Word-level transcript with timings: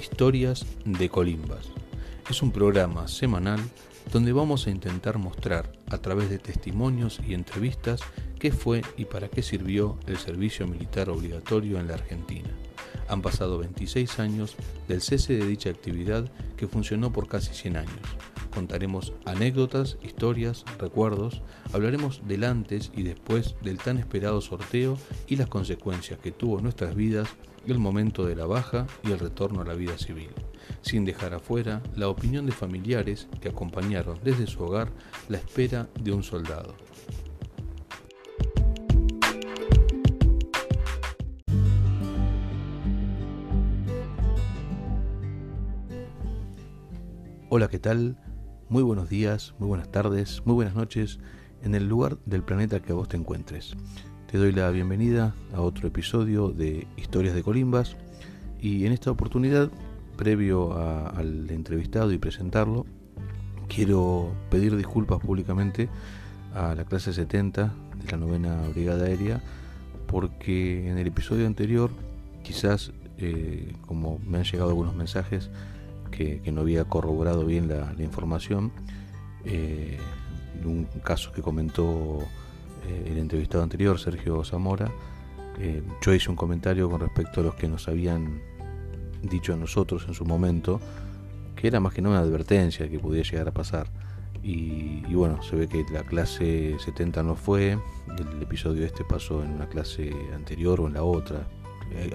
Historias 0.00 0.64
de 0.86 1.10
Colimbas. 1.10 1.68
Es 2.30 2.40
un 2.40 2.52
programa 2.52 3.06
semanal 3.06 3.60
donde 4.10 4.32
vamos 4.32 4.66
a 4.66 4.70
intentar 4.70 5.18
mostrar 5.18 5.70
a 5.90 5.98
través 5.98 6.30
de 6.30 6.38
testimonios 6.38 7.20
y 7.28 7.34
entrevistas 7.34 8.00
qué 8.38 8.50
fue 8.50 8.80
y 8.96 9.04
para 9.04 9.28
qué 9.28 9.42
sirvió 9.42 9.98
el 10.06 10.16
servicio 10.16 10.66
militar 10.66 11.10
obligatorio 11.10 11.78
en 11.78 11.88
la 11.88 11.94
Argentina. 11.94 12.48
Han 13.08 13.20
pasado 13.20 13.58
26 13.58 14.18
años 14.20 14.56
del 14.88 15.02
cese 15.02 15.34
de 15.34 15.46
dicha 15.46 15.68
actividad 15.68 16.24
que 16.56 16.66
funcionó 16.66 17.12
por 17.12 17.28
casi 17.28 17.52
100 17.52 17.76
años. 17.76 18.00
Contaremos 18.54 19.12
anécdotas, 19.26 19.98
historias, 20.02 20.64
recuerdos, 20.78 21.42
hablaremos 21.74 22.22
del 22.26 22.44
antes 22.44 22.90
y 22.96 23.02
después 23.02 23.54
del 23.60 23.76
tan 23.76 23.98
esperado 23.98 24.40
sorteo 24.40 24.96
y 25.28 25.36
las 25.36 25.48
consecuencias 25.48 26.18
que 26.20 26.32
tuvo 26.32 26.56
en 26.56 26.64
nuestras 26.64 26.94
vidas 26.94 27.28
el 27.72 27.78
momento 27.78 28.26
de 28.26 28.36
la 28.36 28.46
baja 28.46 28.86
y 29.02 29.12
el 29.12 29.18
retorno 29.18 29.62
a 29.62 29.64
la 29.64 29.74
vida 29.74 29.96
civil, 29.98 30.30
sin 30.82 31.04
dejar 31.04 31.34
afuera 31.34 31.82
la 31.96 32.08
opinión 32.08 32.46
de 32.46 32.52
familiares 32.52 33.28
que 33.40 33.48
acompañaron 33.48 34.18
desde 34.22 34.46
su 34.46 34.62
hogar 34.62 34.88
la 35.28 35.38
espera 35.38 35.88
de 36.00 36.12
un 36.12 36.22
soldado. 36.22 36.74
Hola, 47.48 47.68
¿qué 47.68 47.78
tal? 47.78 48.16
Muy 48.68 48.84
buenos 48.84 49.08
días, 49.08 49.54
muy 49.58 49.68
buenas 49.68 49.90
tardes, 49.90 50.42
muy 50.44 50.54
buenas 50.54 50.76
noches 50.76 51.18
en 51.62 51.74
el 51.74 51.88
lugar 51.88 52.18
del 52.24 52.44
planeta 52.44 52.80
que 52.80 52.92
vos 52.92 53.08
te 53.08 53.16
encuentres. 53.16 53.74
Te 54.30 54.38
doy 54.38 54.52
la 54.52 54.70
bienvenida 54.70 55.34
a 55.52 55.60
otro 55.60 55.88
episodio 55.88 56.50
de 56.50 56.86
Historias 56.96 57.34
de 57.34 57.42
Colimbas 57.42 57.96
y 58.60 58.86
en 58.86 58.92
esta 58.92 59.10
oportunidad, 59.10 59.72
previo 60.16 60.72
al 60.78 61.50
entrevistado 61.50 62.12
y 62.12 62.18
presentarlo, 62.18 62.86
quiero 63.66 64.32
pedir 64.48 64.76
disculpas 64.76 65.18
públicamente 65.18 65.88
a 66.54 66.76
la 66.76 66.84
clase 66.84 67.12
70 67.12 67.74
de 68.04 68.12
la 68.12 68.18
novena 68.18 68.56
Brigada 68.72 69.06
Aérea 69.06 69.42
porque 70.06 70.88
en 70.88 70.98
el 70.98 71.08
episodio 71.08 71.48
anterior 71.48 71.90
quizás 72.44 72.92
eh, 73.18 73.72
como 73.88 74.20
me 74.20 74.38
han 74.38 74.44
llegado 74.44 74.68
algunos 74.68 74.94
mensajes 74.94 75.50
que, 76.12 76.40
no 76.52 76.60
había 76.60 76.84
corroborado 76.84 77.44
bien 77.44 77.66
la, 77.66 77.92
información. 77.98 78.70
Eh, 79.44 79.98
un 80.64 80.84
caso 81.02 81.32
que 81.32 81.42
comentó 81.42 82.20
eh, 82.86 83.04
el 83.06 83.18
entrevistado 83.18 83.62
anterior, 83.62 83.98
Sergio 83.98 84.44
Zamora, 84.44 84.90
eh, 85.58 85.82
yo 86.02 86.14
hice 86.14 86.30
un 86.30 86.36
comentario 86.36 86.88
con 86.90 87.00
respecto 87.00 87.40
a 87.40 87.44
los 87.44 87.54
que 87.54 87.68
nos 87.68 87.88
habían 87.88 88.40
dicho 89.22 89.52
a 89.52 89.56
nosotros 89.56 90.04
en 90.08 90.14
su 90.14 90.24
momento, 90.24 90.80
que 91.56 91.66
era 91.68 91.80
más 91.80 91.92
que 91.92 92.00
nada 92.00 92.20
una 92.20 92.24
advertencia 92.24 92.88
que 92.88 92.98
podía 92.98 93.22
llegar 93.22 93.48
a 93.48 93.52
pasar. 93.52 93.88
Y, 94.42 95.02
bueno, 95.12 95.42
se 95.42 95.54
ve 95.54 95.68
que 95.68 95.84
la 95.92 96.02
clase 96.02 96.74
70 96.78 97.22
no 97.22 97.34
fue, 97.34 97.72
el 98.18 98.42
episodio 98.42 98.86
este 98.86 99.04
pasó 99.04 99.44
en 99.44 99.50
una 99.50 99.68
clase 99.68 100.14
anterior 100.34 100.80
o 100.80 100.86
en 100.86 100.94
la 100.94 101.02
otra. 101.02 101.46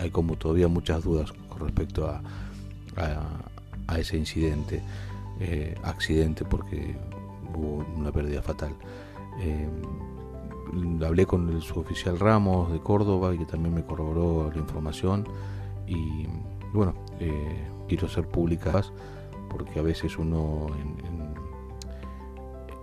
Hay, 0.01 0.09
como 0.09 0.35
todavía 0.35 0.67
muchas 0.67 1.03
dudas 1.03 1.31
con 1.49 1.59
respecto 1.59 2.07
a, 2.07 2.23
a 3.87 3.99
ese 3.99 4.17
incidente, 4.17 4.81
eh, 5.39 5.75
accidente 5.83 6.45
porque 6.45 6.95
hubo 7.53 7.85
una 7.95 8.11
pérdida 8.11 8.41
fatal. 8.41 8.73
Hablé 11.05 11.25
con 11.25 11.49
el 11.49 11.61
suboficial 11.61 12.19
Ramos 12.19 12.71
de 12.71 12.79
Córdoba 12.79 13.35
que 13.37 13.45
también 13.45 13.73
me 13.73 13.83
corroboró 13.83 14.51
la 14.51 14.57
información 14.57 15.27
y, 15.87 16.27
bueno, 16.73 16.95
eh, 17.19 17.67
quiero 17.87 18.07
ser 18.07 18.27
públicas 18.27 18.91
porque 19.49 19.79
a 19.79 19.83
veces 19.83 20.17
uno 20.17 20.67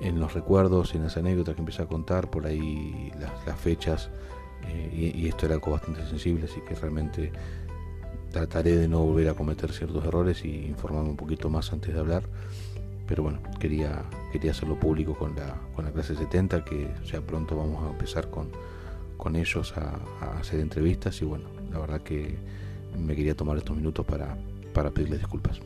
en, 0.00 0.19
los 0.19 0.34
recuerdos, 0.34 0.95
en 0.95 1.02
las 1.05 1.17
anécdotas 1.17 1.55
que 1.55 1.61
empieza 1.61 1.84
a 1.84 1.86
contar, 1.86 2.30
por 2.30 2.46
ahí 2.46 3.12
las, 3.46 3.58
fechas, 3.58 4.11
y, 4.92 5.20
y, 5.20 5.29
esto 5.29 5.46
era 5.46 5.56
algo 5.56 5.73
bastante 5.73 6.06
sensible, 6.06 6.46
así 6.46 6.61
que 6.61 6.74
realmente 6.74 7.33
trataré 8.33 8.77
de 8.77 8.89
no 8.89 9.01
volver 9.01 9.29
a 9.29 9.35
cometer 9.35 9.73
ciertos 9.73 10.05
errores 10.05 10.45
y 10.45 10.67
informarme 10.67 11.11
un 11.11 11.17
poquito 11.17 11.51
más 11.51 11.73
antes 11.73 11.95
de 11.95 12.01
hablar. 12.01 12.24
Pero 13.07 13.24
bueno, 13.24 13.40
quería, 13.58 14.05
quería 14.33 14.52
hacerlo 14.52 14.79
público 14.79 15.14
con 15.14 15.35
la, 15.35 15.57
con 15.74 15.85
la 15.85 15.92
clase 15.92 16.14
70, 16.14 16.64
que 16.64 16.89
ya 17.05 17.20
pronto 17.20 17.57
vamos 17.57 17.85
a 17.85 17.90
empezar 17.90 18.30
con, 18.30 18.48
con 19.17 19.36
ellos 19.36 19.74
a, 19.77 20.39
hacer 20.39 20.61
entrevistas 20.61 21.20
y 21.23 21.24
bueno, 21.24 21.45
la 21.70 21.79
verdad 21.79 22.01
que 22.01 22.36
me 22.98 23.14
quería 23.14 23.36
tomar 23.36 23.57
estos 23.57 23.77
minutos 23.77 24.05
para, 24.05 24.36
para 24.74 24.91
pedirles 24.91 25.20
disculpas. 25.20 25.61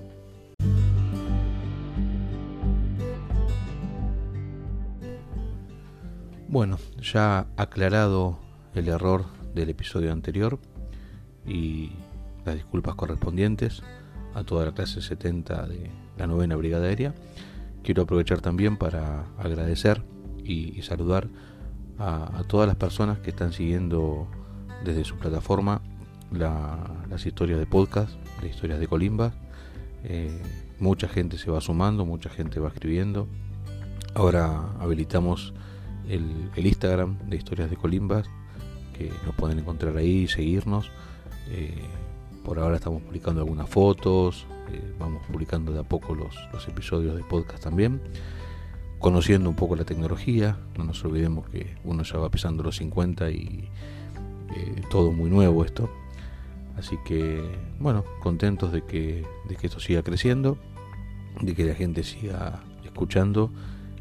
Bueno, 6.49 6.79
ya 7.01 7.47
aclarado 7.57 8.39
el 8.75 8.89
error 8.89 9.27
del 9.55 9.71
episodio 9.71 10.13
anterior 10.13 10.59
y 11.47 11.93
las 12.45 12.55
disculpas 12.55 12.95
correspondientes 12.95 13.83
a 14.35 14.45
toda 14.45 14.67
la 14.67 14.73
clase 14.73 15.01
70 15.01 15.67
de 15.67 15.91
la 16.19 16.27
novena 16.27 16.57
Brigada 16.57 16.87
Aérea. 16.87 17.15
Quiero 17.83 18.03
aprovechar 18.03 18.41
también 18.41 18.77
para 18.77 19.27
agradecer 19.39 20.03
y, 20.45 20.83
saludar 20.83 21.29
a, 21.99 22.43
todas 22.47 22.67
las 22.67 22.77
personas 22.77 23.19
que 23.19 23.31
están 23.31 23.53
siguiendo 23.53 24.27
desde 24.85 25.05
su 25.05 25.17
plataforma 25.17 25.81
las 26.31 27.25
historias 27.25 27.59
de 27.59 27.67
podcast, 27.67 28.11
las 28.43 28.51
historias 28.51 28.81
de 28.81 28.89
Colimba. 28.89 29.33
Eh, 30.05 30.43
mucha 30.79 31.09
gente 31.09 31.39
se 31.39 31.51
va 31.51 31.61
sumando, 31.61 32.05
mucha 32.05 32.29
gente 32.29 32.61
va 32.61 32.69
escribiendo. 32.69 33.29
Ahora 34.15 34.73
habilitamos 34.81 35.53
el, 36.09 36.51
Instagram 36.57 37.19
de 37.29 37.37
historias 37.37 37.71
de 37.71 37.77
Colimbas, 37.77 38.27
que 38.97 39.13
nos 39.25 39.35
pueden 39.35 39.59
encontrar 39.59 39.97
ahí 39.97 40.23
y 40.23 40.29
seguirnos. 40.29 40.91
Eh, 41.51 41.83
por 42.47 42.61
ahora 42.61 42.77
estamos 42.77 43.03
publicando 43.03 43.41
algunas 43.41 43.69
fotos, 43.69 44.47
eh, 44.73 44.95
vamos 45.01 45.21
publicando 45.27 45.73
de 45.73 45.81
a 45.81 45.83
poco 45.83 46.15
los, 46.15 46.33
episodios 46.69 47.17
de 47.17 47.25
podcast 47.25 47.65
también, 47.65 48.01
conociendo 49.01 49.51
un 49.51 49.57
poco 49.57 49.75
la 49.75 49.85
tecnología, 49.85 50.57
no 50.79 50.85
nos 50.85 51.05
olvidemos 51.05 51.49
que 51.49 51.75
uno 51.83 52.05
ya 52.05 52.19
va 52.19 52.31
pisando 52.31 52.63
los 52.63 52.77
50 52.77 53.33
y 53.33 53.69
eh, 54.55 54.83
todo 54.93 55.11
muy 55.11 55.29
nuevo 55.29 55.65
esto. 55.65 55.91
Así 56.77 56.97
que, 57.05 57.43
bueno, 57.81 58.05
contentos 58.23 58.71
de 58.71 58.83
que, 58.85 59.27
de 59.49 59.57
que 59.57 59.67
esto 59.67 59.81
siga 59.81 60.05
creciendo, 60.05 60.57
de 61.41 61.53
que 61.53 61.65
la 61.65 61.75
gente 61.75 62.05
siga 62.05 62.63
escuchando 62.85 63.51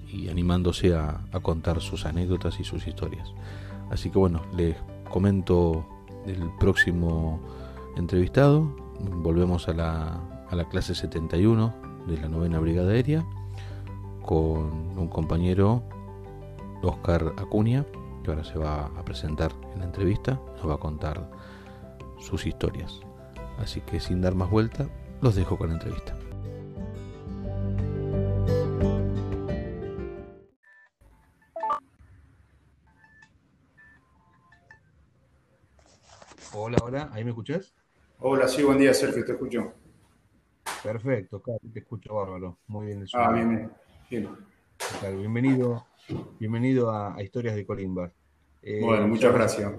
y 0.07 0.29
animándose 0.29 0.93
a, 0.93 1.21
a 1.31 1.39
contar 1.39 1.81
sus 1.81 2.05
anécdotas 2.05 2.59
y 2.59 2.63
sus 2.63 2.85
historias. 2.85 3.27
Así 3.89 4.11
que 4.11 4.19
bueno, 4.19 4.43
les 4.55 4.75
comento 5.09 5.83
el 6.27 6.51
próximo 6.59 7.41
entrevistado. 7.95 8.75
Volvemos 8.99 9.67
a 9.67 9.73
la, 9.73 10.21
a 10.49 10.55
la 10.55 10.67
clase 10.69 10.95
71 10.95 11.73
de 12.07 12.17
la 12.17 12.29
novena 12.29 12.59
brigada 12.59 12.91
aérea 12.91 13.25
con 14.25 14.97
un 14.97 15.07
compañero, 15.07 15.83
Oscar 16.81 17.33
Acuña, 17.37 17.85
que 18.23 18.31
ahora 18.31 18.43
se 18.43 18.57
va 18.57 18.85
a 18.85 19.05
presentar 19.05 19.51
en 19.73 19.79
la 19.79 19.85
entrevista, 19.85 20.39
nos 20.57 20.69
va 20.69 20.75
a 20.75 20.79
contar 20.79 21.29
sus 22.19 22.45
historias. 22.45 22.99
Así 23.59 23.81
que 23.81 23.99
sin 23.99 24.21
dar 24.21 24.35
más 24.35 24.49
vuelta, 24.49 24.87
los 25.21 25.35
dejo 25.35 25.57
con 25.57 25.69
la 25.69 25.75
entrevista. 25.75 26.17
Hola, 36.53 36.77
hola, 36.83 37.09
¿ahí 37.13 37.23
me 37.23 37.29
escuchás? 37.29 37.75
Hola, 38.19 38.47
sí, 38.47 38.63
buen 38.63 38.77
día, 38.77 38.93
Sergio, 38.93 39.25
te 39.25 39.33
escucho. 39.33 39.73
Perfecto, 40.81 41.41
te 41.73 41.79
escucho 41.79 42.15
bárbaro. 42.15 42.57
Muy 42.67 42.87
bien. 42.87 43.05
Ah, 43.13 43.33
bien, 43.33 43.71
bien. 44.09 44.29
bienvenido, 45.19 45.85
bienvenido 46.39 46.91
a, 46.91 47.21
Historias 47.21 47.55
de 47.55 47.65
Colimba. 47.65 48.11
Eh, 48.61 48.79
bueno, 48.81 49.07
muchas 49.07 49.33
gracias. 49.33 49.73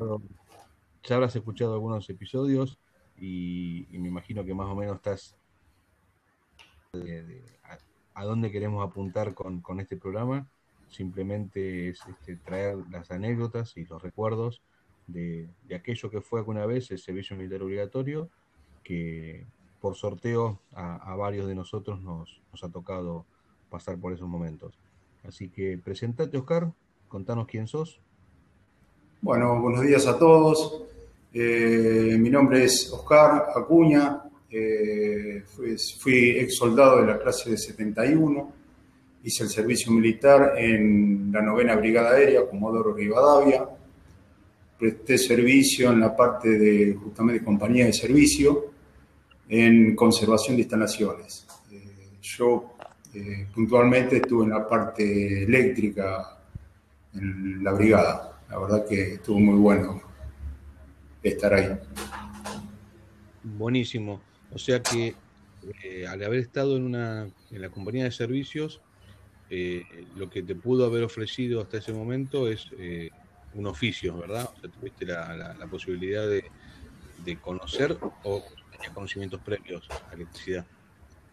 Ya 1.04 1.14
habrás 1.14 1.34
escuchado 1.34 1.72
algunos 1.72 2.08
episodios 2.10 2.78
y, 3.16 3.86
me 3.90 4.08
imagino 4.08 4.44
que 4.44 4.54
más 4.54 4.68
o 4.68 4.74
menos 4.74 4.96
estás 4.96 5.34
a, 8.14 8.24
dónde 8.24 8.52
queremos 8.52 8.86
apuntar 8.86 9.34
con, 9.34 9.80
este 9.80 9.96
programa. 9.96 10.46
Simplemente 10.88 11.88
es 11.88 12.00
este, 12.06 12.36
traer 12.36 12.76
las 12.90 13.10
anécdotas 13.10 13.76
y 13.76 13.86
los 13.86 14.02
recuerdos 14.02 14.62
de, 15.06 15.48
aquello 15.74 16.10
que 16.10 16.20
fue 16.20 16.40
alguna 16.40 16.66
vez 16.66 16.90
el 16.90 16.98
servicio 16.98 17.36
militar 17.36 17.62
obligatorio, 17.62 18.28
que 18.82 19.44
por 19.80 19.96
sorteo 19.96 20.60
a, 20.72 21.14
varios 21.16 21.46
de 21.46 21.54
nosotros 21.54 22.00
nos, 22.02 22.40
ha 22.62 22.68
tocado 22.68 23.24
pasar 23.70 23.98
por 23.98 24.12
esos 24.12 24.28
momentos. 24.28 24.78
Así 25.24 25.48
que 25.48 25.78
presentate, 25.78 26.38
Oscar, 26.38 26.72
contanos 27.08 27.46
quién 27.46 27.66
sos. 27.66 28.00
Bueno, 29.20 29.60
buenos 29.60 29.82
días 29.82 30.06
a 30.06 30.18
todos. 30.18 30.82
Eh, 31.32 32.16
mi 32.18 32.30
nombre 32.30 32.64
es 32.64 32.90
Oscar 32.92 33.46
Acuña, 33.54 34.22
eh, 34.50 35.42
fui, 35.44 35.76
fui, 35.98 36.30
ex 36.38 36.56
soldado 36.56 37.00
de 37.00 37.06
la 37.06 37.18
clase 37.18 37.50
de 37.50 37.58
71, 37.58 38.52
hice 39.22 39.42
el 39.42 39.50
servicio 39.50 39.92
militar 39.92 40.54
en 40.56 41.30
la 41.32 41.42
novena 41.42 41.74
brigada 41.76 42.12
aérea, 42.12 42.48
Comodoro 42.48 42.94
Rivadavia, 42.94 43.68
presté 44.78 45.16
servicio 45.18 45.90
en 45.90 46.00
la 46.00 46.14
parte 46.14 46.50
de 46.50 46.94
justamente 46.94 47.44
compañía 47.44 47.86
de 47.86 47.92
servicio 47.92 48.72
en 49.48 49.94
conservación 49.94 50.56
de 50.56 50.62
instalaciones. 50.62 51.46
Eh, 51.70 52.18
yo 52.20 52.76
eh, 53.14 53.46
puntualmente 53.54 54.16
estuve 54.16 54.44
en 54.44 54.50
la 54.50 54.68
parte 54.68 55.44
eléctrica 55.44 56.38
en 57.14 57.62
la 57.62 57.72
brigada. 57.72 58.40
La 58.50 58.58
verdad 58.58 58.86
que 58.86 59.14
estuvo 59.14 59.38
muy 59.40 59.58
bueno 59.58 60.02
estar 61.22 61.54
ahí. 61.54 61.76
Buenísimo. 63.42 64.20
O 64.52 64.58
sea 64.58 64.82
que 64.82 65.14
eh, 65.82 66.06
al 66.06 66.22
haber 66.22 66.40
estado 66.40 66.76
en, 66.76 66.84
una, 66.84 67.28
en 67.50 67.60
la 67.60 67.70
compañía 67.70 68.04
de 68.04 68.12
servicios, 68.12 68.80
lo 70.16 70.28
que 70.28 70.42
te 70.42 70.56
pudo 70.56 70.86
haber 70.86 71.04
ofrecido 71.04 71.60
hasta 71.60 71.78
ese 71.78 71.92
momento 71.92 72.48
es 72.48 72.68
un 73.56 73.66
oficio, 73.66 74.16
¿verdad? 74.16 74.48
O 74.56 74.60
sea, 74.60 74.70
tuviste 74.70 75.04
la, 75.04 75.66
posibilidad 75.70 76.26
de, 76.28 76.44
conocer 77.40 77.96
o 78.22 78.42
tenías 78.70 78.92
conocimientos 78.92 79.40
previos 79.40 79.88
a 79.90 80.14
electricidad. 80.14 80.64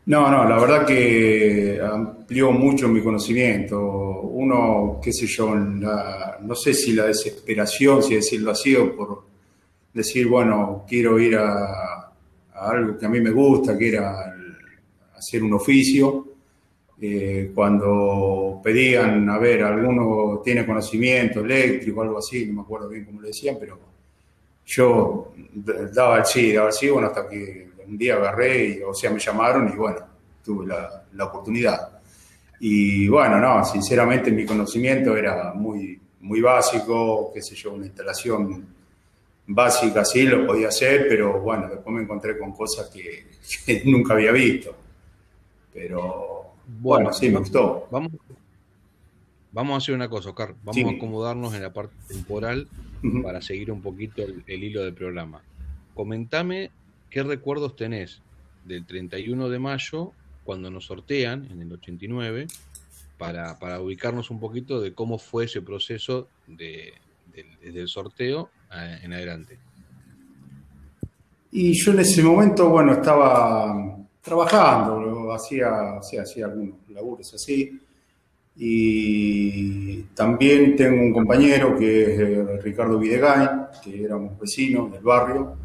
No, 0.06 0.30
no, 0.30 0.48
la 0.50 0.60
verdad 0.60 0.86
que 0.86 1.80
amplió 1.82 2.52
mucho 2.52 2.90
mi 2.90 3.02
conocimiento. 3.02 3.80
Uno, 3.80 5.00
qué 5.02 5.14
sé 5.14 5.28
yo, 5.28 5.56
no 5.56 6.56
sé 6.56 6.74
si 6.74 6.92
la 6.92 7.06
desesperación, 7.06 8.04
si 8.04 8.16
decirlo 8.16 8.52
así, 8.52 8.76
o 8.76 8.94
por 8.96 9.26
decir, 9.94 10.28
bueno, 10.28 10.84
quiero 10.88 11.18
ir 11.20 11.38
a, 11.38 12.12
algo 12.54 12.98
que 12.98 13.06
a 13.06 13.10
mí 13.10 13.22
me 13.22 13.32
gusta, 13.32 13.78
que 13.78 13.90
era 13.90 14.36
hacer 15.16 15.42
un 15.42 15.54
oficio. 15.54 16.33
Eh, 17.06 17.52
cuando 17.54 18.62
pedían, 18.64 19.30
a 19.30 19.38
ver, 19.38 19.62
alguno 19.62 20.42
tiene 20.42 20.66
conocimiento 20.66 21.42
eléctrico, 21.42 22.02
algo 22.02 22.20
así, 22.20 22.46
no 22.46 22.54
me 22.54 22.62
acuerdo 22.62 22.88
bien 22.88 23.04
cómo 23.04 23.20
le 23.20 23.28
decían, 23.28 23.58
pero 23.60 23.78
yo 24.66 25.34
daba 25.92 26.20
el 26.20 26.26
sí, 26.26 26.54
daba 26.54 26.68
el 26.68 26.74
sí, 26.74 26.90
bueno, 26.90 27.10
hasta 27.10 27.28
que 27.28 27.72
un 27.86 27.98
día 27.98 28.16
agarré, 28.16 28.68
y, 28.68 28.82
o 28.84 28.94
sea, 28.94 29.10
me 29.12 29.20
llamaron 29.20 29.68
y 29.68 29.76
bueno, 29.76 30.00
tuve 30.46 30.66
la, 30.66 31.04
la 31.12 31.26
oportunidad. 31.26 32.00
Y 32.62 33.10
bueno, 33.10 33.38
no, 33.38 33.66
sinceramente 33.66 34.32
mi 34.32 34.46
conocimiento 34.46 35.18
era 35.18 35.54
muy, 35.54 36.00
muy 36.22 36.40
básico, 36.40 37.32
qué 37.34 37.42
sé 37.42 37.54
yo, 37.54 37.74
una 37.74 37.86
instalación 37.86 38.66
básica 39.48 40.06
sí 40.06 40.24
lo 40.24 40.48
podía 40.48 40.70
hacer, 40.70 41.06
pero 41.10 41.42
bueno, 41.42 41.68
después 41.68 41.94
me 41.94 42.04
encontré 42.04 42.38
con 42.40 42.54
cosas 42.54 42.90
que, 42.90 43.84
nunca 43.92 44.14
había 44.14 44.32
visto. 44.32 44.74
Pero 45.74 46.43
bueno, 46.80 47.14
sí, 47.14 47.30
me 47.30 47.40
gustó. 47.40 47.88
Vamos, 47.92 48.12
vamos 49.52 49.74
a 49.74 49.78
hacer 49.78 49.96
una 49.96 50.10
cosa, 50.10 50.30
Oscar. 50.30 50.56
Vamos 50.64 50.94
a 50.94 50.96
acomodarnos 50.96 51.54
en 51.54 51.62
la 51.62 51.74
parte 51.74 51.96
temporal 52.08 52.68
para 53.24 53.42
seguir 53.42 53.72
un 53.72 53.82
poquito 53.82 54.24
el, 54.24 54.64
hilo 54.64 54.84
del 54.84 54.94
programa. 54.94 55.42
Comentame 55.94 56.72
qué 57.10 57.24
recuerdos 57.24 57.76
tenés 57.76 58.22
del 58.66 58.86
31 58.86 59.50
de 59.50 59.60
mayo, 59.60 60.12
cuando 60.44 60.70
nos 60.70 60.86
sortean 60.86 61.48
en 61.52 61.62
el 61.62 61.72
89, 61.72 62.48
para, 63.18 63.60
para 63.60 63.80
ubicarnos 63.82 64.32
un 64.32 64.40
poquito 64.40 64.82
de 64.82 64.94
cómo 64.94 65.18
fue 65.18 65.46
ese 65.46 65.62
proceso 65.62 66.28
de, 66.48 66.94
del 67.62 67.88
sorteo 67.88 68.50
en 69.02 69.14
adelante? 69.14 69.58
Y 71.52 71.74
yo 71.74 71.92
en 71.92 72.00
ese 72.00 72.24
momento, 72.24 72.70
bueno, 72.70 72.94
estaba 72.94 73.98
trabajando, 74.24 75.34
hacía, 75.34 75.98
hacía 75.98 76.46
algunos 76.46 76.78
laburos 76.90 77.34
así. 77.34 77.80
Y 78.56 80.04
también 80.16 80.76
tengo 80.76 81.02
un 81.02 81.12
compañero 81.12 81.76
que 81.78 82.04
es 82.04 82.20
eh, 82.20 82.60
Ricardo 82.62 82.98
Videgain, 83.00 83.50
que 83.84 84.04
éramos 84.04 84.40
vecinos 84.40 84.92
del 84.92 85.04
barrio, 85.04 85.56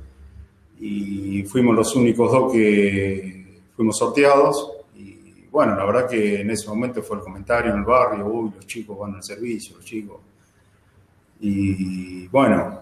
y 0.80 1.42
fuimos 1.44 1.76
los 1.76 1.94
únicos 1.96 2.32
dos 2.32 2.52
que 2.52 3.62
fuimos 3.76 3.96
sorteados. 3.96 4.72
Y 4.96 5.44
bueno, 5.50 5.76
la 5.76 5.84
verdad 5.84 6.08
que 6.08 6.40
en 6.40 6.50
ese 6.50 6.68
momento 6.68 7.02
fue 7.02 7.18
el 7.18 7.22
comentario 7.22 7.72
en 7.72 7.78
el 7.78 7.84
barrio, 7.84 8.26
uy, 8.26 8.52
los 8.56 8.66
chicos 8.66 8.98
van 8.98 9.14
al 9.14 9.22
servicio, 9.22 9.76
los 9.76 9.84
chicos. 9.84 10.20
Y 11.40 12.26
bueno, 12.28 12.80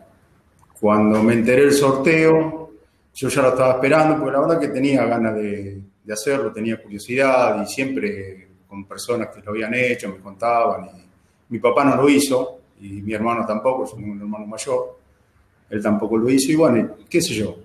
cuando 0.81 1.23
me 1.23 1.34
enteré 1.34 1.62
del 1.62 1.73
sorteo, 1.73 2.66
yo 3.17 3.31
ya 3.31 3.41
lo 3.41 3.49
estaba 3.49 3.73
esperando, 3.73 4.19
porque 4.19 4.33
la 4.33 4.41
verdad 4.41 4.61
que 4.61 4.69
tenía 4.69 5.07
ganas 5.07 5.35
de, 5.37 5.81
hacerlo, 6.13 6.53
tenía 6.53 6.81
curiosidad 6.81 7.63
y 7.63 7.67
siempre 7.67 8.49
con 8.69 8.85
personas 8.85 9.29
que 9.35 9.41
lo 9.41 9.53
habían 9.53 9.73
hecho, 9.73 10.11
me 10.11 10.19
contaban. 10.19 10.85
Y 10.87 11.03
mi 11.49 11.59
papá 11.59 11.83
no 11.85 11.97
lo 11.97 12.09
hizo 12.11 12.61
y 12.79 13.01
mi 13.01 13.15
hermano 13.15 13.47
tampoco, 13.47 13.87
soy 13.87 14.05
un 14.05 14.21
hermano 14.21 14.47
mayor, 14.47 14.99
él 15.71 15.83
tampoco 15.83 16.19
lo 16.19 16.29
hizo 16.29 16.53
y 16.53 16.57
bueno, 16.57 16.95
qué 17.09 17.23
sé 17.23 17.35
yo. 17.35 17.57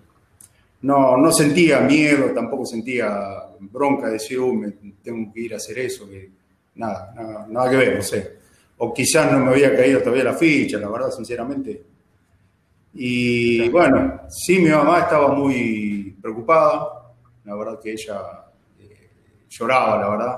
No, 0.84 1.18
no 1.18 1.32
sentía 1.34 1.82
miedo, 1.82 2.32
tampoco 2.34 2.66
sentía 2.66 3.44
bronca 3.60 4.08
de 4.08 4.14
decir, 4.14 4.40
me 4.40 4.72
tengo 5.04 5.34
que 5.34 5.42
ir 5.42 5.54
a 5.54 5.58
hacer 5.58 5.80
eso, 5.80 6.10
que 6.10 6.32
nada, 6.76 7.14
nada, 7.14 7.46
nada 7.50 7.70
que 7.70 7.76
ver, 7.76 7.98
no 7.98 8.02
sé. 8.02 8.38
O 8.78 8.94
quizás 8.94 9.30
no 9.30 9.40
me 9.40 9.52
había 9.52 9.76
caído 9.76 10.00
todavía 10.00 10.24
la 10.24 10.34
ficha, 10.34 10.80
la 10.80 10.90
verdad, 10.90 11.12
sinceramente, 11.12 11.84
y 12.94 13.70
bueno, 13.70 14.22
sí, 14.30 14.60
mi 14.60 14.70
mamá 14.70 15.00
estaba 15.00 15.34
muy 15.34 16.16
preocupada, 16.22 17.14
la 17.46 17.56
verdad 17.56 17.80
que 17.80 17.94
ella 17.94 18.22
eh, 18.80 19.10
lloraba, 19.50 20.02
la 20.02 20.10
verdad. 20.10 20.38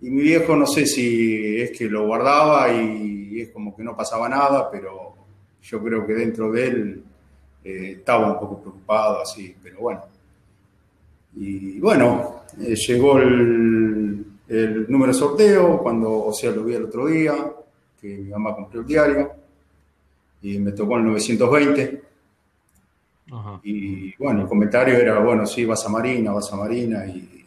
Y 0.00 0.10
mi 0.10 0.22
viejo 0.22 0.56
no 0.56 0.66
sé 0.66 0.86
si 0.86 1.60
es 1.60 1.76
que 1.76 1.88
lo 1.88 2.06
guardaba 2.06 2.72
y 2.72 3.40
es 3.40 3.50
como 3.50 3.74
que 3.76 3.82
no 3.82 3.96
pasaba 3.96 4.28
nada, 4.28 4.68
pero 4.70 5.14
yo 5.62 5.82
creo 5.82 6.06
que 6.06 6.14
dentro 6.14 6.50
de 6.50 6.66
él 6.66 7.04
eh, 7.64 7.94
estaba 7.98 8.32
un 8.32 8.40
poco 8.40 8.60
preocupado 8.60 9.22
así, 9.22 9.54
pero 9.62 9.80
bueno. 9.80 10.02
Y 11.36 11.78
bueno, 11.78 12.42
eh, 12.60 12.74
llegó 12.74 13.18
el, 13.18 14.24
el 14.48 14.86
número 14.90 15.12
de 15.12 15.18
sorteo, 15.18 15.78
cuando, 15.78 16.26
o 16.26 16.32
sea, 16.32 16.50
lo 16.50 16.64
vi 16.64 16.74
el 16.74 16.84
otro 16.84 17.06
día, 17.06 17.34
que 18.00 18.18
mi 18.18 18.30
mamá 18.30 18.54
compró 18.54 18.80
el 18.80 18.86
diario 18.86 19.37
y 20.42 20.58
me 20.58 20.72
tocó 20.72 20.96
el 20.96 21.04
920. 21.04 22.02
Y 23.62 24.16
bueno, 24.16 24.42
el 24.42 24.48
comentario 24.48 24.96
era, 24.96 25.18
bueno, 25.18 25.46
sí, 25.46 25.64
vas 25.64 25.84
a 25.84 25.88
Marina, 25.88 26.32
vas 26.32 26.52
a 26.52 26.56
Marina, 26.56 27.06
y, 27.06 27.44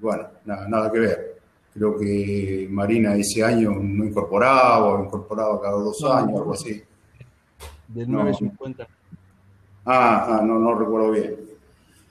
bueno, 0.00 0.24
nada, 0.44 0.68
nada, 0.68 0.90
que 0.90 0.98
ver. 0.98 1.36
Creo 1.72 1.96
que 1.96 2.66
Marina 2.70 3.14
ese 3.14 3.44
año 3.44 3.70
no 3.80 4.04
incorporaba, 4.04 4.84
o 4.84 5.04
incorporaba 5.04 5.60
cada 5.60 5.78
dos 5.78 6.02
años, 6.04 6.40
algo 6.40 6.52
así. 6.54 6.82
Del 7.88 8.10
950. 8.10 8.88
Ah, 9.84 10.38
ah, 10.38 10.42
no, 10.44 10.58
no 10.58 10.74
recuerdo 10.74 11.12
bien. 11.12 11.36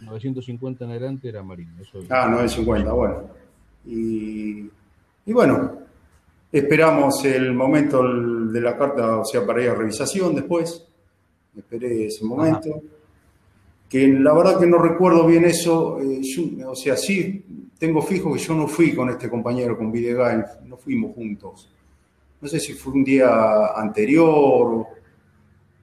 950 0.01 0.85
en 0.85 0.91
adelante 0.91 1.27
era 1.27 1.43
Marina. 1.43 1.73
Eso 1.81 1.99
ah, 2.09 2.27
950, 2.29 2.93
bueno. 2.93 3.23
Y, 3.85 4.69
y 5.25 5.33
bueno, 5.33 5.74
Esperamos 6.55 7.25
el 7.25 7.53
momento 7.53 8.01
de 8.01 8.61
la 8.61 8.77
carta, 8.77 9.17
o 9.17 9.25
sea, 9.25 9.45
para 9.45 9.61
ir 9.61 9.71
a 9.71 9.75
revisación 9.75 10.33
después. 10.33 10.87
Esperé 11.53 12.05
ese 12.05 12.23
momento. 12.23 12.81
Que 13.89 14.07
la 14.07 14.33
verdad 14.33 14.57
que 14.57 14.65
no 14.65 14.77
recuerdo 14.77 15.27
bien 15.27 15.43
eso. 15.43 15.99
Eh, 15.99 16.21
o 16.65 16.73
sea, 16.73 16.95
sí 16.95 17.43
tengo 17.77 18.01
fijo 18.01 18.31
que 18.31 18.39
yo 18.39 18.53
no 18.55 18.69
fui 18.69 18.95
con 18.95 19.09
este 19.09 19.29
compañero, 19.29 19.77
con 19.77 19.91
Videgain, 19.91 20.45
no 20.65 20.77
fuimos 20.77 21.13
juntos. 21.13 21.69
No 22.39 22.47
sé 22.47 22.61
si 22.61 22.71
fue 22.71 22.93
un 22.93 23.03
día 23.03 23.73
anterior 23.75 24.87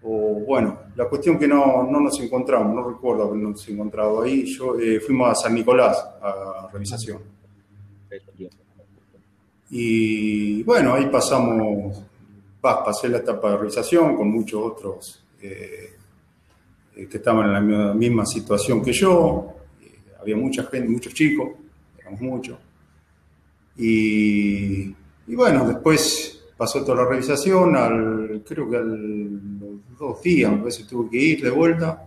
o, 0.04 0.40
bueno, 0.46 0.78
la 0.96 1.06
cuestión 1.06 1.38
que 1.38 1.46
no, 1.46 1.82
no, 1.82 2.00
nos 2.00 2.18
encontramos, 2.18 2.74
no 2.74 2.88
recuerdo 2.88 3.24
habernos 3.24 3.68
encontrado 3.68 4.22
ahí. 4.22 4.46
Yo, 4.46 4.80
eh, 4.80 5.00
fuimos 5.00 5.32
a 5.32 5.34
San 5.34 5.54
Nicolás 5.54 6.02
a 6.22 6.70
revisación. 6.72 7.18
Y 9.74 10.62
bueno, 10.64 10.92
ahí 10.92 11.06
pasamos, 11.06 12.04
pasé 12.60 13.08
la 13.08 13.18
etapa 13.18 13.52
de 13.52 13.56
realización 13.56 14.14
con 14.14 14.30
muchos 14.30 14.60
otros 14.62 15.24
eh, 15.40 15.94
eh, 16.94 17.08
que 17.08 17.16
estaban 17.16 17.46
en 17.46 17.52
la 17.54 17.94
misma 17.94 18.26
situación 18.26 18.84
que 18.84 18.92
yo. 18.92 19.54
Eh, 19.80 20.12
había 20.20 20.36
mucha 20.36 20.64
gente, 20.64 20.90
muchos 20.90 21.14
chicos, 21.14 21.48
éramos 21.98 22.20
muchos. 22.20 22.58
Y, 23.78 24.94
bueno, 25.28 25.66
después 25.66 26.44
pasó 26.54 26.84
toda 26.84 27.04
la 27.04 27.08
revisación, 27.08 27.74
al, 27.74 28.44
creo 28.46 28.68
que 28.68 28.76
a 28.76 28.80
los 28.80 29.98
dos 29.98 30.22
días, 30.22 30.52
a 30.52 30.56
veces 30.56 30.86
tuve 30.86 31.08
que 31.08 31.16
ir 31.16 31.42
de 31.42 31.50
vuelta. 31.50 32.04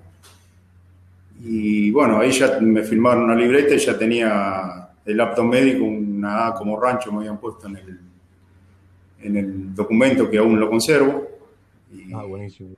Y 1.43 1.89
bueno, 1.89 2.19
ahí 2.19 2.31
ya 2.31 2.60
me 2.60 2.84
firmaron 2.84 3.24
una 3.24 3.36
libreta 3.36 3.74
y 3.74 3.79
ya 3.79 3.98
tenía 3.98 4.91
el 5.03 5.19
apto 5.19 5.43
médico, 5.43 5.84
una 5.84 6.05
Como 6.58 6.79
rancho 6.79 7.12
me 7.12 7.20
habían 7.20 7.39
puesto 7.39 7.67
en 7.67 7.77
el, 7.77 8.00
en 9.22 9.38
el 9.38 9.75
documento 9.75 10.29
que 10.29 10.38
aún 10.38 10.60
lo 10.60 10.70
conservo. 10.70 11.27
ah, 12.13 12.24
buenísimo. 12.24 12.75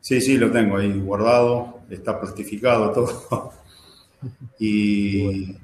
Sí, 0.00 0.20
sí, 0.20 0.38
lo 0.38 0.50
tengo 0.50 0.78
ahí 0.78 0.98
guardado, 0.98 1.80
está 1.90 2.18
plastificado 2.18 2.90
todo. 2.92 3.52
y 4.58 5.54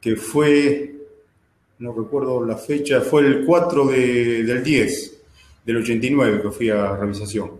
que 0.00 0.16
fue, 0.16 0.94
no 1.80 1.92
recuerdo 1.92 2.44
la 2.44 2.56
fecha, 2.56 3.00
fue 3.00 3.22
el 3.22 3.44
4 3.44 3.86
del 3.86 4.62
10 4.62 5.22
del 5.64 5.76
89 5.78 6.42
que 6.42 6.50
fui 6.50 6.70
a 6.70 6.96
revisación. 6.96 7.50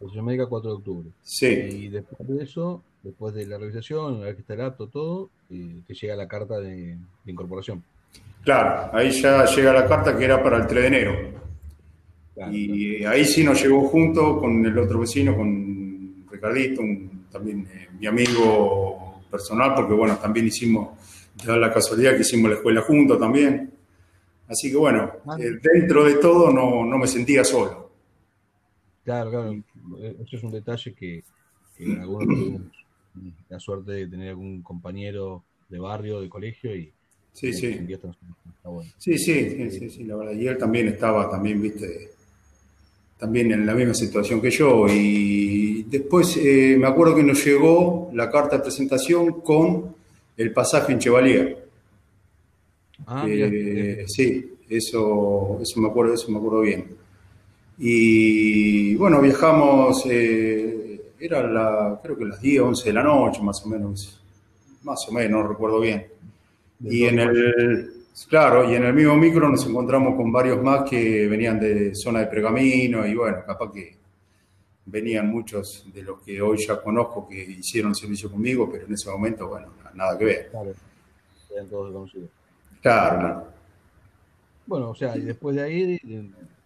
Revisación 0.00 0.24
médica 0.24 0.46
4 0.46 0.70
de 0.70 0.76
octubre. 0.76 1.08
Sí. 1.22 1.46
Y 1.46 1.88
después 1.88 2.28
de 2.28 2.42
eso, 2.42 2.82
después 3.02 3.34
de 3.34 3.46
la 3.46 3.58
revisación, 3.58 4.16
una 4.16 4.26
vez 4.26 4.34
que 4.34 4.42
está 4.42 4.54
el 4.54 4.62
apto, 4.62 4.88
todo, 4.88 5.30
eh, 5.50 5.80
te 5.86 5.94
llega 5.94 6.16
la 6.16 6.28
carta 6.28 6.58
de, 6.60 6.96
incorporación. 7.26 7.82
Claro, 8.42 8.90
ahí 8.96 9.10
ya 9.10 9.44
llega 9.44 9.72
la 9.72 9.86
carta 9.86 10.16
que 10.16 10.24
era 10.24 10.42
para 10.42 10.56
el 10.56 10.66
3 10.66 10.82
de 10.82 10.86
enero. 10.86 11.12
y 12.50 13.04
ahí 13.04 13.24
sí 13.24 13.44
nos 13.44 13.62
llegó 13.62 13.88
junto 13.88 14.38
con 14.40 14.64
el 14.64 14.78
otro 14.78 15.00
vecino, 15.00 15.36
con 15.36 16.24
Ricardito, 16.30 16.82
también 17.30 17.68
eh, 17.72 17.88
mi 17.98 18.06
amigo 18.06 19.20
personal, 19.30 19.74
porque 19.74 19.92
bueno, 19.92 20.16
también 20.16 20.46
hicimos, 20.46 20.90
da 21.44 21.56
la 21.56 21.72
casualidad 21.72 22.14
que 22.14 22.22
hicimos 22.22 22.50
la 22.50 22.56
escuela 22.56 22.80
juntos 22.82 23.18
también. 23.18 23.70
Así 24.48 24.70
que 24.70 24.76
bueno, 24.76 25.12
ah. 25.26 25.36
eh, 25.38 25.58
dentro 25.62 26.04
de 26.04 26.14
todo 26.14 26.50
no, 26.50 26.84
no, 26.84 26.98
me 26.98 27.06
sentía 27.06 27.44
solo. 27.44 27.90
Claro, 29.04 29.30
claro. 29.30 29.62
Eso 30.00 30.36
es 30.36 30.42
un 30.42 30.52
detalle 30.52 30.94
que, 30.94 31.22
algunos 32.00 32.28
tuvimos 32.28 32.62
la 33.48 33.60
suerte 33.60 33.92
de 33.92 34.06
tener 34.06 34.30
algún 34.30 34.62
compañero 34.62 35.44
de 35.68 35.78
barrio, 35.78 36.20
de 36.20 36.28
colegio 36.28 36.74
y 36.74 36.92
sí, 37.38 37.52
sí. 37.52 37.86
sí, 38.98 39.18
sí, 39.18 39.70
sí, 39.70 39.90
sí, 39.90 40.04
la 40.04 40.16
verdad. 40.16 40.32
Y 40.32 40.46
él 40.46 40.58
también 40.58 40.88
estaba, 40.88 41.30
también, 41.30 41.62
viste, 41.62 42.10
también 43.18 43.52
en 43.52 43.66
la 43.66 43.74
misma 43.74 43.94
situación 43.94 44.40
que 44.40 44.50
yo. 44.50 44.86
Y 44.88 45.84
después 45.84 46.36
eh, 46.36 46.76
me 46.78 46.86
acuerdo 46.86 47.16
que 47.16 47.22
nos 47.22 47.44
llegó 47.44 48.10
la 48.14 48.30
carta 48.30 48.56
de 48.56 48.62
presentación 48.62 49.40
con 49.40 49.94
el 50.36 50.52
pasaje 50.52 50.92
en 50.92 50.98
Chevalier. 50.98 51.68
Ah, 53.06 53.26
eh, 53.28 54.04
sí, 54.06 54.54
eso, 54.68 55.58
eso 55.62 55.80
me 55.80 55.88
acuerdo, 55.88 56.14
eso 56.14 56.30
me 56.30 56.38
acuerdo 56.38 56.60
bien. 56.60 56.86
Y 57.78 58.96
bueno, 58.96 59.20
viajamos, 59.20 60.04
eh, 60.06 61.12
era 61.18 61.46
la, 61.46 62.00
creo 62.02 62.16
que 62.16 62.24
las 62.24 62.40
10, 62.40 62.60
11 62.60 62.84
de 62.84 62.92
la 62.92 63.02
noche, 63.02 63.40
más 63.42 63.64
o 63.64 63.68
menos, 63.68 64.20
más 64.82 65.08
o 65.08 65.12
menos, 65.12 65.42
no 65.42 65.48
recuerdo 65.48 65.80
bien. 65.80 66.06
Y 66.80 67.04
en 67.04 67.18
el, 67.18 67.92
claro, 68.28 68.70
y 68.70 68.74
en 68.74 68.84
el 68.84 68.94
mismo 68.94 69.16
micro 69.16 69.48
nos 69.48 69.66
encontramos 69.66 70.16
con 70.16 70.30
varios 70.32 70.62
más 70.62 70.88
que 70.88 71.26
venían 71.26 71.58
de 71.58 71.94
zona 71.94 72.20
de 72.20 72.26
pergamino 72.26 73.06
y 73.06 73.14
bueno, 73.14 73.38
capaz 73.46 73.72
que 73.72 73.96
venían 74.86 75.28
muchos 75.28 75.86
de 75.92 76.02
los 76.02 76.22
que 76.22 76.40
hoy 76.40 76.58
ya 76.66 76.80
conozco 76.80 77.28
que 77.28 77.38
hicieron 77.38 77.94
servicio 77.94 78.30
conmigo, 78.30 78.70
pero 78.70 78.86
en 78.86 78.94
ese 78.94 79.10
momento, 79.10 79.48
bueno, 79.48 79.68
nada 79.94 80.16
que 80.16 80.24
ver. 80.24 80.48
Claro, 80.50 80.72
eran 81.54 81.68
todos 81.68 81.92
conocidos. 81.92 82.30
Claro, 82.80 83.48
Bueno, 84.66 84.90
o 84.90 84.94
sea, 84.94 85.16
y 85.16 85.22
después 85.22 85.56
de 85.56 85.62
ahí, 85.62 86.00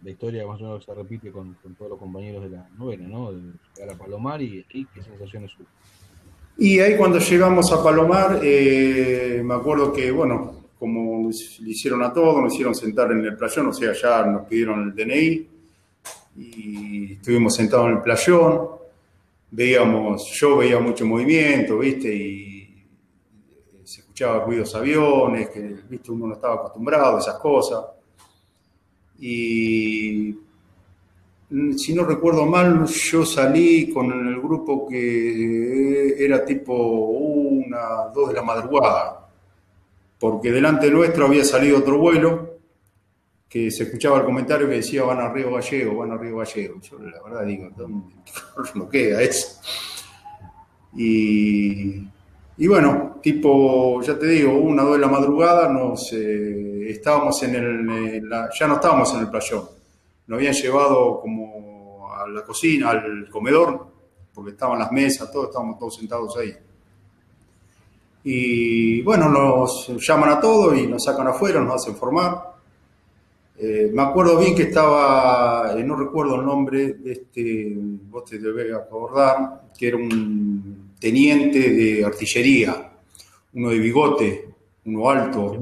la 0.03 0.11
historia 0.11 0.47
más 0.47 0.61
o 0.61 0.65
menos 0.65 0.85
se 0.85 0.95
repite 0.95 1.33
con, 1.33 1.57
todos 1.77 1.91
los 1.91 1.99
compañeros 1.99 2.43
de 2.45 2.51
la 2.51 2.69
novena, 2.77 3.09
¿no? 3.09 3.33
De 3.33 3.53
llegar 3.77 3.95
a 3.95 3.99
Palomar 3.99 4.43
y, 4.43 4.65
qué 4.69 5.03
sensaciones 5.03 5.53
hubo. 5.59 5.67
Y 6.59 6.79
ahí 6.81 6.97
cuando 6.97 7.19
llegamos 7.19 7.73
a 7.73 7.83
Palomar, 7.83 8.41
eh, 8.43 9.43
me 9.45 9.55
acuerdo 9.55 9.93
que, 9.93 10.11
bueno, 10.11 10.63
como 10.79 11.31
le 11.31 11.71
hicieron 11.71 12.03
a 12.03 12.13
todos, 12.13 12.43
nos 12.43 12.53
hicieron 12.53 12.75
sentar 12.75 13.11
en 13.13 13.25
el 13.25 13.37
playón, 13.37 13.69
o 13.69 13.73
sea, 13.73 13.93
ya 13.93 14.27
nos 14.27 14.47
pidieron 14.47 14.83
el 14.83 14.95
DNI 14.95 15.49
y 16.37 17.13
estuvimos 17.13 17.55
sentados 17.55 17.89
en 17.89 17.97
el 17.97 18.03
playón, 18.03 18.69
veíamos, 19.51 20.31
yo 20.33 20.57
veía 20.57 20.79
mucho 20.79 21.07
movimiento, 21.07 21.79
¿viste? 21.79 22.15
Y 22.15 22.63
escuchaba 24.13 24.45
ruidos 24.45 24.75
aviones, 24.75 25.49
que 25.49 25.77
¿viste? 25.89 26.13
uno 26.13 26.27
no 26.27 26.35
estaba 26.35 26.55
acostumbrado 26.57 27.17
a 27.17 27.21
esas 27.21 27.37
cosas. 27.37 27.85
Y 29.19 30.37
si 31.77 31.95
no 31.95 32.05
recuerdo 32.05 32.47
mal, 32.47 32.87
yo 32.87 33.25
salí 33.25 33.91
con 33.91 34.11
el 34.11 34.41
grupo 34.41 34.87
que 34.87 36.17
era 36.19 36.45
tipo 36.45 36.75
una, 36.75 38.09
dos 38.15 38.29
de 38.29 38.35
la 38.35 38.43
madrugada, 38.43 39.29
porque 40.19 40.51
delante 40.51 40.91
nuestro 40.91 41.27
había 41.27 41.45
salido 41.45 41.79
otro 41.79 41.99
vuelo 41.99 42.51
que 43.49 43.71
se 43.71 43.85
escuchaba 43.85 44.19
el 44.19 44.25
comentario 44.25 44.69
que 44.69 44.77
decía 44.77 45.05
van 45.05 45.21
a 45.21 45.33
Río 45.33 45.53
Gallego, 45.53 45.99
van 45.99 46.13
a 46.13 46.17
Río 46.17 46.39
Gallego. 46.39 46.81
Yo 46.81 46.99
la 46.99 47.23
verdad 47.23 47.45
digo, 47.45 47.69
¿dónde 47.77 48.15
no 48.75 48.89
queda 48.89 49.21
eso? 49.23 49.61
Y 50.95 52.07
y 52.63 52.67
bueno, 52.67 53.19
tipo, 53.23 54.03
ya 54.03 54.19
te 54.19 54.27
digo, 54.27 54.53
una, 54.53 54.83
dos 54.83 54.93
de 54.95 55.01
la 55.01 55.09
madrugada, 55.09 55.69
nos 55.69 56.13
eh, 56.13 56.91
estábamos 56.91 57.43
en 57.43 57.55
el, 57.57 58.23
ya 58.59 58.67
no 58.69 58.75
estábamos 58.75 59.13
en 59.15 59.21
el 59.21 59.31
playón. 59.31 59.65
Nos 60.27 60.37
habían 60.37 60.55
llevado 60.55 61.21
como 61.21 62.11
a 62.13 62.29
la 62.29 62.45
cocina, 62.45 62.91
al 62.91 63.29
comedor, 63.29 63.87
porque 64.35 64.53
estaban 64.53 64.79
las 64.79 64.93
mesas, 64.93 65.31
todos 65.31 65.47
estábamos 65.47 65.79
todos 65.79 65.97
sentados 65.97 66.37
ahí. 66.37 66.55
Y 68.25 69.03
bueno, 69.03 69.29
nos 69.29 69.91
llaman 69.99 70.31
a 70.31 70.41
todos 70.41 70.79
y 70.79 70.87
nos 70.87 71.05
sacan 71.05 71.27
afuera, 71.27 71.61
nos 71.61 71.75
hacen 71.75 71.97
formar. 71.97 72.53
Eh, 73.59 73.91
me 73.93 74.03
acuerdo 74.03 74.39
bien 74.39 74.55
que 74.55 74.63
estaba, 74.63 75.75
eh, 75.77 75.85
no 75.85 75.97
recuerdo 75.97 76.37
el 76.37 76.45
nombre 76.45 76.95
de 76.95 77.13
este, 77.13 77.75
vos 77.77 78.25
te 78.25 78.39
debes 78.39 78.75
acordar, 78.75 79.69
que 79.77 79.89
era 79.89 79.97
un 79.97 80.93
teniente 80.99 81.59
de 81.71 82.05
artillería, 82.05 82.93
uno 83.55 83.71
de 83.71 83.79
bigote, 83.79 84.49
uno 84.87 85.11
alto. 85.11 85.57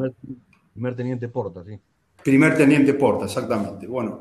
Primer, 0.73 0.95
teniente 0.95 1.29
Porta, 1.29 1.65
sí. 1.65 1.79
Primer 2.23 2.57
teniente 2.57 2.95
Porta, 2.95 3.25
exactamente. 3.25 3.87
Bueno, 3.87 4.21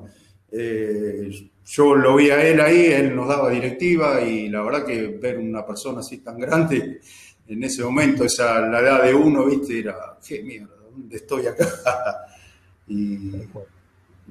eh, 0.52 1.50
yo 1.66 1.96
lo 1.96 2.16
vi 2.16 2.30
a 2.30 2.48
él 2.48 2.62
ahí, 2.62 2.86
él 2.88 3.16
nos 3.16 3.28
daba 3.28 3.50
directiva 3.50 4.22
y 4.22 4.50
la 4.50 4.62
verdad 4.62 4.86
que 4.86 5.08
ver 5.08 5.38
una 5.38 5.66
persona 5.66 6.00
así 6.00 6.18
tan 6.18 6.40
grande 6.40 7.00
en 7.48 7.64
ese 7.64 7.84
momento, 7.84 8.24
esa 8.24 8.62
la 8.62 8.80
edad 8.80 9.04
de 9.04 9.14
uno, 9.14 9.46
viste, 9.46 9.80
era, 9.80 10.18
qué 10.26 10.44
mierda, 10.44 10.76
¿dónde 10.92 11.16
estoy 11.16 11.48
acá? 11.48 11.68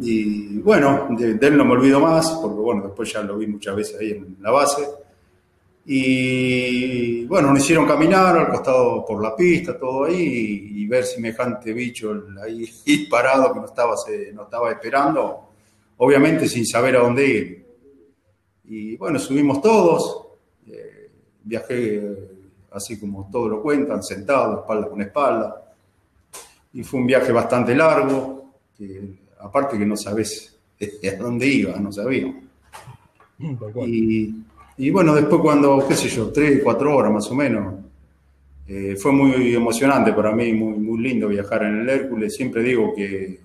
y, 0.01 0.57
bueno, 0.59 1.09
de, 1.11 1.35
de, 1.35 1.47
él 1.49 1.57
no 1.57 1.65
me 1.65 1.73
olvido 1.73 2.01
más, 2.01 2.31
porque 2.41 2.61
bueno, 2.61 2.85
después 2.85 3.13
ya 3.13 3.23
lo 3.23 3.37
vi 3.37 3.49
muchas 3.49 3.75
veces 3.75 4.01
ahí 4.01 4.13
en 4.13 4.37
la 4.41 4.53
base. 4.53 4.87
Y 5.91 7.25
bueno, 7.25 7.51
nos 7.51 7.61
hicieron 7.61 7.87
caminar 7.87 8.37
al 8.37 8.51
costado 8.51 9.07
por 9.07 9.23
la 9.23 9.35
pista, 9.35 9.79
todo 9.79 10.05
ahí, 10.05 10.71
y, 10.75 10.87
ver 10.87 11.05
semejante 11.05 11.73
bicho 11.73 12.25
ahí 12.43 13.07
parado 13.11 13.55
que 13.55 13.61
nos 13.61 13.71
estaba, 13.71 13.97
se, 13.97 14.29
estaba 14.29 14.71
esperando, 14.71 15.48
obviamente 15.99 16.49
sin 16.49 16.67
saber 16.67 16.97
a 16.97 17.00
dónde 17.00 17.26
ir. 17.26 17.67
Y 18.64 18.97
bueno, 18.97 19.19
subimos 19.19 19.61
todos, 19.61 20.26
eh, 20.67 21.11
viajé 21.45 22.02
así 22.73 22.99
como 22.99 23.28
todos 23.31 23.50
lo 23.50 23.62
cuentan, 23.62 24.02
sentado, 24.02 24.61
espalda 24.61 24.88
con 24.88 25.00
espalda, 25.00 25.75
y 26.73 26.83
fue 26.83 27.00
un 27.00 27.07
viaje 27.07 27.33
bastante 27.33 27.75
largo, 27.75 28.55
aparte 29.40 29.78
que 29.78 29.87
no 29.87 29.97
sabes 29.97 30.59
a 30.81 31.17
dónde 31.17 31.47
iba, 31.47 31.76
no 31.76 31.93
sabíamos. 31.93 32.45
Y 33.87 34.35
y 34.78 34.90
bueno, 34.90 35.12
después 35.12 35.43
cuando, 35.43 35.85
qué 35.88 35.97
sé 35.97 36.09
yo, 36.09 36.31
tres, 36.31 36.61
cuatro 36.62 36.95
horas 36.95 37.12
más 37.12 37.28
o 37.33 37.35
menos, 37.35 37.75
eh, 38.69 38.95
fue 38.97 39.11
muy 39.11 39.52
emocionante 39.52 40.12
para 40.12 40.31
mí, 40.31 40.52
muy, 40.52 40.78
muy 40.78 41.00
lindo 41.02 41.26
viajar 41.26 41.64
en 41.64 41.81
el 41.81 41.88
Hércules. 41.88 42.37
Siempre 42.37 42.62
digo 42.62 42.95
que 42.95 43.40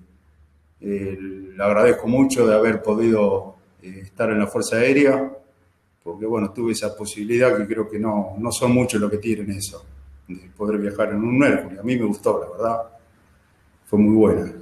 eh, 0.86 1.18
le 1.56 1.64
agradezco 1.64 2.06
mucho 2.06 2.46
de 2.46 2.54
haber 2.54 2.82
podido 2.82 3.56
eh, 3.82 4.00
estar 4.02 4.30
en 4.30 4.38
la 4.38 4.46
Fuerza 4.46 4.76
Aérea, 4.76 5.32
porque 6.02 6.26
bueno, 6.26 6.52
tuve 6.52 6.72
esa 6.72 6.94
posibilidad 6.94 7.56
que 7.56 7.66
creo 7.66 7.88
que 7.88 7.98
no, 7.98 8.34
no 8.38 8.52
son 8.52 8.72
muchos 8.72 9.00
los 9.00 9.10
que 9.10 9.18
tienen 9.18 9.50
eso, 9.50 9.84
de 10.28 10.50
poder 10.56 10.78
viajar 10.78 11.10
en 11.10 11.24
un 11.24 11.42
Hércules. 11.42 11.78
A 11.78 11.82
mí 11.82 11.96
me 11.96 12.04
gustó, 12.04 12.38
la 12.38 12.50
verdad. 12.50 12.82
Fue 13.86 13.98
muy 13.98 14.14
buena. 14.14 14.52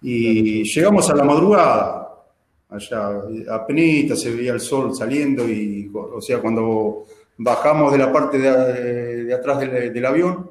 y 0.00 0.62
llegamos 0.62 1.10
a 1.10 1.16
la 1.16 1.24
madrugada, 1.24 2.24
allá 2.68 3.22
apenas 3.50 4.20
se 4.20 4.34
veía 4.34 4.52
el 4.52 4.60
sol 4.60 4.94
saliendo 4.94 5.48
y, 5.48 5.90
o 5.92 6.20
sea, 6.20 6.40
cuando 6.40 7.04
bajamos 7.36 7.92
de 7.92 7.98
la 7.98 8.12
parte 8.12 8.38
de, 8.38 9.34
atrás 9.34 9.60
del, 9.60 10.06
avión, 10.06 10.50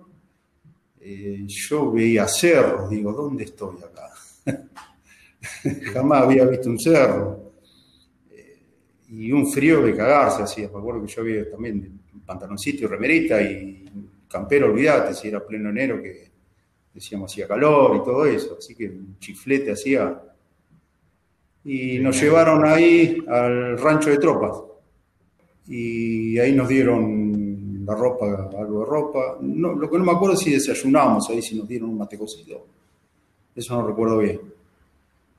eh, 1.05 1.43
yo 1.45 1.91
veía 1.91 2.25
cerros, 2.29 2.89
digo, 2.89 3.11
¿dónde 3.11 3.43
estoy 3.43 3.75
acá? 3.83 4.09
Jamás 5.93 6.23
había 6.23 6.45
visto 6.45 6.69
un 6.69 6.79
cerro. 6.79 7.51
Eh, 8.31 8.59
y 9.09 9.31
un 9.33 9.51
frío 9.51 9.81
de 9.81 9.93
cagarse 9.95 10.43
hacía, 10.43 10.69
me 10.69 10.79
acuerdo 10.79 11.01
que 11.01 11.11
yo 11.11 11.21
había 11.21 11.51
también 11.51 11.99
pantaloncito 12.25 12.85
y 12.85 12.87
remerita 12.87 13.41
y 13.41 13.85
campero, 14.29 14.67
olvídate, 14.67 15.13
si 15.13 15.27
era 15.27 15.45
pleno 15.45 15.71
enero 15.71 16.01
que 16.01 16.31
decíamos 16.93 17.29
hacía 17.29 17.49
calor 17.49 17.97
y 17.97 18.03
todo 18.05 18.25
eso, 18.25 18.55
así 18.57 18.73
que 18.73 18.87
un 18.87 19.17
chiflete 19.19 19.73
hacía 19.73 20.21
y 21.65 21.99
nos 21.99 22.21
llevaron 22.21 22.65
ahí 22.65 23.21
al 23.27 23.77
rancho 23.77 24.09
de 24.09 24.19
tropas. 24.19 24.57
Y 25.67 26.39
ahí 26.39 26.53
nos 26.53 26.69
dieron 26.69 27.42
la 27.85 27.95
ropa, 27.95 28.49
algo 28.57 28.79
de 28.79 28.85
ropa. 28.85 29.37
No, 29.41 29.73
lo 29.73 29.89
que 29.89 29.97
no 29.97 30.03
me 30.03 30.11
acuerdo 30.11 30.35
es 30.35 30.41
si 30.41 30.51
desayunamos 30.51 31.29
ahí, 31.29 31.41
si 31.41 31.57
nos 31.57 31.67
dieron 31.67 31.89
un 31.89 31.97
mate 31.97 32.17
cocido. 32.17 32.65
Eso 33.55 33.75
no 33.75 33.87
recuerdo 33.87 34.19
bien. 34.19 34.39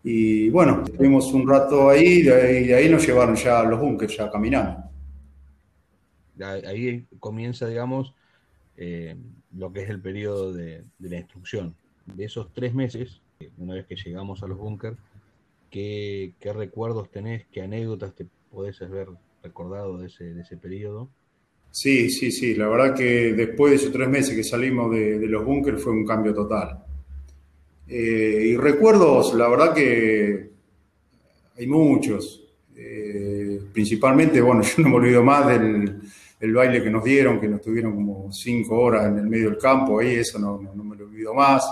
Y 0.03 0.51
bueno, 0.51 0.83
estuvimos 0.85 1.33
un 1.33 1.49
rato 1.49 1.89
ahí, 1.89 2.23
de 2.23 2.35
ahí, 2.35 2.67
de 2.67 2.75
ahí 2.75 2.89
nos 2.91 3.07
llevaron 3.07 3.35
ya 3.37 3.61
a 3.61 3.65
los 3.65 3.81
búnkers, 3.81 4.17
ya 4.17 4.31
caminando. 4.31 4.85
Ahí 6.41 7.07
comienza, 7.19 7.67
digamos, 7.67 8.13
eh, 8.77 9.17
lo 9.57 9.73
que 9.73 9.83
es 9.83 9.89
el 9.89 10.01
periodo 10.01 10.53
de, 10.53 10.85
la 10.99 11.17
instrucción. 11.17 11.75
De 12.07 12.25
esos 12.25 12.53
tres 12.53 12.75
meses, 12.75 13.23
una 13.57 13.75
vez 13.75 13.87
que 13.87 13.97
llegamos 13.97 14.43
a 14.43 14.47
los 14.47 14.59
búnkers, 14.59 14.99
¿qué, 15.71 16.35
recuerdos 16.43 17.11
tenés, 17.11 17.47
qué 17.47 17.63
anécdotas 17.63 18.15
te 18.15 18.27
podés 18.51 18.83
haber 18.83 19.09
recordado 19.43 19.97
de 19.97 20.09
ese, 20.09 20.35
de 20.35 20.43
ese 20.43 20.59
periodo? 20.59 21.09
Sí, 21.75 22.09
sí, 22.09 22.31
sí. 22.31 22.55
La 22.55 22.69
verdad 22.69 22.95
que 22.95 23.33
después 23.33 23.73
de 23.73 23.77
esos 23.79 23.93
tres 23.93 24.09
meses 24.09 24.37
que 24.37 24.45
salimos 24.45 24.93
de, 24.93 25.19
los 25.27 25.45
búnkers 25.45 25.83
fue 25.83 25.93
un 25.93 26.07
cambio 26.07 26.33
total. 26.33 26.85
Eh, 27.89 28.45
y 28.51 28.57
recuerdos, 28.57 29.35
la 29.35 29.49
verdad 29.49 29.75
que 29.75 30.51
hay 31.59 31.67
muchos. 31.67 32.45
Eh, 32.77 33.61
principalmente, 33.73 34.41
bueno, 34.41 34.63
yo 34.77 34.85
no 34.85 34.89
me 34.89 34.95
olvido 34.95 35.25
más 35.25 35.49
del 35.49 36.01
el 36.39 36.55
baile 36.55 36.81
que 36.81 36.91
nos 36.91 37.03
dieron, 37.03 37.41
que 37.41 37.49
nos 37.49 37.61
tuvieron 37.61 37.93
como 37.93 38.31
cinco 38.31 38.79
horas 38.79 39.07
en 39.07 39.19
el 39.19 39.27
medio 39.27 39.51
del 39.51 39.59
campo, 39.59 39.99
ahí 39.99 40.15
eso 40.15 40.39
no, 40.39 40.61
no, 40.61 40.85
me 40.85 40.95
lo 40.95 41.07
olvido 41.07 41.35
más. 41.35 41.65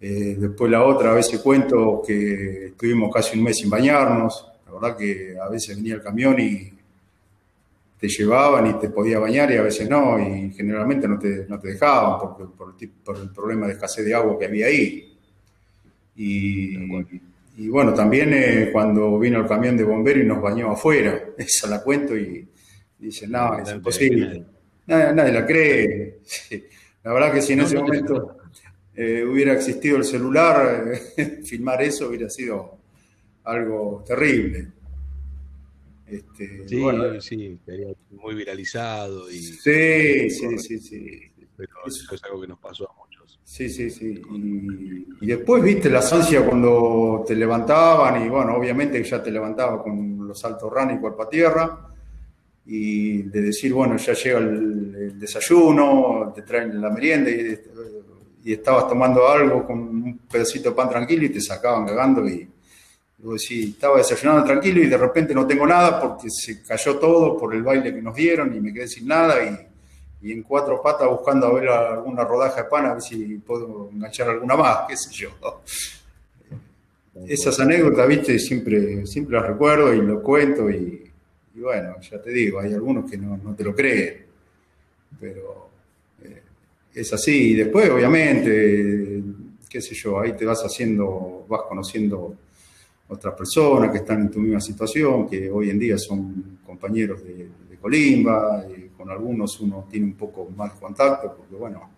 Eh, 0.00 0.36
después 0.38 0.70
la 0.70 0.84
otra, 0.84 1.12
a 1.12 1.14
veces 1.14 1.40
cuento 1.40 2.02
que 2.06 2.66
estuvimos 2.66 3.10
casi 3.14 3.38
un 3.38 3.44
mes 3.44 3.56
sin 3.56 3.70
bañarnos. 3.70 4.46
La 4.66 4.72
verdad 4.72 4.96
que 4.98 5.34
a 5.40 5.48
veces 5.48 5.76
venía 5.76 5.94
el 5.94 6.02
camión 6.02 6.38
y 6.38 6.77
te 7.98 8.08
llevaban 8.08 8.66
y 8.68 8.74
te 8.74 8.90
podía 8.90 9.18
bañar 9.18 9.50
y 9.50 9.56
a 9.56 9.62
veces 9.62 9.88
no, 9.88 10.18
y 10.18 10.52
generalmente 10.52 11.08
no 11.08 11.18
te, 11.18 11.46
no 11.48 11.58
te 11.58 11.68
dejaban 11.68 12.20
por, 12.20 12.74
el, 12.78 12.88
por, 12.90 13.16
el, 13.18 13.30
problema 13.30 13.66
de 13.66 13.72
escasez 13.72 14.04
de 14.04 14.14
agua 14.14 14.38
que 14.38 14.46
había 14.46 14.66
ahí. 14.66 15.16
Y, 16.14 16.76
bueno, 17.68 17.92
también 17.92 18.32
eh, 18.32 18.70
cuando 18.72 19.18
vino 19.18 19.40
el 19.40 19.46
camión 19.46 19.76
de 19.76 19.82
bomberos 19.82 20.22
y 20.22 20.26
nos 20.26 20.40
bañó 20.40 20.70
afuera, 20.70 21.20
esa 21.38 21.68
la 21.68 21.82
cuento 21.82 22.16
y 22.16 22.46
dice, 22.98 23.26
no, 23.26 23.58
es 23.58 23.70
imposible. 23.72 24.44
Nadie, 24.86 25.32
la 25.32 25.44
cree. 25.44 26.20
La 27.02 27.12
verdad 27.12 27.32
que 27.32 27.42
si 27.42 27.52
en 27.52 27.60
ese 27.60 27.78
momento 27.78 28.38
eh, 28.94 29.24
hubiera 29.24 29.52
existido 29.52 29.96
el 29.96 30.04
celular, 30.04 30.92
filmar 31.44 31.82
eso 31.82 32.08
hubiera 32.08 32.30
sido 32.30 32.78
algo 33.44 34.04
terrible. 34.06 34.68
Este, 36.10 36.66
sí, 36.66 36.80
bueno, 36.80 37.20
sí, 37.20 37.58
muy 38.10 38.34
viralizado. 38.34 39.30
Y, 39.30 39.38
sí, 39.38 40.30
sí, 40.30 40.58
sí, 40.58 40.78
sí. 40.78 41.20
Pero 41.56 41.72
eso 41.86 42.14
es 42.14 42.24
algo 42.24 42.40
que 42.40 42.46
nos 42.46 42.58
pasó 42.58 42.90
a 42.90 42.94
muchos. 42.96 43.40
Sí, 43.44 43.68
sí, 43.68 43.90
sí. 43.90 44.22
Y, 45.20 45.26
después, 45.26 45.62
viste, 45.62 45.90
la 45.90 46.00
ansia 46.00 46.44
cuando 46.44 47.24
te 47.26 47.34
levantaban, 47.34 48.24
y 48.24 48.28
bueno, 48.28 48.54
obviamente 48.54 49.02
ya 49.02 49.22
te 49.22 49.30
levantaba 49.30 49.82
con 49.82 50.26
los 50.26 50.44
altos 50.44 50.72
ranos 50.72 50.96
y 50.96 51.00
cuerpo 51.00 51.22
a 51.24 51.28
tierra, 51.28 51.88
y 52.66 53.22
de 53.22 53.42
decir, 53.42 53.72
bueno, 53.72 53.96
ya 53.96 54.12
llega 54.12 54.38
el, 54.38 55.18
desayuno, 55.18 56.32
te 56.34 56.42
traen 56.42 56.80
la 56.80 56.90
merienda, 56.90 57.30
y, 57.30 57.58
y, 58.44 58.52
estabas 58.52 58.88
tomando 58.88 59.26
algo 59.28 59.66
con 59.66 59.78
un 59.78 60.18
pedacito 60.30 60.70
de 60.70 60.76
pan 60.76 60.88
tranquilo 60.88 61.24
y 61.24 61.30
te 61.30 61.40
sacaban 61.40 61.86
cagando 61.86 62.28
y 62.28 62.48
Sí, 63.36 63.70
estaba 63.74 63.98
desayunando 63.98 64.44
tranquilo 64.44 64.80
y 64.80 64.86
de 64.86 64.96
repente 64.96 65.34
no 65.34 65.44
tengo 65.44 65.66
nada 65.66 66.00
porque 66.00 66.30
se 66.30 66.62
cayó 66.62 66.98
todo 66.98 67.36
por 67.36 67.52
el 67.52 67.64
baile 67.64 67.92
que 67.92 68.00
nos 68.00 68.14
dieron 68.14 68.54
y 68.54 68.60
me 68.60 68.72
quedé 68.72 68.86
sin 68.86 69.08
nada 69.08 69.42
y, 69.42 70.28
y 70.28 70.32
en 70.32 70.44
cuatro 70.44 70.80
patas 70.80 71.08
buscando 71.08 71.48
a 71.48 71.52
ver 71.52 71.68
alguna 71.68 72.24
rodaja 72.24 72.62
de 72.62 72.68
pan 72.68 72.86
a 72.86 72.92
ver 72.92 73.02
si 73.02 73.38
puedo 73.38 73.90
enganchar 73.92 74.30
alguna 74.30 74.56
más, 74.56 74.78
qué 74.88 74.96
sé 74.96 75.10
yo. 75.12 75.30
Esas 77.26 77.58
anécdotas, 77.58 78.06
viste, 78.06 78.38
siempre, 78.38 79.04
siempre 79.04 79.36
las 79.36 79.48
recuerdo 79.48 79.92
y 79.92 80.00
lo 80.00 80.22
cuento 80.22 80.70
y, 80.70 81.10
bueno, 81.56 82.00
ya 82.00 82.22
te 82.22 82.30
digo, 82.30 82.60
hay 82.60 82.72
algunos 82.72 83.10
que 83.10 83.18
no, 83.18 83.36
no 83.36 83.52
te 83.54 83.64
lo 83.64 83.74
creen, 83.74 84.26
pero 85.18 85.70
eh, 86.22 86.42
es 86.94 87.12
así. 87.12 87.52
Y 87.52 87.54
después, 87.56 87.90
obviamente, 87.90 89.22
qué 89.68 89.80
sé 89.80 89.96
yo, 89.96 90.20
ahí 90.20 90.34
te 90.34 90.44
vas 90.44 90.62
haciendo, 90.62 91.44
vas 91.48 91.62
conociendo 91.68 92.36
otras 93.08 93.34
personas 93.34 93.90
que 93.90 93.98
están 93.98 94.20
en 94.20 94.30
tu 94.30 94.38
misma 94.38 94.60
situación, 94.60 95.28
que 95.28 95.50
hoy 95.50 95.70
en 95.70 95.78
día 95.78 95.98
son 95.98 96.58
compañeros 96.64 97.22
de, 97.24 97.48
Colimba, 97.80 98.66
y 98.76 98.88
con 98.88 99.08
algunos 99.08 99.60
uno 99.60 99.86
tiene 99.88 100.06
un 100.06 100.14
poco 100.14 100.48
más 100.56 100.74
de 100.74 100.80
contacto, 100.80 101.32
porque 101.36 101.54
bueno, 101.54 101.88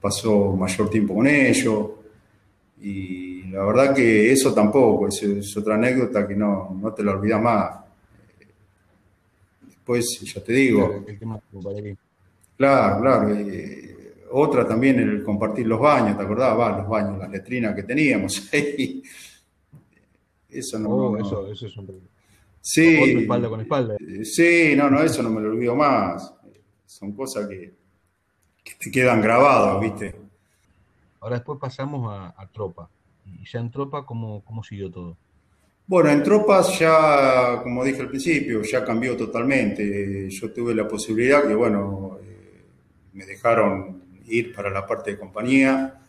pasó 0.00 0.56
mayor 0.56 0.90
tiempo 0.90 1.14
con 1.14 1.28
ellos, 1.28 1.90
y 2.80 3.44
la 3.44 3.64
verdad 3.64 3.94
que 3.94 4.32
eso 4.32 4.52
tampoco, 4.52 5.06
es, 5.06 5.56
otra 5.56 5.76
anécdota 5.76 6.26
que 6.26 6.34
no, 6.34 6.76
no 6.80 6.92
te 6.92 7.04
la 7.04 7.12
olvidas 7.12 7.40
más. 7.40 7.78
Después, 9.64 10.20
ya 10.20 10.42
te 10.42 10.52
digo. 10.52 11.04
Claro, 12.56 13.00
claro. 13.00 13.34
Eh, 13.36 13.98
otra 14.32 14.66
también 14.66 14.98
el 15.00 15.22
compartir 15.22 15.66
los 15.66 15.80
baños, 15.80 16.16
¿te 16.16 16.22
acordás? 16.22 16.58
Va, 16.58 16.78
los 16.78 16.88
baños, 16.88 17.18
las 17.18 17.30
letrinas 17.30 17.74
que 17.74 17.84
teníamos. 17.84 18.50
Eso 20.48 20.78
no. 20.78 20.88
Oh, 20.88 21.16
eso, 21.18 21.50
eso 21.50 21.66
es 21.66 21.76
un. 21.76 22.08
Sí. 22.60 22.96
espalda 23.20 23.48
con 23.48 23.60
espalda. 23.60 23.96
Sí, 24.24 24.74
no, 24.76 24.90
no, 24.90 25.02
eso 25.02 25.22
no 25.22 25.30
me 25.30 25.40
lo 25.40 25.50
olvido 25.50 25.74
más. 25.74 26.34
Son 26.86 27.12
cosas 27.12 27.48
que, 27.48 27.74
que 28.64 28.72
te 28.78 28.90
quedan 28.90 29.20
grabadas, 29.20 29.80
¿viste? 29.80 30.14
Ahora 31.20 31.36
después 31.36 31.58
pasamos 31.60 32.12
a, 32.36 32.48
tropa. 32.52 32.88
Y 33.26 33.44
ya 33.46 33.60
en 33.60 33.70
tropa, 33.70 34.06
¿cómo, 34.06 34.42
¿cómo 34.44 34.62
siguió 34.62 34.90
todo? 34.90 35.16
Bueno, 35.86 36.10
en 36.10 36.22
tropas 36.22 36.78
ya, 36.78 37.60
como 37.62 37.84
dije 37.84 38.00
al 38.00 38.08
principio, 38.08 38.62
ya 38.62 38.84
cambió 38.84 39.16
totalmente. 39.16 40.28
Yo 40.30 40.52
tuve 40.52 40.74
la 40.74 40.86
posibilidad 40.86 41.46
que, 41.46 41.54
bueno, 41.54 42.18
eh, 42.22 42.64
me 43.14 43.24
dejaron 43.24 44.02
ir 44.26 44.54
para 44.54 44.70
la 44.70 44.86
parte 44.86 45.12
de 45.12 45.18
compañía. 45.18 46.00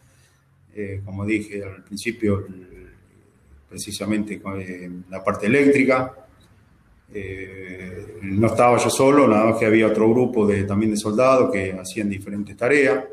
Eh, 0.74 1.02
como 1.04 1.26
dije 1.26 1.64
al 1.64 1.84
principio, 1.84 2.46
precisamente 3.70 4.42
con 4.42 4.60
eh, 4.60 4.90
la 5.10 5.24
parte 5.24 5.46
eléctrica. 5.46 6.14
Eh, 7.14 8.18
no 8.24 8.48
estaba 8.48 8.78
yo 8.78 8.90
solo, 8.90 9.28
nada 9.28 9.46
más 9.46 9.58
que 9.58 9.66
había 9.66 9.88
otro 9.88 10.10
grupo 10.10 10.46
de, 10.46 10.64
también 10.64 10.92
de 10.92 10.98
soldados 10.98 11.52
que 11.52 11.74
hacían 11.74 12.10
diferentes 12.10 12.56
tareas, 12.58 13.04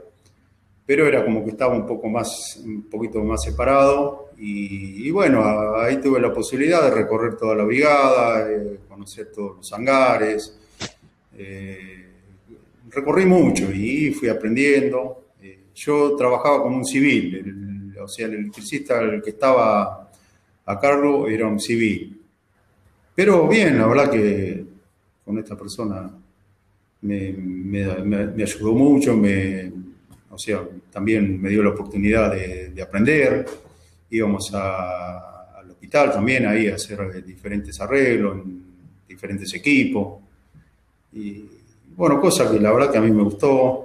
pero 0.84 1.06
era 1.06 1.24
como 1.24 1.44
que 1.44 1.50
estaba 1.50 1.74
un 1.74 1.86
poco 1.86 2.08
más, 2.08 2.60
un 2.64 2.88
poquito 2.88 3.22
más 3.22 3.42
separado 3.42 4.30
y, 4.38 5.10
bueno, 5.10 5.76
ahí 5.76 5.96
tuve 5.98 6.20
la 6.20 6.32
posibilidad 6.32 6.82
de 6.82 6.90
recorrer 6.90 7.36
toda 7.36 7.54
la 7.54 7.64
brigada, 7.64 8.50
eh, 8.50 8.80
conocer 8.88 9.32
todos 9.32 9.56
los 9.56 9.72
hangares, 9.72 10.58
recorrí 12.90 13.26
mucho 13.26 13.70
y 13.72 14.10
fui 14.12 14.28
aprendiendo. 14.28 15.24
yo 15.74 16.16
trabajaba 16.16 16.62
como 16.62 16.76
un 16.78 16.84
civil, 16.84 17.94
o 18.02 18.08
sea, 18.08 18.26
el 18.26 18.34
electricista 18.34 19.00
el 19.00 19.22
que 19.22 19.30
estaba 19.30 20.05
a 20.66 20.78
cargo 20.80 21.28
era 21.28 21.46
un 21.46 21.60
civil. 21.60 22.20
Pero 23.14 23.48
bien, 23.48 23.78
la 23.78 23.86
verdad 23.86 24.10
que 24.10 24.64
con 25.24 25.38
esta 25.38 25.56
persona 25.56 26.10
me, 27.02 28.42
ayudó 28.42 28.72
mucho, 28.72 29.18
o 30.30 30.38
sea, 30.38 30.62
también 30.90 31.40
me 31.40 31.48
dio 31.48 31.62
la 31.62 31.70
oportunidad 31.70 32.32
de, 32.32 32.82
aprender. 32.82 33.46
Íbamos 34.10 34.52
al 34.52 35.70
hospital 35.70 36.12
también 36.12 36.46
ahí 36.46 36.68
a 36.68 36.74
hacer 36.74 37.24
diferentes 37.24 37.80
arreglos 37.80 38.44
en 38.44 38.62
diferentes 39.08 39.52
equipos. 39.54 40.20
Y 41.12 41.44
bueno, 41.96 42.20
cosa 42.20 42.50
que 42.50 42.60
la 42.60 42.72
verdad 42.72 42.92
que 42.92 42.98
a 42.98 43.02
mí 43.02 43.10
me 43.10 43.22
gustó. 43.22 43.84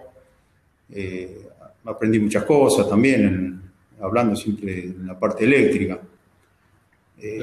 Eh, 0.94 1.48
aprendí 1.86 2.20
muchas 2.20 2.44
cosas 2.44 2.88
también, 2.90 3.62
hablando 4.02 4.36
siempre 4.36 4.84
en 4.84 5.08
la 5.08 5.18
parte 5.18 5.46
eléctrica. 5.46 6.00
Eh, 7.22 7.40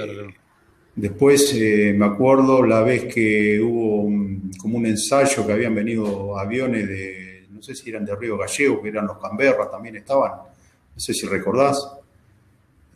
después 0.96 1.54
eh, 1.54 1.94
me 1.96 2.06
acuerdo 2.06 2.64
la 2.64 2.82
vez 2.82 3.04
que 3.04 3.60
hubo 3.60 4.10
como 4.58 4.78
un 4.78 4.86
ensayo 4.86 5.46
que 5.46 5.52
habían 5.52 5.74
venido 5.74 6.36
aviones 6.36 6.88
de, 6.88 7.46
no 7.50 7.62
sé 7.62 7.76
si 7.76 7.90
eran 7.90 8.04
de 8.04 8.16
Río 8.16 8.36
Gallego, 8.36 8.82
que 8.82 8.88
eran 8.88 9.06
los 9.06 9.18
Canberra, 9.18 9.70
también 9.70 9.96
estaban, 9.96 10.32
no 10.32 11.00
sé 11.00 11.14
si 11.14 11.26
recordás. 11.26 11.76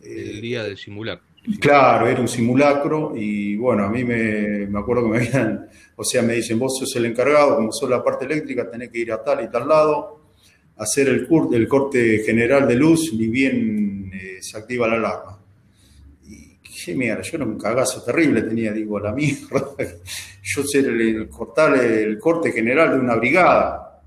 El 0.01 0.41
día 0.41 0.63
del 0.63 0.77
simulacro. 0.77 1.25
Claro, 1.59 2.07
era 2.07 2.19
un 2.19 2.27
simulacro 2.27 3.13
y 3.15 3.55
bueno, 3.55 3.85
a 3.85 3.89
mí 3.89 4.03
me, 4.03 4.65
me, 4.67 4.79
acuerdo 4.79 5.03
que 5.03 5.09
me 5.09 5.17
habían, 5.17 5.67
o 5.95 6.03
sea, 6.03 6.21
me 6.21 6.33
dicen, 6.33 6.59
vos 6.59 6.77
sos 6.77 6.93
el 6.97 7.05
encargado, 7.05 7.55
como 7.55 7.71
sos 7.71 7.89
la 7.89 8.03
parte 8.03 8.25
eléctrica, 8.25 8.69
tenés 8.69 8.89
que 8.89 8.99
ir 8.99 9.11
a 9.11 9.23
tal 9.23 9.43
y 9.43 9.49
tal 9.49 9.67
lado, 9.67 10.21
hacer 10.77 11.07
el, 11.07 11.27
el 11.53 11.67
corte 11.67 12.19
general 12.25 12.67
de 12.67 12.75
luz, 12.75 13.13
ni 13.13 13.27
bien 13.27 14.11
eh, 14.13 14.37
se 14.41 14.57
activa 14.57 14.87
la 14.87 14.95
alarma 14.95 15.42
dije, 16.85 16.97
mierda, 16.97 17.21
yo 17.21 17.37
era 17.37 17.45
un 17.45 17.57
cagazo 17.57 18.03
terrible 18.03 18.41
tenía, 18.41 18.71
digo, 18.71 18.99
la 18.99 19.11
mierda. 19.11 19.71
Yo 20.45 20.63
ser 20.63 20.85
el, 20.87 21.29
cortar 21.29 21.75
el 21.77 22.19
corte 22.19 22.51
general 22.51 22.91
de 22.91 22.99
una 22.99 23.15
brigada. 23.15 24.01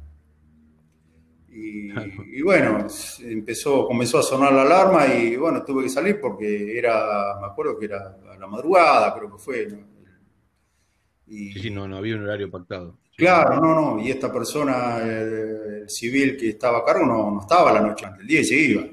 Y, 1.50 2.42
bueno, 2.42 2.86
empezó, 3.22 3.86
comenzó 3.86 4.18
a 4.18 4.22
sonar 4.22 4.52
la 4.52 4.62
alarma 4.62 5.06
y 5.06 5.34
bueno, 5.36 5.64
tuve 5.64 5.84
que 5.84 5.88
salir 5.88 6.20
porque 6.20 6.76
era, 6.76 7.38
me 7.40 7.46
acuerdo 7.46 7.78
que 7.78 7.86
era 7.86 8.18
a 8.32 8.36
la 8.38 8.46
madrugada, 8.46 9.14
creo 9.14 9.32
que 9.32 9.38
fue. 9.38 9.68
Y, 11.26 11.52
sí, 11.54 11.60
sí, 11.60 11.70
no, 11.70 11.88
no 11.88 11.96
había 11.96 12.16
un 12.16 12.24
horario 12.24 12.50
pactado. 12.50 12.98
Claro, 13.16 13.58
no, 13.62 13.74
no, 13.74 14.02
y 14.02 14.10
esta 14.10 14.30
persona, 14.30 14.98
el, 14.98 15.88
civil 15.88 16.36
que 16.36 16.50
estaba 16.50 16.78
a 16.78 16.84
cargo, 16.84 17.06
no, 17.06 17.30
no 17.30 17.40
estaba 17.40 17.72
la 17.72 17.80
noche 17.80 18.04
antes, 18.04 18.20
el 18.20 18.26
día 18.26 18.40
y 18.40 18.44
se 18.44 18.56
iba. 18.56 18.84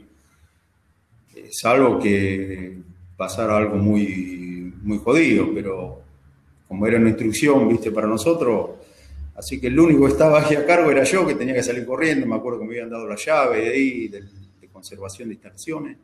Es 1.35 1.65
algo 1.65 1.99
que 1.99 2.77
pasara 3.17 3.57
algo 3.57 3.75
muy, 3.75 4.73
muy 4.81 4.97
jodido, 4.97 5.49
pero 5.53 6.01
como 6.67 6.87
era 6.87 6.97
una 6.97 7.09
instrucción, 7.09 7.67
viste, 7.69 7.91
para 7.91 8.07
nosotros, 8.07 8.71
así 9.35 9.59
que 9.59 9.67
el 9.67 9.79
único 9.79 10.05
que 10.05 10.11
estaba 10.11 10.41
aquí 10.41 10.55
a 10.55 10.65
cargo 10.65 10.89
era 10.91 11.03
yo, 11.03 11.25
que 11.25 11.35
tenía 11.35 11.53
que 11.53 11.63
salir 11.63 11.85
corriendo, 11.85 12.25
me 12.25 12.35
acuerdo 12.35 12.59
que 12.59 12.65
me 12.65 12.71
habían 12.71 12.89
dado 12.89 13.07
la 13.07 13.15
llave 13.15 13.61
de 13.61 13.69
ahí, 13.69 14.07
de, 14.07 14.23
conservación 14.71 15.29
de 15.29 15.35
instalaciones, 15.35 15.97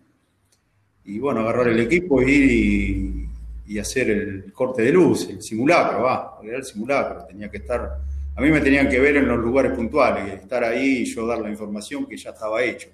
y 1.04 1.18
bueno, 1.18 1.42
agarrar 1.42 1.68
el 1.70 1.80
equipo 1.80 2.22
e 2.22 2.32
ir 2.32 3.30
y, 3.66 3.80
hacer 3.80 4.10
el 4.10 4.54
corte 4.54 4.84
de 4.84 4.92
luz, 4.92 5.28
el 5.30 5.42
simulacro, 5.42 6.04
va, 6.04 6.40
era 6.44 6.58
el 6.58 6.64
simulacro, 6.64 7.26
tenía 7.26 7.50
que 7.50 7.58
estar, 7.58 8.00
a 8.36 8.42
mí 8.42 8.50
me 8.50 8.62
tenían 8.62 8.88
que 8.88 9.00
ver 9.00 9.18
en 9.18 9.28
los 9.28 9.40
lugares 9.40 9.74
puntuales, 9.74 10.34
estar 10.34 10.64
ahí 10.64 11.00
y 11.00 11.06
yo 11.06 11.26
dar 11.28 11.40
la 11.40 11.50
información 11.50 12.06
que 12.06 12.16
ya 12.16 12.30
estaba 12.30 12.64
hecho, 12.64 12.90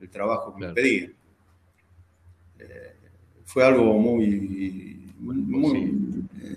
el 0.00 0.08
trabajo 0.08 0.54
que 0.54 0.66
me 0.66 0.72
pedían 0.72 1.12
fue 3.46 3.64
algo 3.64 3.94
muy, 3.94 5.14
muy, 5.18 5.92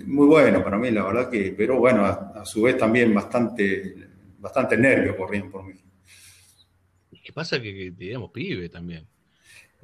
muy, 0.06 0.26
bueno 0.26 0.64
para 0.64 0.78
mí, 0.78 0.92
la 0.92 1.06
verdad 1.06 1.30
que, 1.30 1.54
pero 1.56 1.78
bueno, 1.78 2.04
a, 2.04 2.44
su 2.44 2.64
vez 2.64 2.78
también 2.78 3.14
bastante, 3.14 3.96
bastante 4.40 4.76
nervios 4.76 5.16
corrían 5.16 5.50
por 5.50 5.64
mí. 5.64 5.76
¿Qué 7.24 7.32
pasa? 7.32 7.62
Que, 7.62 7.94
que 7.96 8.20
pibe 8.34 8.70
también. 8.70 9.08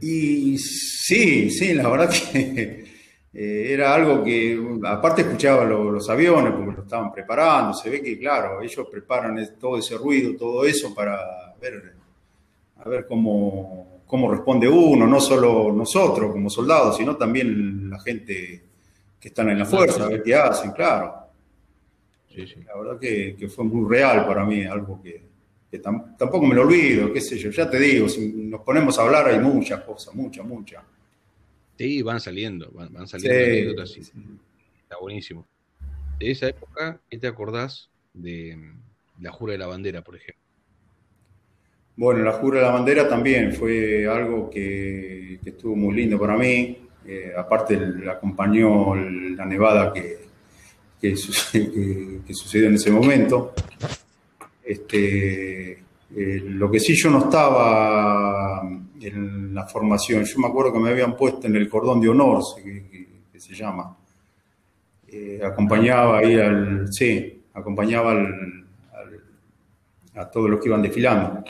Y 0.01 0.57
sí, 0.57 1.49
sí, 1.51 1.73
la 1.75 1.87
verdad 1.87 2.09
que 2.09 2.85
eh, 3.33 3.67
era 3.69 3.93
algo 3.93 4.23
que, 4.23 4.59
aparte 4.83 5.21
escuchaba 5.21 5.63
los 5.63 6.09
aviones 6.09 6.53
porque 6.53 6.75
lo 6.75 6.83
estaban 6.83 7.11
preparando, 7.13 7.73
se 7.73 7.91
ve 7.91 8.01
que, 8.01 8.17
claro, 8.17 8.63
ellos 8.63 8.87
preparan 8.91 9.37
todo 9.59 9.77
ese 9.77 9.95
ruido, 9.95 10.35
todo 10.35 10.65
eso 10.65 10.93
para 10.93 11.55
ver, 11.61 11.93
a 12.77 12.89
ver 12.89 13.05
cómo, 13.05 13.94
cómo 14.05 14.31
responde 14.31 14.67
uno, 14.67 15.07
no 15.07 15.19
solo 15.19 15.71
nosotros 15.71 16.31
como 16.31 16.49
soldados, 16.49 16.97
sino 16.97 17.15
también 17.15 17.89
la 17.89 17.99
gente 17.99 18.63
que 19.19 19.27
están 19.27 19.49
en 19.49 19.59
la 19.59 19.65
fuerza, 19.65 20.05
a 20.05 20.09
ver 20.09 20.21
qué 20.23 20.35
hacen, 20.35 20.71
claro. 20.71 21.13
La 22.35 22.77
verdad 22.77 22.99
que, 22.99 23.47
fue 23.49 23.63
muy 23.63 23.89
real 23.89 24.25
para 24.25 24.45
mí, 24.45 24.65
algo 24.65 25.01
que, 25.01 25.23
tampoco 25.81 26.45
me 26.45 26.55
lo 26.55 26.61
olvido, 26.61 27.11
qué 27.11 27.21
sé 27.21 27.37
yo, 27.37 27.49
ya 27.49 27.69
te 27.69 27.79
digo, 27.79 28.07
si 28.07 28.27
nos 28.27 28.61
ponemos 28.61 28.97
a 28.99 29.03
hablar 29.03 29.27
hay 29.27 29.39
muchas 29.39 29.81
cosas, 29.83 30.13
muchas, 30.13 30.45
muchas. 30.45 30.83
Sí, 31.77 32.01
van 32.01 32.21
saliendo, 32.21 32.71
van, 32.71 33.07
saliendo 33.07 33.37
anécdotas. 33.37 33.97
Está 33.97 34.97
buenísimo. 35.01 35.45
De 36.19 36.31
esa 36.31 36.47
época, 36.47 37.01
¿qué 37.09 37.17
te 37.17 37.27
acordás 37.27 37.89
de 38.13 38.57
la 39.19 39.31
jura 39.31 39.53
de 39.53 39.59
la 39.59 39.67
bandera, 39.67 40.01
por 40.01 40.15
ejemplo? 40.15 40.44
Bueno, 41.97 42.25
la 42.25 42.34
Jura 42.34 42.60
de 42.60 42.65
la 42.65 42.73
Bandera 42.73 43.08
también 43.08 43.53
fue 43.53 44.05
algo 44.05 44.49
que, 44.49 45.39
estuvo 45.45 45.75
muy 45.77 45.95
lindo 45.95 46.19
para 46.19 46.36
mí. 46.36 46.77
Eh, 47.08 47.31
aparte, 47.38 47.77
le 47.77 48.12
acompañó 48.12 48.93
la 48.95 49.45
nevada 49.45 49.93
que, 49.93 51.15
sucedió 51.15 52.67
en 52.67 52.75
ese 52.75 52.91
momento. 52.91 53.53
Este, 54.62 55.71
eh, 55.71 56.41
lo 56.43 56.69
que 56.69 56.79
sí 56.81 56.95
yo 56.95 57.10
no 57.12 57.19
estaba 57.19 58.62
en 58.99 59.53
la 59.53 59.65
formación, 59.65 60.25
yo 60.25 60.39
me 60.39 60.47
acuerdo 60.47 60.73
que 60.73 60.79
me 60.79 60.89
habían 60.89 61.15
puesto 61.15 61.47
en 61.47 61.55
el 61.55 61.69
cordón 61.69 62.01
de 62.01 62.10
honor, 62.10 62.43
que, 62.62 63.39
se 63.39 63.53
llama. 63.53 63.95
Eh, 65.08 65.39
acompañaba 65.45 66.17
ahí 66.17 66.36
al, 66.39 66.91
sí, 66.91 67.41
acompañaba 67.53 68.15
a 70.15 70.29
todos 70.29 70.49
los 70.49 70.60
que 70.60 70.67
iban 70.67 70.81
desfilando 70.81 71.43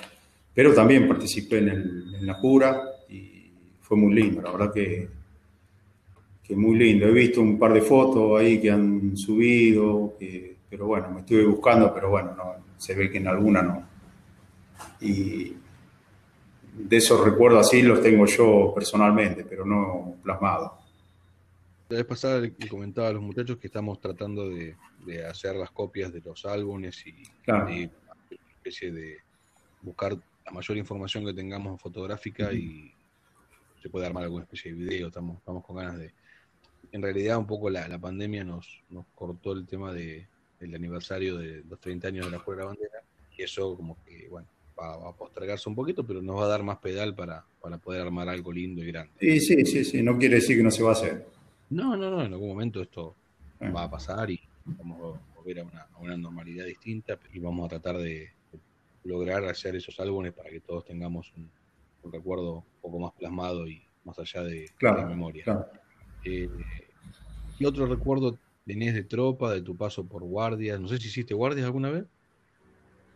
pero 0.55 0.73
también 0.73 1.07
participé 1.07 1.57
en, 1.57 2.25
la 2.25 2.35
jura 2.35 2.81
y 3.09 3.51
fue 3.81 3.97
muy 3.97 4.15
lindo, 4.15 4.41
la 4.41 4.51
verdad 4.51 4.73
que, 4.73 5.09
que 6.41 6.55
muy 6.55 6.77
lindo. 6.77 7.05
He 7.07 7.11
visto 7.11 7.41
un 7.41 7.59
par 7.59 7.73
de 7.73 7.81
fotos 7.81 8.39
ahí 8.39 8.59
que 8.59 8.71
han 8.71 9.17
subido, 9.17 10.17
pero 10.69 10.87
bueno, 10.87 11.11
me 11.11 11.19
estuve 11.19 11.45
buscando, 11.45 11.93
pero 11.93 12.09
bueno, 12.09 12.33
no, 12.35 12.55
se 12.77 12.95
ve 12.95 13.11
que 13.11 13.17
en 13.17 13.27
alguna 13.27 13.61
no. 13.61 13.87
Y 15.01 15.53
de 16.73 16.97
esos 16.97 17.23
recuerdos 17.23 17.67
así 17.67 17.81
los 17.81 18.01
tengo 18.01 18.25
yo 18.25 18.71
personalmente, 18.73 19.43
pero 19.43 19.65
no 19.65 20.15
plasmados. 20.23 20.71
La 21.89 21.97
vez 21.97 22.05
pasada 22.05 22.39
le 22.39 22.53
comentaba 22.67 23.09
a 23.09 23.13
los 23.13 23.21
muchachos 23.21 23.57
que 23.57 23.67
estamos 23.67 23.99
tratando 23.99 24.49
de, 24.49 24.75
hacer 25.29 25.55
las 25.55 25.69
copias 25.69 26.11
de 26.11 26.21
los 26.21 26.45
álbumes 26.45 27.05
y, 27.05 27.13
claro. 27.43 27.69
y 27.71 27.89
especie 28.57 28.91
de 28.91 29.17
buscar 29.83 30.17
la 30.45 30.51
mayor 30.51 30.77
información 30.77 31.25
que 31.25 31.34
tengamos 31.34 31.81
fotográfica 31.81 32.53
y 32.53 32.93
se 33.81 33.89
puede 33.89 34.05
armar 34.05 34.23
alguna 34.23 34.43
especie 34.43 34.73
de 34.73 34.77
video, 34.77 35.08
estamos, 35.08 35.38
estamos 35.38 35.63
con 35.63 35.75
ganas 35.75 35.97
de... 35.97 36.13
En 36.91 37.01
realidad 37.01 37.38
un 37.38 37.47
poco 37.47 37.69
la, 37.69 37.99
pandemia 37.99 38.43
nos, 38.43 38.84
nos 38.89 39.05
cortó 39.15 39.53
el 39.53 39.65
tema 39.65 39.91
de, 39.91 40.27
del 40.60 40.75
aniversario 40.75 41.38
de 41.38 41.63
los 41.67 41.79
30 41.79 42.08
años 42.08 42.25
de 42.25 42.31
la 42.31 42.39
Juega 42.39 42.62
de 42.62 42.65
la 42.65 42.69
Bandera 42.69 43.03
y 43.38 43.43
eso 43.43 43.75
como 43.75 43.97
que, 44.05 44.27
bueno, 44.29 44.47
va, 44.79 45.10
a 45.10 45.13
postergarse 45.13 45.67
un 45.67 45.75
poquito, 45.75 46.05
pero 46.05 46.21
nos 46.21 46.39
va 46.39 46.45
a 46.45 46.49
dar 46.49 46.63
más 46.63 46.77
pedal 46.77 47.15
para, 47.15 47.43
para 47.62 47.77
poder 47.77 48.01
armar 48.01 48.29
algo 48.29 48.53
lindo 48.53 48.84
y 48.84 48.88
grande. 48.88 49.13
Sí, 49.19 49.39
sí, 49.39 49.65
sí, 49.65 49.84
sí, 49.84 50.03
no 50.03 50.17
quiere 50.17 50.36
decir 50.36 50.58
que 50.58 50.63
no 50.63 50.71
se 50.71 50.84
va 50.84 50.89
a 50.89 50.93
hacer. 50.93 51.25
No, 51.69 51.97
no, 51.97 52.10
no, 52.12 52.23
en 52.23 52.31
algún 52.31 52.49
momento 52.49 52.81
esto 52.81 53.15
ah. 53.60 53.69
va 53.69 53.84
a 53.84 53.89
pasar 53.89 54.29
y 54.29 54.39
vamos 54.65 55.17
a 55.17 55.36
volver 55.36 55.60
a 55.60 55.63
una, 55.63 55.81
a 55.81 55.99
una 55.99 56.15
normalidad 56.15 56.65
distinta 56.65 57.19
y 57.34 57.39
vamos 57.39 57.65
a 57.65 57.69
tratar 57.69 57.97
de, 57.97 58.34
lograr 59.05 59.45
hacer 59.45 59.75
esos 59.75 59.99
álbumes 59.99 60.33
para 60.33 60.49
que 60.49 60.59
todos 60.59 60.83
tengamos 60.83 61.31
un, 61.37 61.49
recuerdo 62.11 62.57
un 62.57 62.81
poco 62.81 62.99
más 62.99 63.13
plasmado 63.13 63.67
y 63.67 63.81
más 64.03 64.17
allá 64.19 64.43
de, 64.43 64.69
la 64.81 65.05
memoria. 65.05 65.67
Eh, 66.23 66.49
¿Qué 67.57 67.65
otro 67.65 67.85
recuerdo 67.85 68.37
tenés 68.65 68.93
de 68.93 69.03
tropa, 69.03 69.53
de 69.53 69.61
tu 69.61 69.75
paso 69.75 70.05
por 70.05 70.23
guardias? 70.23 70.79
No 70.79 70.87
sé 70.87 70.97
si 70.97 71.07
hiciste 71.07 71.33
guardias 71.33 71.65
alguna 71.65 71.91
vez. 71.91 72.05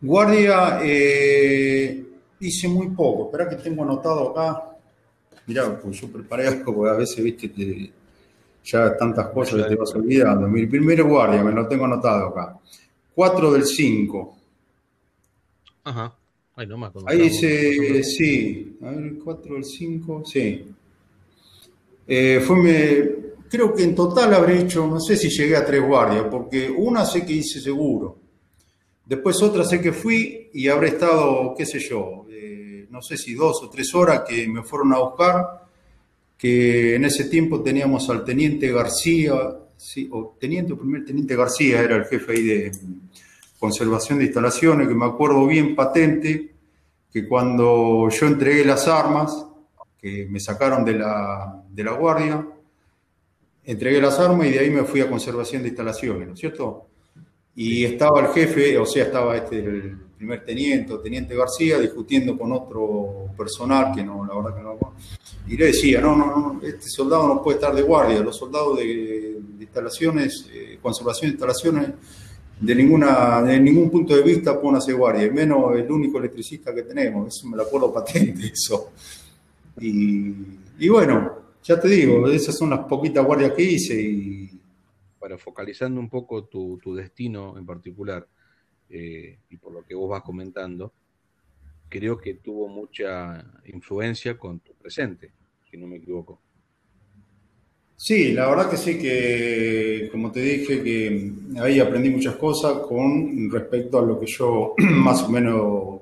Guardia 0.00 0.80
eh, 0.82 2.04
hice 2.40 2.68
muy 2.68 2.88
poco. 2.88 3.26
Espera 3.26 3.48
que 3.48 3.62
tengo 3.62 3.82
anotado 3.82 4.30
acá. 4.30 4.76
Mirá, 5.46 5.78
pues 5.80 6.00
yo 6.00 6.10
preparé 6.10 6.48
algo, 6.48 6.74
porque 6.74 6.90
a 6.90 6.94
veces, 6.94 7.22
viste, 7.22 7.92
ya 8.64 8.96
tantas 8.96 9.28
cosas 9.28 9.62
que 9.62 9.68
te 9.68 9.74
vas 9.74 9.94
olvidando. 9.94 10.48
Mi 10.48 10.66
primer 10.66 11.02
guardia, 11.02 11.42
me 11.42 11.52
lo 11.52 11.66
tengo 11.66 11.84
anotado 11.84 12.28
acá. 12.28 12.58
4 13.14 13.52
del 13.52 13.64
5. 13.64 14.39
Ajá. 15.84 16.16
Ay, 16.56 16.66
no 16.66 16.76
más. 16.76 16.92
Ahí 17.06 17.22
dice, 17.22 18.02
sí. 18.02 18.76
A 18.82 18.90
ver, 18.90 19.04
el 19.04 19.18
4, 19.18 19.56
el 19.56 19.64
5, 19.64 20.22
sí. 20.26 20.64
Eh, 22.06 22.40
fue, 22.44 23.34
creo 23.48 23.74
que 23.74 23.84
en 23.84 23.94
total 23.94 24.34
habré 24.34 24.60
hecho, 24.60 24.86
no 24.86 25.00
sé 25.00 25.16
si 25.16 25.28
llegué 25.28 25.56
a 25.56 25.64
tres 25.64 25.82
guardias, 25.82 26.26
porque 26.30 26.68
una 26.70 27.04
sé 27.04 27.24
que 27.24 27.34
hice 27.34 27.60
seguro. 27.60 28.18
Después 29.06 29.40
otra 29.42 29.64
sé 29.64 29.80
que 29.80 29.92
fui 29.92 30.50
y 30.52 30.68
habré 30.68 30.88
estado, 30.88 31.54
qué 31.56 31.66
sé 31.66 31.78
yo, 31.80 32.26
eh, 32.30 32.86
no 32.90 33.00
sé 33.02 33.16
si 33.16 33.34
dos 33.34 33.62
o 33.62 33.70
tres 33.70 33.94
horas 33.94 34.22
que 34.28 34.46
me 34.46 34.62
fueron 34.62 34.92
a 34.92 34.98
buscar, 34.98 35.66
que 36.36 36.94
en 36.94 37.04
ese 37.04 37.24
tiempo 37.24 37.62
teníamos 37.62 38.08
al 38.10 38.24
teniente 38.24 38.72
García, 38.72 39.34
sí, 39.76 40.08
o 40.12 40.36
teniente 40.38 40.72
o 40.72 40.78
primer 40.78 41.04
teniente 41.04 41.34
García 41.34 41.80
era 41.80 41.96
el 41.96 42.04
jefe 42.04 42.32
ahí 42.32 42.42
de, 42.42 42.72
conservación 43.60 44.18
de 44.18 44.24
instalaciones, 44.24 44.88
que 44.88 44.94
me 44.94 45.04
acuerdo 45.04 45.46
bien 45.46 45.76
patente, 45.76 46.54
que 47.12 47.28
cuando 47.28 48.08
yo 48.08 48.26
entregué 48.26 48.64
las 48.64 48.88
armas, 48.88 49.46
que 50.00 50.26
me 50.30 50.40
sacaron 50.40 50.84
de 50.84 50.94
la, 50.94 51.62
de 51.68 51.84
la 51.84 51.92
guardia, 51.92 52.46
entregué 53.64 54.00
las 54.00 54.18
armas 54.18 54.46
y 54.46 54.52
de 54.52 54.58
ahí 54.60 54.70
me 54.70 54.84
fui 54.84 55.02
a 55.02 55.10
conservación 55.10 55.62
de 55.62 55.68
instalaciones, 55.68 56.26
¿no 56.26 56.34
es 56.34 56.40
cierto? 56.40 56.86
Y 57.54 57.84
estaba 57.84 58.20
el 58.20 58.28
jefe, 58.28 58.78
o 58.78 58.86
sea, 58.86 59.04
estaba 59.04 59.36
este, 59.36 59.58
el 59.58 59.98
primer 60.16 60.42
teniente, 60.44 60.96
teniente 61.02 61.34
García, 61.34 61.78
discutiendo 61.78 62.38
con 62.38 62.52
otro 62.52 63.26
personal, 63.36 63.94
que 63.94 64.02
no, 64.02 64.24
la 64.24 64.34
verdad 64.34 64.56
que 64.56 64.62
no. 64.62 64.94
Y 65.46 65.56
le 65.56 65.66
decía, 65.66 66.00
no, 66.00 66.16
no, 66.16 66.26
no, 66.26 66.60
este 66.62 66.88
soldado 66.88 67.28
no 67.28 67.42
puede 67.42 67.58
estar 67.58 67.74
de 67.74 67.82
guardia, 67.82 68.20
los 68.20 68.36
soldados 68.36 68.78
de, 68.78 69.38
instalaciones, 69.58 70.48
eh, 70.52 70.78
conservación 70.80 71.30
de 71.30 71.32
instalaciones, 71.32 71.90
de, 72.60 72.74
ninguna, 72.74 73.42
de 73.42 73.58
ningún 73.58 73.90
punto 73.90 74.14
de 74.14 74.22
vista 74.22 74.60
pone 74.60 74.78
a 74.78 74.92
guardia, 74.92 75.26
y 75.26 75.30
menos 75.30 75.74
el 75.76 75.90
único 75.90 76.18
electricista 76.18 76.74
que 76.74 76.82
tenemos, 76.82 77.34
eso 77.34 77.48
me 77.48 77.56
lo 77.56 77.62
acuerdo 77.62 77.92
patente 77.94 78.46
eso. 78.46 78.92
Y, 79.80 80.88
bueno, 80.88 81.36
ya 81.62 81.80
te 81.80 81.88
digo, 81.88 82.28
esas 82.28 82.56
son 82.56 82.70
las 82.70 82.80
poquitas 82.80 83.24
guardias 83.24 83.52
que 83.52 83.62
hice 83.62 84.00
y... 84.00 84.50
Bueno, 85.18 85.36
focalizando 85.36 86.00
un 86.00 86.08
poco 86.08 86.44
tu, 86.44 86.94
destino 86.94 87.58
en 87.58 87.66
particular, 87.66 88.26
eh, 88.88 89.38
y 89.50 89.56
por 89.58 89.72
lo 89.72 89.84
que 89.84 89.94
vos 89.94 90.08
vas 90.08 90.22
comentando, 90.22 90.92
creo 91.90 92.18
que 92.18 92.34
tuvo 92.34 92.68
mucha 92.68 93.44
influencia 93.66 94.38
con 94.38 94.60
tu 94.60 94.72
presente, 94.74 95.30
si 95.70 95.76
no 95.76 95.86
me 95.86 95.96
equivoco. 95.96 96.40
Sí, 98.02 98.32
la 98.32 98.48
verdad 98.48 98.70
que 98.70 98.78
sí, 98.78 98.96
que 98.98 100.08
como 100.10 100.32
te 100.32 100.40
dije, 100.40 100.82
que 100.82 101.32
ahí 101.60 101.78
aprendí 101.80 102.08
muchas 102.08 102.36
cosas 102.36 102.78
con 102.88 103.50
respecto 103.50 103.98
a 103.98 104.02
lo 104.02 104.18
que 104.18 104.24
yo 104.24 104.72
más 104.78 105.22
o 105.24 105.28
menos 105.28 106.00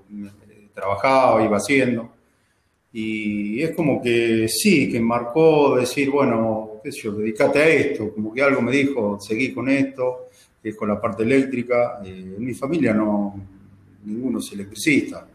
eh, 0.49 0.69
trabajaba, 0.73 1.45
iba 1.45 1.57
haciendo. 1.57 2.09
Y 2.93 3.61
es 3.61 3.75
como 3.75 4.01
que 4.01 4.47
sí, 4.49 4.89
que 4.89 5.01
marcó 5.01 5.75
decir, 5.75 6.09
bueno, 6.09 6.81
qué 6.85 6.93
sé 6.93 7.01
yo, 7.03 7.13
dedícate 7.15 7.59
a 7.59 7.69
esto, 7.69 8.15
como 8.15 8.33
que 8.33 8.43
algo 8.43 8.63
me 8.63 8.71
dijo, 8.71 9.19
seguí 9.19 9.53
con 9.53 9.69
esto, 9.69 10.29
que 10.63 10.69
es 10.69 10.77
con 10.77 10.89
la 10.89 11.01
parte 11.01 11.25
eléctrica. 11.25 12.01
Eh, 12.05 12.35
en 12.37 12.45
mi 12.45 12.55
familia 12.55 12.95
no, 12.95 13.35
ninguno 14.05 14.39
es 14.39 14.53
electricista. 14.53 15.27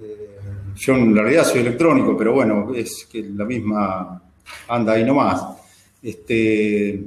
Eh, 0.00 0.38
yo 0.74 0.94
en 0.94 1.14
realidad 1.14 1.44
soy 1.44 1.60
electrónico, 1.60 2.16
pero 2.16 2.32
bueno, 2.32 2.74
es 2.74 3.06
que 3.12 3.22
la 3.22 3.44
misma 3.44 4.22
anda 4.68 4.94
ahí 4.94 5.04
nomás. 5.04 5.65
Este, 6.06 7.02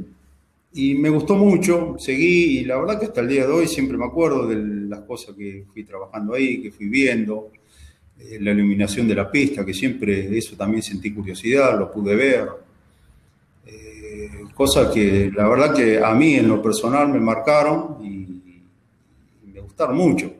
y 0.74 0.94
me 0.96 1.10
gustó 1.10 1.38
mucho, 1.38 1.96
seguí 1.98 2.60
y 2.60 2.66
la 2.66 2.76
verdad 2.76 3.00
que 3.00 3.06
hasta 3.06 3.22
el 3.22 3.30
día 3.30 3.48
de 3.48 3.54
hoy 3.54 3.66
siempre 3.66 3.98
me 3.98 4.04
acuerdo 4.04 4.46
de 4.46 4.58
las 4.90 5.00
cosas 5.04 5.38
que 5.38 5.64
fui 5.72 5.86
trabajando 5.86 6.34
ahí, 6.34 6.62
que 6.62 6.70
fui 6.70 6.90
viendo, 6.90 7.50
eh, 8.20 8.40
la 8.42 8.52
iluminación 8.52 9.08
de 9.08 9.16
la 9.16 9.32
pista, 9.32 9.66
que 9.66 9.74
siempre 9.74 10.38
eso 10.38 10.58
también 10.58 10.84
sentí 10.84 11.14
curiosidad, 11.14 11.80
lo 11.80 11.90
pude 11.90 12.14
ver. 12.14 12.50
Eh, 13.66 14.30
cosas 14.54 14.94
que 14.94 15.32
la 15.34 15.48
verdad 15.48 15.74
que 15.74 16.04
a 16.04 16.14
mí 16.14 16.34
en 16.34 16.50
lo 16.50 16.62
personal 16.62 17.08
me 17.08 17.22
marcaron 17.22 18.06
y, 18.06 18.28
me 19.54 19.62
gustaron 19.62 19.96
mucho. 19.96 20.34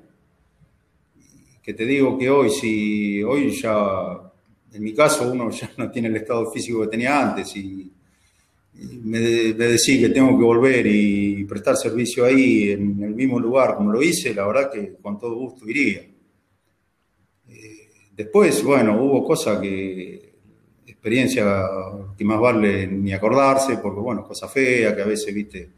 Que 1.64 1.74
te 1.74 1.86
digo 1.86 2.18
que 2.18 2.30
hoy, 2.30 2.50
si 2.50 3.24
hoy 3.24 3.52
ya, 3.52 4.20
en 4.74 4.84
mi 4.84 4.94
caso, 4.94 5.32
uno 5.32 5.50
ya 5.50 5.72
no 5.78 5.90
tiene 5.90 6.10
el 6.10 6.18
estado 6.18 6.52
físico 6.52 6.82
que 6.82 6.88
tenía 6.88 7.22
antes 7.22 7.56
y 7.56 7.90
me, 9.04 9.20
decís 9.20 10.00
que 10.00 10.10
tengo 10.10 10.38
que 10.38 10.44
volver 10.44 10.88
y 10.88 11.44
prestar 11.46 11.76
servicio 11.76 12.26
ahí 12.26 12.72
en 12.72 13.04
el 13.04 13.16
mismo 13.16 13.40
lugar 13.40 13.76
como 13.76 13.92
lo 13.92 14.02
hice, 14.02 14.34
la 14.34 14.46
verdad 14.48 14.72
que 14.72 14.96
con 15.02 15.18
todo 15.18 15.36
gusto 15.36 15.68
iría. 15.68 16.02
Eh, 17.50 17.90
después, 18.16 18.64
bueno, 18.64 19.02
hubo 19.02 19.26
cosas 19.26 19.60
que, 19.60 20.30
experiencia 21.00 21.46
que 22.18 22.26
más 22.26 22.40
vale 22.42 22.86
ni 22.88 23.14
acordarse, 23.14 23.78
porque 23.78 24.02
bueno, 24.02 24.28
cosas 24.28 24.52
feas 24.52 24.94
que 24.94 25.02
a 25.02 25.06
veces, 25.06 25.34
viste, 25.34 25.70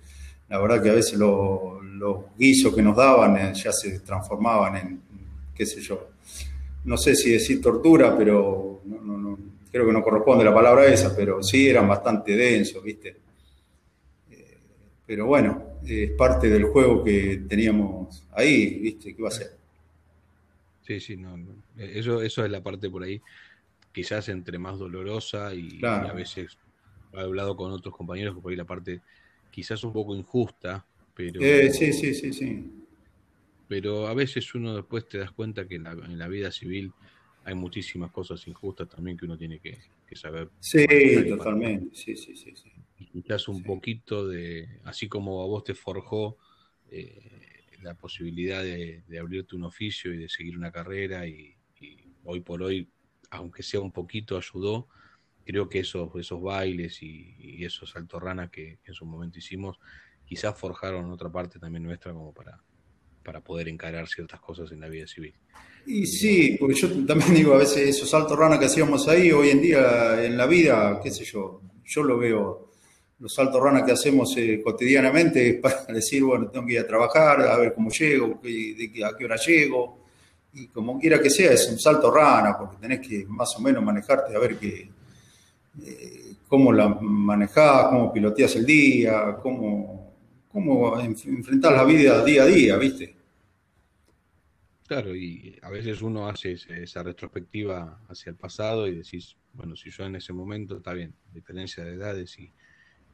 la 0.49 0.59
verdad 0.59 0.81
que 0.81 0.89
a 0.89 0.93
veces 0.93 1.19
los 1.19 2.25
guisos 2.37 2.73
que 2.73 2.81
nos 2.81 2.97
daban 2.97 3.37
eh, 3.37 3.53
ya 3.53 3.71
se 3.71 3.99
transformaban 3.99 4.75
en, 4.77 5.01
qué 5.53 5.65
sé 5.65 5.79
yo, 5.79 6.09
no 6.85 6.97
sé 6.97 7.15
si 7.15 7.31
decir 7.31 7.61
tortura, 7.61 8.17
pero 8.17 8.81
no, 8.85 8.99
no, 9.01 9.20
creo 9.71 9.85
que 9.85 9.93
no 9.93 10.03
corresponde 10.03 10.43
la 10.43 10.53
palabra 10.53 10.85
esa, 10.85 11.15
pero 11.15 11.41
sí 11.41 11.69
eran 11.69 11.87
bastante 11.87 12.35
densos, 12.35 12.83
¿viste? 12.83 13.17
Eh, 14.29 14.57
pero 15.05 15.25
bueno, 15.25 15.79
es 15.85 16.11
parte 16.11 16.49
del 16.49 16.65
juego 16.65 17.03
que 17.03 17.43
teníamos 17.47 18.27
ahí, 18.31 18.79
¿viste? 18.79 19.15
¿Qué 19.15 19.21
va 19.21 19.29
a 19.29 19.31
ser? 19.31 19.51
Sí, 20.81 20.99
sí, 20.99 21.15
no, 21.15 21.37
Eso, 21.77 22.21
eso 22.21 22.43
es 22.43 22.51
la 22.51 22.61
parte 22.61 22.89
por 22.89 23.03
ahí, 23.03 23.21
quizás 23.93 24.27
entre 24.29 24.57
más 24.59 24.77
dolorosa 24.77 25.53
y, 25.53 25.79
a 25.83 26.11
veces 26.11 26.57
he 27.13 27.19
hablado 27.19 27.55
con 27.55 27.71
otros 27.71 27.95
compañeros 27.95 28.35
que 28.35 28.41
por 28.41 28.51
ahí 28.51 28.57
la 28.57 28.65
parte 28.65 28.99
quizás 29.51 29.83
un 29.83 29.93
poco 29.93 30.15
injusta, 30.15 30.85
pero... 31.13 31.39
Eh, 31.41 31.71
sí, 31.71 31.93
sí, 31.93 32.13
sí, 32.13 32.33
sí. 32.33 32.71
Pero 33.67 34.07
a 34.07 34.13
veces 34.13 34.53
uno 34.53 34.75
después 34.75 35.07
te 35.07 35.17
das 35.17 35.31
cuenta 35.31 35.65
que 35.65 35.75
en 35.75 36.17
la 36.17 36.27
vida 36.27 36.51
civil 36.51 36.91
hay 37.43 37.55
muchísimas 37.55 38.11
cosas 38.11 38.45
injustas 38.47 38.87
también 38.87 39.17
que 39.17 39.25
uno 39.25 39.37
tiene 39.37 39.59
que, 39.59 39.79
saber. 40.15 40.49
Sí, 40.59 40.85
totalmente, 41.29 41.95
sí, 41.95 42.15
sí, 42.17 42.35
sí, 42.35 42.53
sí. 42.55 42.69
Y 42.99 43.05
quizás 43.07 43.47
un 43.47 43.63
poquito 43.63 44.27
de, 44.27 44.67
así 44.83 45.07
como 45.07 45.41
a 45.41 45.45
vos 45.45 45.63
te 45.63 45.73
forjó 45.73 46.37
eh, 46.89 47.77
la 47.81 47.95
posibilidad 47.95 48.61
de, 48.61 49.03
abrirte 49.19 49.55
un 49.55 49.63
oficio 49.63 50.13
y 50.13 50.17
de 50.17 50.29
seguir 50.29 50.57
una 50.57 50.71
carrera 50.71 51.25
y, 51.25 51.55
hoy 52.23 52.41
por 52.41 52.61
hoy, 52.61 52.87
aunque 53.31 53.63
sea 53.63 53.79
un 53.79 53.91
poquito, 53.91 54.37
ayudó. 54.37 54.87
Creo 55.43 55.67
que 55.69 55.79
esos, 55.79 56.13
esos 56.15 56.41
bailes 56.41 57.01
y, 57.01 57.63
esos 57.63 57.95
altorranas 57.95 58.51
que, 58.51 58.79
que 58.83 58.91
en 58.91 58.93
su 58.93 59.05
momento 59.05 59.39
hicimos, 59.39 59.79
quizás 60.25 60.57
forjaron 60.59 61.09
otra 61.09 61.31
parte 61.31 61.57
también 61.57 61.83
nuestra 61.83 62.13
como 62.13 62.33
para, 62.33 62.61
para 63.23 63.41
poder 63.41 63.67
encarar 63.67 64.07
ciertas 64.07 64.39
cosas 64.39 64.71
en 64.71 64.79
la 64.81 64.89
vida 64.89 65.07
civil. 65.07 65.33
Y 65.85 66.05
sí, 66.05 66.57
porque 66.59 66.75
yo 66.75 67.05
también 67.05 67.33
digo, 67.33 67.53
a 67.53 67.57
veces 67.57 67.89
esos 67.89 68.09
saltos 68.09 68.37
rana 68.37 68.59
que 68.59 68.65
hacíamos 68.65 69.07
ahí, 69.07 69.31
hoy 69.31 69.49
en 69.49 69.61
día 69.61 70.23
en 70.23 70.37
la 70.37 70.45
vida, 70.45 70.99
qué 71.01 71.11
sé 71.11 71.23
yo, 71.23 71.61
yo 71.83 72.03
lo 72.03 72.17
veo, 72.17 72.71
los 73.19 73.33
saltos 73.33 73.61
rana 73.61 73.85
que 73.85 73.91
hacemos 73.91 74.35
eh, 74.37 74.61
cotidianamente 74.63 75.55
para 75.55 75.85
decir, 75.89 76.23
bueno, 76.23 76.49
tengo 76.49 76.65
que 76.65 76.73
ir 76.73 76.79
a 76.79 76.87
trabajar, 76.87 77.41
a 77.41 77.57
ver 77.57 77.73
cómo 77.73 77.89
llego, 77.89 78.39
a 78.39 79.17
qué 79.17 79.25
hora 79.25 79.35
llego, 79.37 80.01
y 80.53 80.67
como 80.67 80.99
quiera 80.99 81.21
que 81.21 81.29
sea, 81.29 81.51
es 81.51 81.69
un 81.69 81.79
salto 81.79 82.11
rana, 82.11 82.57
porque 82.57 82.77
tenés 82.77 83.07
que 83.07 83.25
más 83.27 83.55
o 83.57 83.61
menos 83.61 83.83
manejarte 83.83 84.35
a 84.35 84.39
ver 84.39 84.57
qué, 84.57 84.89
eh, 85.83 86.33
cómo 86.47 86.73
la 86.73 86.89
manejás, 86.89 87.87
cómo 87.87 88.11
piloteas 88.11 88.55
el 88.57 88.65
día, 88.65 89.37
cómo, 89.41 90.00
cómo 90.51 90.99
enfrentar 90.99 91.73
la 91.73 91.83
vida 91.83 92.23
día 92.23 92.43
a 92.43 92.45
día, 92.45 92.77
¿viste? 92.77 93.15
Claro, 94.87 95.15
y 95.15 95.57
a 95.61 95.69
veces 95.69 96.01
uno 96.01 96.27
hace 96.27 96.51
esa 96.51 97.01
retrospectiva 97.01 98.01
hacia 98.09 98.31
el 98.31 98.35
pasado 98.35 98.87
y 98.87 98.95
decís, 98.95 99.37
bueno, 99.53 99.75
si 99.75 99.89
yo 99.89 100.03
en 100.03 100.17
ese 100.17 100.33
momento, 100.33 100.77
está 100.77 100.93
bien, 100.93 101.13
diferencia 101.33 101.83
de 101.83 101.93
edades 101.93 102.37
y, 102.39 102.51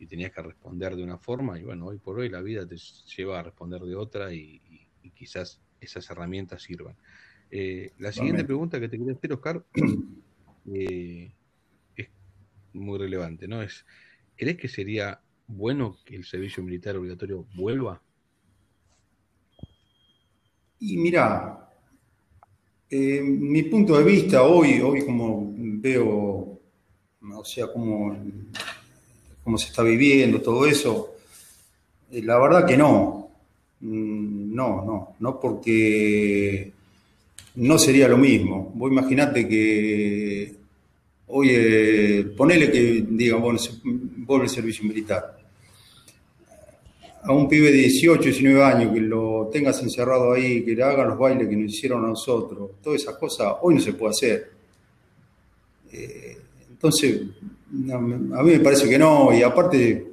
tenías 0.08 0.32
que 0.32 0.42
responder 0.44 0.96
de 0.96 1.04
una 1.04 1.18
forma, 1.18 1.60
y 1.60 1.64
bueno, 1.64 1.88
hoy 1.88 1.98
por 1.98 2.20
hoy 2.20 2.30
la 2.30 2.42
vida 2.42 2.68
te 2.68 2.78
lleva 3.16 3.40
a 3.40 3.44
responder 3.44 3.82
de 3.82 3.96
otra 3.96 4.34
y, 4.34 4.62
quizás 5.16 5.60
esas 5.80 6.10
herramientas 6.10 6.62
sirvan. 6.62 6.96
Eh, 7.50 7.94
la 7.98 8.12
siguiente 8.12 8.44
pregunta 8.44 8.80
que 8.80 8.90
te 8.90 8.98
quería 8.98 9.14
hacer, 9.14 9.34
Oscar, 9.34 9.64
eh, 10.74 11.32
es 11.96 12.10
muy 12.74 13.00
relevante, 13.00 13.48
¿no? 13.48 13.62
Es, 13.62 13.86
¿crees 14.36 14.58
que 14.58 14.68
sería 14.68 15.22
bueno 15.48 15.98
que 16.06 16.16
el 16.16 16.26
servicio 16.26 16.62
militar 16.62 16.98
obligatorio 16.98 17.46
vuelva? 17.56 18.02
Y 20.80 20.98
mira, 20.98 21.70
eh, 22.90 23.22
mi 23.22 23.64
punto 23.64 23.98
de 23.98 24.04
vista 24.04 24.44
hoy, 24.44 24.80
hoy 24.80 25.04
como 25.06 25.54
veo, 25.58 26.60
o 27.22 27.46
sea, 27.46 27.68
cómo, 27.72 28.16
se 29.58 29.68
está 29.68 29.82
viviendo 29.82 30.42
todo 30.42 30.66
eso, 30.66 31.16
eh, 32.12 32.22
la 32.22 32.38
verdad 32.38 32.66
que 32.66 32.78
no. 32.78 33.30
Mm, 33.80 34.56
no, 34.56 34.84
no, 34.86 35.16
no 35.20 35.40
porque 35.40 36.72
no 37.56 37.78
sería 37.78 38.08
lo 38.08 38.18
mismo. 38.18 38.72
Vos 38.76 38.92
imaginate 38.92 39.48
que 39.48 40.57
hoy, 41.28 41.50
eh, 41.52 42.26
ponele 42.36 42.72
que, 42.72 43.06
digamos, 43.08 43.82
vuelve 43.84 44.46
el 44.46 44.50
servicio 44.50 44.84
militar 44.86 45.38
a 47.28 47.34
un 47.34 47.48
pibe 47.50 47.72
de 47.72 47.80
18, 47.80 48.24
19 48.24 48.64
años, 48.64 48.94
que 48.94 49.02
lo 49.02 49.50
tengas 49.52 49.82
encerrado 49.84 50.32
ahí, 50.32 50.64
que 50.64 50.74
le 50.74 50.84
hagan 50.84 51.10
los 51.10 51.18
bailes 51.18 51.50
que 51.50 51.58
nos 51.58 51.74
hicieron 51.74 52.06
a 52.06 52.08
nosotros, 52.08 52.72
todas 52.82 53.02
esas 53.02 53.16
cosas, 53.18 53.54
hoy 53.62 53.76
no 53.76 53.82
se 53.82 53.94
puede 53.94 54.12
hacer. 54.12 54.52
Eh, 55.92 56.38
entonces, 56.70 57.22
a 57.92 57.98
mí 58.00 58.52
me 58.52 58.60
parece 58.62 58.88
que 58.88 58.98
no, 58.98 59.38
y 59.38 59.44
aparte, 59.44 60.06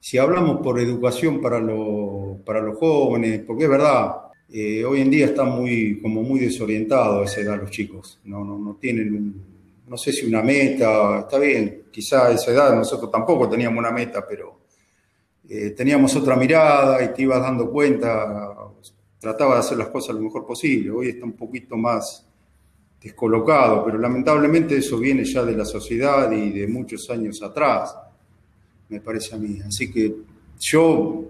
si 0.00 0.18
hablamos 0.18 0.60
por 0.60 0.80
educación 0.80 1.40
para, 1.40 1.60
para 2.44 2.60
los 2.60 2.78
jóvenes, 2.78 3.42
porque 3.46 3.64
es 3.64 3.70
verdad, 3.70 4.16
eh, 4.52 4.84
hoy 4.84 5.02
en 5.02 5.10
día 5.10 5.26
están 5.26 5.50
muy, 5.50 6.00
como 6.00 6.22
muy 6.22 6.40
desorientados 6.40 7.36
a 7.36 7.40
esa 7.40 7.56
los 7.56 7.70
chicos, 7.70 8.18
no, 8.24 8.44
no, 8.44 8.58
no 8.58 8.74
tienen, 8.80 9.34
no 9.92 9.98
sé 9.98 10.10
si 10.10 10.24
una 10.24 10.40
meta, 10.40 11.18
está 11.18 11.38
bien, 11.38 11.82
quizá 11.92 12.28
a 12.28 12.32
esa 12.32 12.50
edad 12.50 12.74
nosotros 12.74 13.10
tampoco 13.10 13.46
teníamos 13.46 13.78
una 13.78 13.90
meta, 13.90 14.26
pero 14.26 14.60
eh, 15.46 15.74
teníamos 15.76 16.16
otra 16.16 16.34
mirada 16.34 17.04
y 17.04 17.12
te 17.12 17.20
ibas 17.20 17.42
dando 17.42 17.70
cuenta, 17.70 18.56
trataba 19.18 19.52
de 19.52 19.60
hacer 19.60 19.76
las 19.76 19.88
cosas 19.88 20.16
lo 20.16 20.22
mejor 20.22 20.46
posible. 20.46 20.90
Hoy 20.90 21.10
está 21.10 21.26
un 21.26 21.34
poquito 21.34 21.76
más 21.76 22.26
descolocado, 23.02 23.84
pero 23.84 23.98
lamentablemente 23.98 24.78
eso 24.78 24.98
viene 24.98 25.26
ya 25.26 25.44
de 25.44 25.52
la 25.52 25.66
sociedad 25.66 26.32
y 26.32 26.58
de 26.58 26.66
muchos 26.66 27.10
años 27.10 27.42
atrás, 27.42 27.94
me 28.88 28.98
parece 28.98 29.34
a 29.34 29.38
mí. 29.38 29.60
Así 29.60 29.92
que 29.92 30.10
yo 30.58 31.24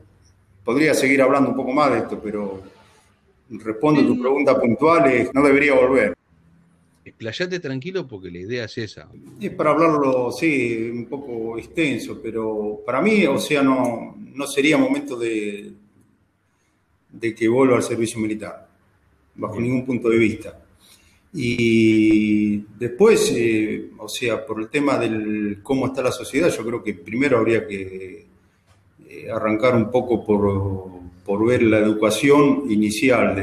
podría 0.65 0.95
seguir 0.95 1.21
hablando 1.21 1.51
un 1.51 1.57
poco 1.57 1.73
más 1.73 1.91
de 1.91 1.99
esto, 1.99 2.21
pero 2.23 2.63
respondo 3.51 4.03
a 4.03 4.07
tu 4.07 4.21
pregunta 4.21 4.61
puntual, 4.61 5.31
no 5.35 5.43
debería 5.43 5.75
volver. 5.75 6.15
Explayate 7.13 7.61
tranquilo 7.61 8.07
porque 8.07 8.31
la 8.31 8.39
idea 8.39 8.65
es 8.65 8.79
esa. 8.79 9.09
Es 9.41 9.51
para 9.51 9.71
hablarlo, 9.71 10.33
sí, 10.33 10.91
un 10.93 11.07
poco 11.07 11.59
extenso, 11.59 12.21
pero 12.23 12.81
para 12.85 13.01
mí, 13.01 13.27
o 13.27 13.39
sea, 13.39 13.63
no, 13.63 14.17
no 14.19 14.47
sería 14.47 14.77
momento 14.77 15.17
de, 15.17 15.73
de 17.11 17.35
que 17.35 17.49
vuelva 17.49 17.77
al 17.77 17.83
servicio 17.83 18.21
militar, 18.21 18.69
bajo 19.35 19.61
ningún 19.61 19.85
punto 19.85 20.09
de 20.09 20.19
vista. 20.19 20.59
Y 21.35 22.59
después, 22.79 23.33
eh, 23.35 23.91
o 23.99 24.09
sea, 24.09 24.45
por 24.45 24.61
el 24.61 24.69
tema 24.69 24.99
del 24.99 25.61
cómo 25.63 25.87
está 25.87 26.03
la 26.03 26.13
sociedad, 26.13 26.51
yo 26.51 26.65
creo 26.65 26.83
que 26.83 26.95
primero 26.95 27.39
habría 27.39 27.67
que 27.67 28.27
eh, 29.09 29.31
arrancar 29.31 29.75
un 29.75 29.91
poco 29.91 30.25
por, 30.25 31.01
por, 31.25 31.47
ver 31.47 31.63
la 31.63 31.79
educación 31.79 32.65
inicial 32.69 33.35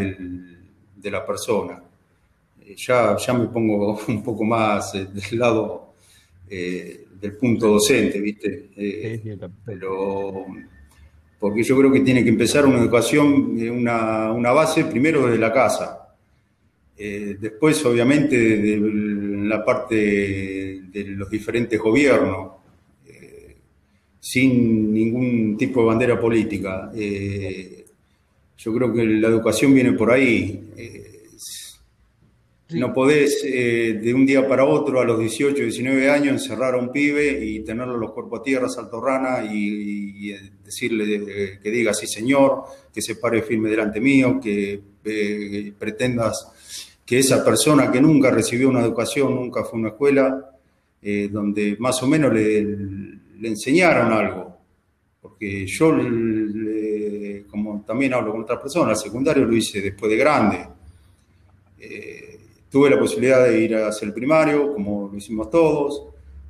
de 0.96 1.12
la 1.12 1.26
persona. 1.26 1.82
Eh, 2.70 2.76
ya, 2.78 3.18
ya 3.18 3.34
me 3.34 3.48
pongo 3.48 4.00
un 4.08 4.24
poco 4.24 4.44
más 4.44 4.94
del 4.94 5.40
lado 5.40 5.94
del 6.48 7.38
punto 7.38 7.68
docente, 7.68 8.20
¿viste? 8.20 8.70
pero 9.64 10.48
porque 11.38 11.62
yo 11.62 11.78
creo 11.78 11.92
que 11.92 12.00
tiene 12.00 12.24
que 12.24 12.30
empezar 12.30 12.66
una 12.66 12.80
educación, 12.80 13.56
una, 13.72 14.32
una 14.32 14.52
base 14.52 14.86
primero 14.86 15.28
desde 15.28 15.38
la 15.38 15.54
casa 15.54 16.00
eh, 17.02 17.38
después, 17.40 17.84
obviamente, 17.86 18.36
de, 18.36 18.78
la 19.48 19.64
parte 19.64 19.96
de 19.96 21.04
los 21.16 21.30
diferentes 21.30 21.80
gobiernos, 21.80 22.52
eh, 23.08 23.56
sin 24.20 24.94
ningún 24.94 25.56
tipo 25.58 25.80
de 25.80 25.88
bandera 25.88 26.20
política. 26.20 26.92
Eh, 26.94 27.86
yo 28.58 28.74
creo 28.74 28.94
que 28.94 29.06
la 29.06 29.30
educación 29.30 29.74
viene 29.74 29.94
por 29.94 30.12
ahí. 30.12 30.72
No 32.72 32.94
podés 32.94 33.42
de 33.42 34.14
un 34.14 34.26
día 34.26 34.48
para 34.48 34.64
otro, 34.64 35.00
a 35.00 35.06
los 35.06 35.20
18, 35.20 35.64
19 35.64 36.10
años, 36.10 36.34
encerrar 36.34 36.76
a 36.76 36.78
un 36.78 36.92
pibe 36.92 37.44
y 37.44 37.62
tenerlo 37.62 37.98
los 37.98 38.12
cuerpos 38.12 38.42
a 38.42 38.44
tierra, 38.44 38.70
salto 38.70 39.02
rana, 39.02 39.44
y, 39.52 40.32
decirle 40.64 41.60
que 41.64 41.72
diga 41.72 41.96
sí 41.96 42.06
señor, 42.06 42.62
que 42.94 43.02
se 43.02 43.16
pare 43.16 43.42
firme 43.42 43.70
delante 43.70 44.00
mío, 44.00 44.40
que 44.40 44.80
pretendas 45.80 46.52
que 47.10 47.18
esa 47.18 47.44
persona 47.44 47.92
que 47.92 48.00
nunca 48.00 48.30
recibió 48.30 48.70
una 48.70 48.82
educación, 48.82 49.34
nunca 49.34 49.64
fue 49.64 49.80
a 49.80 49.82
una 49.82 49.90
escuela, 49.90 50.52
eh, 51.02 51.28
donde 51.32 51.76
más 51.80 52.04
o 52.04 52.08
menos 52.08 52.32
le, 52.32 52.60
enseñaron 53.42 54.14
algo. 54.14 54.58
Porque 55.20 55.66
yo, 55.66 55.98
como 57.50 57.84
también 57.84 58.14
hablo 58.14 58.32
con 58.32 58.42
otras 58.42 58.60
personas, 58.60 59.00
el 59.00 59.06
secundario 59.06 59.44
lo 59.46 59.56
hice 59.56 59.82
después 59.82 60.12
de 60.12 60.18
grande. 60.18 60.68
Eh, 62.70 62.72
tuve 62.72 62.90
la 62.90 63.00
posibilidad 63.00 63.44
de 63.44 63.62
ir 63.62 63.76
a 63.76 63.88
hacer 63.88 64.10
el 64.10 64.14
primario, 64.14 64.74
como 64.74 65.10
lo 65.12 65.18
hicimos 65.18 65.50
todos. 65.50 66.06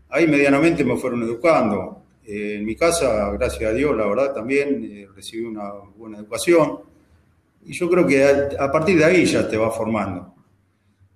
Ahí 0.09 0.27
medianamente 0.27 0.83
me 0.83 0.97
fueron 0.97 1.23
educando. 1.23 2.03
Eh, 2.25 2.57
en 2.59 2.65
mi 2.65 2.75
casa, 2.75 3.31
gracias 3.31 3.69
a 3.69 3.73
Dios, 3.73 3.95
la 3.95 4.05
verdad 4.05 4.33
también 4.33 5.07
recibí 5.15 5.45
una 5.45 5.71
buena 5.97 6.17
educación. 6.17 6.79
Y 7.65 7.73
yo 7.73 7.89
creo 7.89 8.05
que 8.05 8.23
a 8.57 8.71
partir 8.71 8.97
de 8.97 9.05
ahí 9.05 9.25
ya 9.25 9.47
te 9.47 9.57
va 9.57 9.71
formando. 9.71 10.33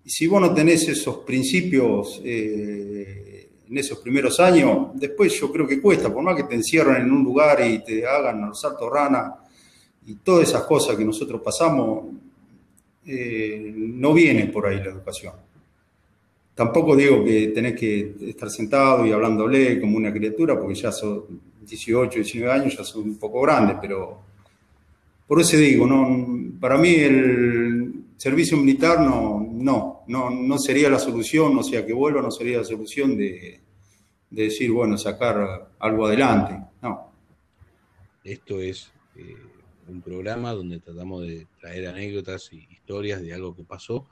Y 0.05 0.09
si 0.09 0.27
vos 0.27 0.41
no 0.41 0.53
tenés 0.53 0.87
esos 0.89 1.19
principios 1.19 2.21
eh, 2.25 3.49
en 3.69 3.77
esos 3.77 3.99
primeros 3.99 4.39
años, 4.39 4.89
después 4.95 5.33
yo 5.39 5.51
creo 5.51 5.65
que 5.65 5.81
cuesta, 5.81 6.13
por 6.13 6.21
más 6.21 6.35
que 6.35 6.43
te 6.43 6.55
encierren 6.55 7.03
en 7.03 7.11
un 7.11 7.23
lugar 7.23 7.65
y 7.65 7.83
te 7.83 8.05
hagan 8.05 8.41
los 8.47 8.59
salto 8.59 8.89
rana 8.89 9.35
y 10.05 10.15
todas 10.15 10.49
esas 10.49 10.63
cosas 10.63 10.97
que 10.97 11.05
nosotros 11.05 11.41
pasamos, 11.41 12.05
eh, 13.05 13.73
no 13.75 14.13
viene 14.13 14.47
por 14.47 14.67
ahí 14.67 14.77
la 14.77 14.91
educación. 14.91 15.33
Tampoco 16.55 16.95
digo 16.95 17.23
que 17.23 17.47
tenés 17.47 17.79
que 17.79 18.15
estar 18.29 18.49
sentado 18.49 19.05
y 19.05 19.11
hablándole 19.11 19.81
como 19.81 19.97
una 19.97 20.13
criatura, 20.13 20.59
porque 20.59 20.75
ya 20.75 20.91
son 20.91 21.23
18, 21.61 22.15
19 22.19 22.51
años, 22.51 22.77
ya 22.77 22.83
son 22.83 23.03
un 23.03 23.17
poco 23.17 23.41
grandes, 23.41 23.77
pero 23.81 24.21
por 25.27 25.41
eso 25.41 25.57
digo, 25.57 25.87
no, 25.87 26.59
para 26.59 26.77
mí 26.77 26.93
el 26.93 27.93
servicio 28.17 28.55
militar 28.57 28.99
no, 29.01 29.45
no, 29.51 30.03
no, 30.07 30.29
no 30.29 30.57
sería 30.59 30.89
la 30.89 30.99
solución, 30.99 31.57
o 31.57 31.63
sea, 31.63 31.85
que 31.85 31.93
vuelva 31.93 32.21
no 32.21 32.29
sería 32.29 32.59
la 32.59 32.63
solución 32.63 33.17
de, 33.17 33.59
decir, 34.29 34.71
bueno, 34.71 34.97
sacar 34.97 35.71
algo 35.79 36.05
adelante, 36.05 36.59
no. 36.81 37.11
Esto 38.23 38.61
es 38.61 38.91
eh, 39.15 39.35
un 39.87 40.01
programa 40.01 40.51
donde 40.53 40.79
tratamos 40.79 41.23
de 41.23 41.47
traer 41.59 41.87
anécdotas 41.87 42.51
y 42.51 42.67
historias 42.71 43.21
de 43.21 43.33
algo 43.33 43.55
que 43.55 43.63
pasó, 43.63 44.07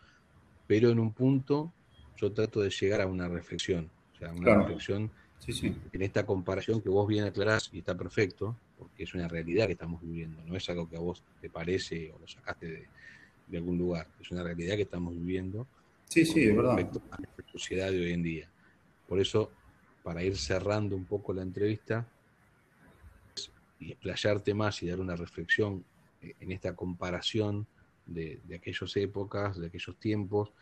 pero 0.67 0.89
en 0.89 0.99
un 0.99 1.13
punto 1.13 1.71
yo 2.17 2.31
trato 2.31 2.61
de 2.61 2.69
llegar 2.69 3.01
a 3.01 3.07
una 3.07 3.27
reflexión, 3.27 3.89
o 4.13 4.17
sea, 4.17 4.31
una 4.33 4.55
reflexión 4.57 5.09
en 5.47 6.01
esta 6.01 6.25
comparación 6.25 6.81
que 6.81 6.89
vos 6.89 7.07
bien 7.07 7.23
aclarás 7.23 7.69
y 7.73 7.79
está 7.79 7.95
perfecto, 7.95 8.55
porque 8.77 9.03
es 9.03 9.13
una 9.13 9.27
realidad 9.27 9.65
que 9.65 9.73
estamos 9.73 10.01
viviendo, 10.01 10.41
no 10.45 10.55
es 10.55 10.69
algo 10.69 10.87
que 10.89 10.97
a 10.97 10.99
vos 10.99 11.23
te 11.41 11.49
parece 11.49 12.11
o 12.11 12.19
lo 12.19 12.27
sacaste 12.27 12.67
de, 12.67 12.87
de 13.51 13.57
algún 13.57 13.77
lugar. 13.77 14.07
Es 14.19 14.31
una 14.31 14.43
realidad 14.43 14.75
que 14.75 14.83
estamos 14.83 15.13
viviendo. 15.13 15.67
Sí, 16.07 16.25
sí, 16.25 16.43
es 16.43 16.55
verdad. 16.55 16.79
A 17.11 17.21
la 17.21 17.51
sociedad 17.51 17.91
de 17.91 17.99
hoy 17.99 18.13
en 18.13 18.23
día. 18.23 18.49
Por 19.07 19.19
eso, 19.19 19.51
para 20.03 20.23
ir 20.23 20.37
cerrando 20.37 20.95
un 20.95 21.05
poco 21.05 21.33
la 21.33 21.41
entrevista 21.41 22.07
y 23.81 23.91
explayarte 23.91 24.53
más 24.53 24.81
y 24.81 24.87
dar 24.87 25.01
una 25.01 25.17
reflexión 25.17 25.83
eh, 26.21 26.35
en 26.39 26.53
esta 26.53 26.73
comparación 26.75 27.67
de, 28.05 28.39
de 28.47 28.55
aquellas 28.55 28.95
épocas, 28.95 29.59
de 29.59 29.67
aquellos 29.67 29.99
tiempos, 29.99 30.53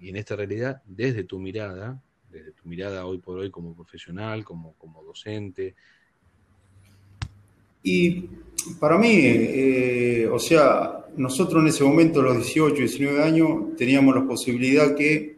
y 0.00 0.08
en 0.08 0.16
esta 0.16 0.34
realidad, 0.34 0.82
desde 0.86 1.22
tu 1.24 1.38
mirada, 1.38 2.02
desde 2.30 2.52
tu 2.52 2.68
mirada 2.68 3.06
hoy 3.06 3.18
por 3.18 3.38
hoy 3.38 3.50
como 3.50 3.74
profesional, 3.74 4.44
como, 4.44 4.74
como 4.74 5.02
docente. 5.02 5.74
Y 7.82 8.28
para 8.80 8.98
mí, 8.98 9.08
eh, 9.12 10.28
o 10.30 10.38
sea, 10.38 11.06
nosotros 11.16 11.62
en 11.62 11.68
ese 11.68 11.84
momento, 11.84 12.20
a 12.20 12.24
los 12.24 12.36
18, 12.38 12.74
19 12.74 13.22
años, 13.22 13.76
teníamos 13.76 14.14
la 14.14 14.26
posibilidad 14.26 14.94
que, 14.94 15.37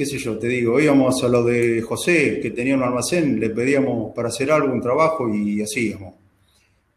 qué 0.00 0.06
sé 0.06 0.16
yo, 0.16 0.38
te 0.38 0.48
digo, 0.48 0.80
íbamos 0.80 1.22
a 1.22 1.28
lo 1.28 1.44
de 1.44 1.82
José, 1.82 2.40
que 2.40 2.52
tenía 2.52 2.74
un 2.74 2.82
almacén, 2.82 3.38
le 3.38 3.50
pedíamos 3.50 4.14
para 4.14 4.28
hacer 4.28 4.50
algo, 4.50 4.72
un 4.72 4.80
trabajo 4.80 5.28
y 5.28 5.60
hacíamos. 5.60 6.14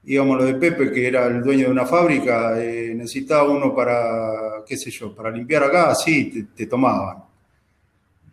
Íbamos 0.06 0.36
a 0.36 0.40
lo 0.40 0.46
de 0.46 0.54
Pepe, 0.54 0.90
que 0.90 1.06
era 1.06 1.28
el 1.28 1.44
dueño 1.44 1.66
de 1.66 1.72
una 1.72 1.86
fábrica, 1.86 2.64
eh, 2.64 2.94
necesitaba 2.96 3.52
uno 3.52 3.76
para, 3.76 4.64
qué 4.66 4.78
sé 4.78 4.90
yo, 4.90 5.14
para 5.14 5.32
limpiar 5.32 5.66
acá, 5.66 5.94
sí, 5.96 6.48
te, 6.56 6.66
tomaban. 6.66 7.26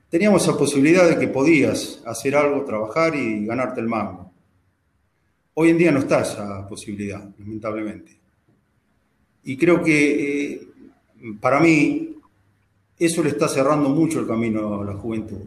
Teníamos 0.09 0.45
esa 0.45 0.57
posibilidad 0.57 1.09
de 1.09 1.19
que 1.19 1.27
podías 1.27 2.01
hacer 2.07 2.37
algo, 2.37 2.65
trabajar 2.65 3.17
y 3.17 3.47
ganarte 3.47 3.81
el 3.81 3.89
mango. 3.89 4.31
Hoy 5.55 5.71
en 5.71 5.79
día 5.79 5.91
no 5.91 5.99
está 5.99 6.21
esa 6.21 6.69
posibilidad, 6.69 7.29
lamentablemente. 7.41 8.17
Y 9.43 9.57
creo 9.57 9.83
que 9.83 10.53
eh, 10.53 10.69
para 11.41 11.59
mí 11.59 12.10
eso 13.01 13.23
le 13.23 13.31
está 13.31 13.49
cerrando 13.49 13.89
mucho 13.89 14.21
el 14.21 14.27
camino 14.27 14.81
a 14.81 14.85
la 14.85 14.95
juventud. 14.95 15.39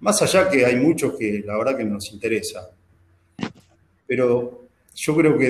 Más 0.00 0.20
allá 0.22 0.48
que 0.48 0.64
hay 0.64 0.76
muchos 0.76 1.14
que 1.18 1.42
la 1.44 1.56
verdad 1.58 1.76
que 1.76 1.84
nos 1.84 2.12
interesa. 2.12 2.70
Pero 4.06 4.68
yo 4.94 5.16
creo 5.16 5.38
que 5.38 5.48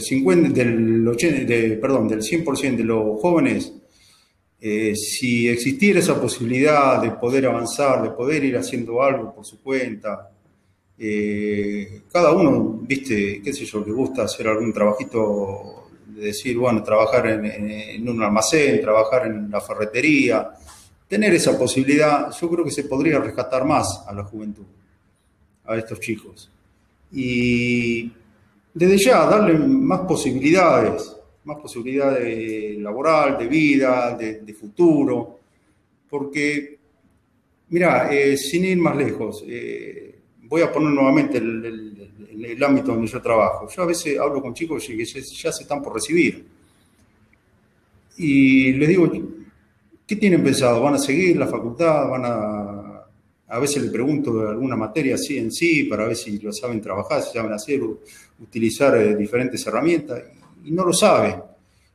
50, 0.00 0.48
del 0.50 1.06
80, 1.08 1.80
perdón, 1.80 2.08
del 2.08 2.20
100% 2.20 2.76
de 2.76 2.84
los 2.84 3.20
jóvenes, 3.20 3.72
eh, 4.60 4.94
si 4.94 5.48
existiera 5.48 6.00
esa 6.00 6.20
posibilidad 6.20 7.00
de 7.00 7.12
poder 7.12 7.46
avanzar, 7.46 8.02
de 8.02 8.10
poder 8.10 8.44
ir 8.44 8.56
haciendo 8.56 9.02
algo 9.02 9.34
por 9.34 9.44
su 9.44 9.62
cuenta, 9.62 10.30
eh, 10.98 12.02
cada 12.10 12.32
uno, 12.32 12.80
viste, 12.82 13.42
qué 13.42 13.52
sé 13.52 13.64
yo, 13.64 13.84
le 13.84 13.92
gusta 13.92 14.22
hacer 14.24 14.48
algún 14.48 14.72
trabajito, 14.72 15.85
de 16.16 16.26
decir, 16.26 16.56
bueno, 16.56 16.82
trabajar 16.82 17.26
en, 17.26 18.08
un 18.08 18.22
almacén, 18.22 18.80
trabajar 18.80 19.26
en 19.26 19.50
la 19.50 19.60
ferretería, 19.60 20.50
tener 21.06 21.34
esa 21.34 21.58
posibilidad, 21.58 22.32
yo 22.32 22.48
creo 22.48 22.64
que 22.64 22.70
se 22.70 22.84
podría 22.84 23.18
rescatar 23.18 23.66
más 23.66 24.02
a 24.06 24.14
la 24.14 24.24
juventud, 24.24 24.64
a 25.66 25.76
estos 25.76 26.00
chicos. 26.00 26.50
Y 27.12 28.10
desde 28.72 28.96
ya, 28.96 29.26
darle 29.26 29.58
más 29.58 30.00
posibilidades, 30.00 31.14
más 31.44 31.58
posibilidades 31.58 32.78
laboral, 32.78 33.36
de 33.36 33.46
vida, 33.46 34.16
de, 34.16 34.54
futuro, 34.54 35.38
porque, 36.08 36.78
mira, 37.68 38.10
eh, 38.10 38.38
sin 38.38 38.64
ir 38.64 38.78
más 38.78 38.96
lejos, 38.96 39.44
eh, 39.46 40.18
voy 40.44 40.62
a 40.62 40.72
poner 40.72 40.92
nuevamente 40.92 41.36
el, 41.36 41.62
el, 41.62 41.95
ámbito 42.62 42.92
donde 42.92 43.06
yo 43.06 43.20
trabajo. 43.20 43.68
Yo 43.68 43.82
a 43.82 43.86
veces 43.86 44.18
hablo 44.18 44.42
con 44.42 44.54
chicos 44.54 44.84
que 44.86 45.04
ya 45.04 45.52
se 45.52 45.62
están 45.62 45.82
por 45.82 45.94
recibir. 45.94 46.46
Y 48.18 48.72
les 48.72 48.88
digo, 48.88 49.10
¿qué 50.06 50.16
tienen 50.16 50.42
pensado? 50.42 50.80
¿Van 50.80 50.94
a 50.94 50.98
seguir 50.98 51.36
la 51.36 51.46
facultad? 51.46 52.08
¿Van 52.08 52.22
a...? 52.24 52.92
A 53.48 53.60
veces 53.60 53.80
le 53.84 53.90
pregunto 53.90 54.34
de 54.34 54.48
alguna 54.48 54.74
materia 54.74 55.14
así 55.14 55.38
en 55.38 55.52
sí, 55.52 55.84
para 55.84 56.06
ver 56.06 56.16
si 56.16 56.38
lo 56.38 56.52
saben 56.52 56.80
trabajar, 56.80 57.22
si 57.22 57.32
saben 57.32 57.52
hacer, 57.52 57.80
utilizar 58.40 58.96
eh, 58.96 59.14
diferentes 59.14 59.64
herramientas, 59.66 60.20
y 60.64 60.72
no 60.72 60.84
lo 60.84 60.92
saben. 60.92 61.36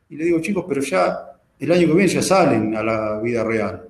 Y 0.09 0.15
le 0.15 0.25
digo, 0.25 0.39
chicos, 0.39 0.63
pero 0.65 0.81
ya 0.81 1.31
el 1.59 1.71
año 1.71 1.87
que 1.87 1.93
viene 1.93 2.07
ya 2.07 2.21
salen 2.21 2.73
a 2.75 2.81
la 2.81 3.19
vida 3.19 3.43
real, 3.43 3.85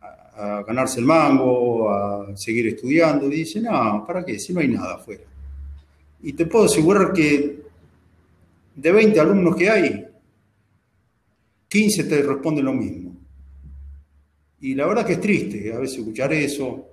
a, 0.00 0.62
ganarse 0.62 1.00
el 1.00 1.06
mango, 1.06 1.90
a 1.90 2.36
seguir 2.36 2.68
estudiando, 2.68 3.26
y 3.26 3.38
dicen, 3.38 3.64
no, 3.64 4.04
¿para 4.06 4.24
qué? 4.24 4.38
Si 4.38 4.52
no 4.52 4.60
hay 4.60 4.68
nada 4.68 4.94
afuera. 4.94 5.24
Y 6.22 6.32
te 6.34 6.46
puedo 6.46 6.66
asegurar 6.66 7.12
que 7.12 7.62
de 8.74 8.92
20 8.92 9.20
alumnos 9.20 9.56
que 9.56 9.68
hay, 9.68 10.06
15 11.68 12.04
te 12.04 12.22
responden 12.22 12.64
lo 12.64 12.72
mismo. 12.72 13.16
Y 14.60 14.74
la 14.74 14.86
verdad 14.86 15.04
que 15.04 15.14
es 15.14 15.20
triste 15.20 15.72
a 15.72 15.78
veces 15.78 15.98
escuchar 15.98 16.32
eso, 16.32 16.86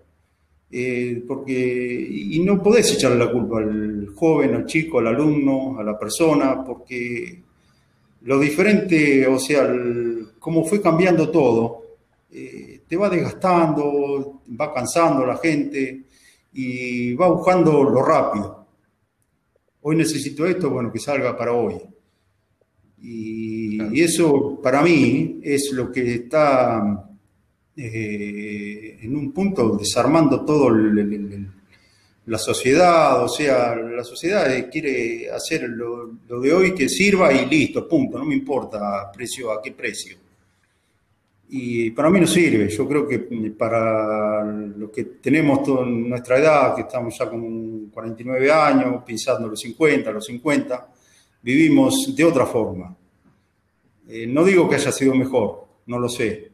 eh, 0.72 1.24
porque, 1.28 2.08
y 2.10 2.40
no 2.40 2.62
podés 2.62 2.94
echarle 2.94 3.26
la 3.26 3.32
culpa 3.32 3.60
al 3.60 4.08
joven, 4.16 4.56
al 4.56 4.66
chico, 4.66 5.00
al 5.00 5.08
alumno, 5.08 5.80
a 5.80 5.84
la 5.84 5.98
persona, 5.98 6.64
porque 6.64 7.42
lo 8.22 8.40
diferente, 8.40 9.26
o 9.28 9.40
sea, 9.40 9.72
cómo 10.40 10.66
fue 10.66 10.82
cambiando 10.82 11.30
todo, 11.30 11.84
eh, 12.32 12.82
te 12.88 12.98
va 12.98 13.10
desgastando, 13.10 14.42
va 14.60 14.74
cansando 14.74 15.26
la 15.26 15.38
gente 15.38 16.04
y 16.54 17.14
va 17.14 17.28
buscando 17.30 17.84
lo 17.84 18.04
rápido. 18.04 18.59
Hoy 19.82 19.96
necesito 19.96 20.46
esto, 20.46 20.70
bueno, 20.70 20.92
que 20.92 21.00
salga 21.00 21.38
para 21.38 21.54
hoy. 21.54 21.76
Y, 23.02 24.02
eso 24.02 24.60
para 24.62 24.82
mí 24.82 25.40
es 25.42 25.72
lo 25.72 25.92
que 25.92 26.16
está 26.16 27.10
eh, 27.76 29.00
en 29.02 29.16
un 29.16 29.32
punto 29.32 29.78
desarmando 29.78 30.44
todo 30.44 30.70
la 32.26 32.38
sociedad, 32.38 33.24
o 33.24 33.30
sea, 33.30 33.76
la 33.76 34.04
sociedad 34.04 34.70
quiere 34.70 35.32
hacer 35.32 35.64
lo, 35.68 36.12
de 36.42 36.54
hoy 36.54 36.76
que 36.76 36.88
sirva 36.88 37.34
y 37.34 37.46
listo, 37.46 37.88
punto, 37.88 38.20
no 38.20 38.26
me 38.26 38.36
importa 38.36 39.12
precio 39.12 39.52
a 39.52 39.62
qué 39.62 39.72
precio. 39.72 40.18
Y 41.52 41.90
para 41.92 42.12
mí 42.12 42.20
no 42.20 42.28
sirve, 42.28 42.70
yo 42.70 42.88
creo 42.88 43.08
que 43.08 43.20
para 43.58 44.44
los 44.44 44.92
que 44.92 45.06
tenemos 45.06 45.64
toda 45.64 45.84
nuestra 45.84 46.38
edad, 46.38 46.76
que 46.76 46.82
estamos 46.82 47.18
ya 47.18 47.28
con 47.28 47.88
49 47.88 48.52
años, 48.52 49.04
pensando 49.04 49.48
los 49.48 49.60
50, 49.60 50.12
los 50.12 50.26
50, 50.26 50.90
vivimos 51.42 52.16
de 52.16 52.24
otra 52.24 52.46
forma. 52.46 52.96
Eh, 54.08 54.28
no 54.28 54.44
digo 54.44 54.70
que 54.70 54.76
haya 54.76 54.92
sido 54.92 55.16
mejor, 55.16 55.66
no 55.88 55.98
lo 55.98 56.08
sé, 56.08 56.52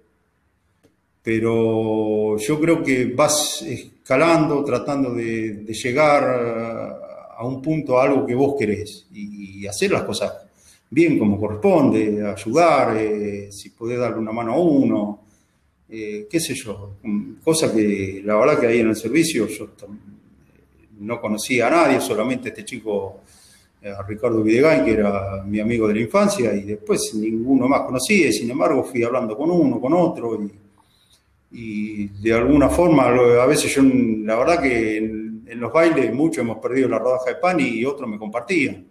pero 1.22 2.38
yo 2.38 2.60
creo 2.62 2.82
que 2.82 3.06
vas 3.06 3.64
escalando, 3.64 4.64
tratando 4.64 5.14
de, 5.14 5.66
llegar 5.66 6.24
a 7.36 7.46
un 7.46 7.62
punto, 7.62 7.98
a 7.98 8.04
algo 8.04 8.26
que 8.26 8.36
vos 8.36 8.56
querés 8.58 9.08
y, 9.12 9.66
hacer 9.68 9.92
las 9.92 10.04
cosas 10.04 10.45
bien 10.90 11.18
como 11.20 11.40
corresponde, 11.40 12.26
ayudar, 12.26 12.98
eh, 12.98 13.52
si 13.52 13.70
podés 13.70 14.00
darle 14.00 14.18
una 14.18 14.32
mano 14.32 14.54
a 14.54 14.60
uno, 14.60 15.20
eh, 15.90 16.28
qué 16.30 16.40
sé 16.40 16.54
yo, 16.56 16.98
cosa 17.44 17.74
que 17.74 18.22
la 18.24 18.36
verdad 18.36 18.60
que 18.60 18.68
ahí 18.68 18.80
en 18.80 18.90
el 18.90 18.96
servicio 18.96 19.48
yo 19.48 19.70
no 21.00 21.20
conocía 21.20 21.68
a 21.68 21.72
nadie, 21.72 22.00
solamente 22.00 22.50
este 22.50 22.64
chico, 22.66 23.22
a 23.84 24.02
Ricardo 24.04 24.42
Videgain, 24.42 24.84
que 24.84 24.94
era 24.94 25.44
mi 25.46 25.60
amigo 25.60 25.88
de 25.88 25.94
la 25.94 26.00
infancia, 26.02 26.54
y 26.56 26.64
después 26.64 27.14
ninguno 27.14 27.68
más 27.68 27.82
conocía, 27.82 28.30
y 28.30 28.34
sin 28.34 28.50
embargo 28.50 28.84
fui 28.84 29.04
hablando 29.04 29.38
con 29.38 29.52
uno, 29.52 29.80
con 29.80 29.94
otro, 29.94 30.42
y 30.42 30.52
y 31.58 32.08
de 32.08 32.34
alguna 32.34 32.68
forma, 32.68 33.06
a 33.06 33.46
veces 33.46 33.74
yo, 33.74 33.82
la 33.82 34.36
verdad 34.36 34.62
que 34.62 34.98
en, 34.98 35.60
los 35.60 35.72
bailes 35.72 36.14
muchos 36.14 36.40
hemos 36.40 36.58
perdido 36.58 36.90
la 36.90 37.00
rodaja 37.00 37.30
de 37.30 37.36
pan 37.36 37.58
y 37.62 37.86
otros 37.86 38.10
me 38.10 38.18
compartían. 38.18 38.86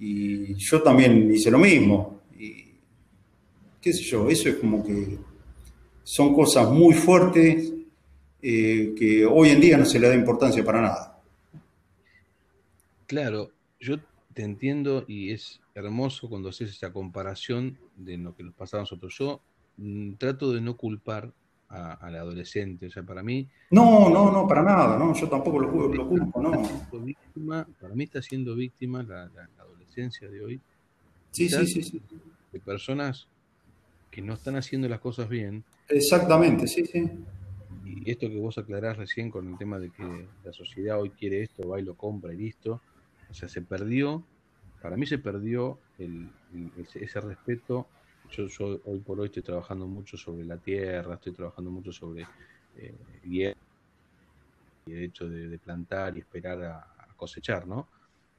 Y 0.00 0.54
yo 0.54 0.82
también 0.82 1.30
hice 1.32 1.50
lo 1.50 1.58
mismo. 1.58 2.22
Y 2.36 2.72
qué 3.80 3.92
sé 3.92 4.02
yo, 4.02 4.28
eso 4.28 4.48
es 4.48 4.56
como 4.56 4.84
que 4.84 5.18
son 6.02 6.34
cosas 6.34 6.70
muy 6.70 6.94
fuertes 6.94 7.72
eh, 8.42 8.94
que 8.96 9.26
hoy 9.26 9.50
en 9.50 9.60
día 9.60 9.76
no 9.76 9.84
se 9.84 10.00
le 10.00 10.08
da 10.08 10.14
importancia 10.14 10.64
para 10.64 10.80
nada. 10.80 11.20
Claro, 13.06 13.50
yo 13.78 13.98
te 14.32 14.42
entiendo 14.42 15.04
y 15.06 15.32
es 15.32 15.60
hermoso 15.74 16.28
cuando 16.28 16.48
haces 16.48 16.70
esa 16.70 16.92
comparación 16.92 17.78
de 17.94 18.16
lo 18.16 18.34
que 18.34 18.42
nos 18.42 18.54
pasaba 18.54 18.80
a 18.80 18.84
nosotros. 18.84 19.14
Yo 19.18 19.42
mm, 19.76 20.14
trato 20.14 20.52
de 20.52 20.62
no 20.62 20.76
culpar 20.76 21.30
al 21.70 22.16
adolescente. 22.16 22.86
O 22.86 22.90
sea, 22.90 23.02
para 23.02 23.22
mí. 23.22 23.48
No, 23.70 24.10
no, 24.10 24.30
no, 24.32 24.46
para 24.46 24.62
nada, 24.62 24.98
no, 24.98 25.14
yo 25.14 25.28
tampoco 25.28 25.60
lo, 25.60 25.88
lo 25.88 26.08
culpo, 26.08 26.42
no. 26.42 26.50
para 27.80 27.94
mí 27.94 28.04
está 28.04 28.20
siendo 28.20 28.54
víctima 28.56 29.02
la, 29.02 29.30
de 30.08 30.44
hoy. 30.44 30.60
Sí, 31.30 31.48
sí, 31.48 31.66
sí, 31.66 31.82
sí. 31.82 32.02
De 32.52 32.60
personas 32.60 33.28
que 34.10 34.22
no 34.22 34.34
están 34.34 34.56
haciendo 34.56 34.88
las 34.88 35.00
cosas 35.00 35.28
bien. 35.28 35.64
Exactamente, 35.88 36.66
sí, 36.66 36.84
sí. 36.86 37.10
Y 37.84 38.10
esto 38.10 38.28
que 38.28 38.36
vos 38.36 38.58
aclarás 38.58 38.96
recién 38.96 39.30
con 39.30 39.48
el 39.48 39.58
tema 39.58 39.78
de 39.78 39.90
que 39.90 40.26
la 40.44 40.52
sociedad 40.52 41.00
hoy 41.00 41.10
quiere 41.10 41.42
esto, 41.42 41.68
va 41.68 41.80
y 41.80 41.82
lo 41.82 41.94
compra 41.94 42.32
y 42.32 42.36
listo. 42.36 42.80
O 43.30 43.34
sea, 43.34 43.48
se 43.48 43.62
perdió, 43.62 44.24
para 44.82 44.96
mí 44.96 45.06
se 45.06 45.18
perdió 45.18 45.78
ese 46.94 47.20
respeto 47.20 47.86
yo, 48.30 48.80
hoy 48.84 49.00
por 49.00 49.20
hoy 49.20 49.26
estoy 49.26 49.42
trabajando 49.42 49.86
mucho 49.86 50.16
sobre 50.16 50.44
la 50.44 50.56
tierra, 50.56 51.14
estoy 51.14 51.32
trabajando 51.32 51.70
mucho 51.70 51.92
sobre 51.92 52.26
eh, 52.76 52.94
y 53.24 53.42
el 53.44 53.54
hecho 54.86 55.28
de, 55.28 55.58
plantar 55.58 56.16
y 56.16 56.20
esperar 56.20 56.62
a, 56.64 56.86
cosechar, 57.16 57.66
¿no? 57.66 57.86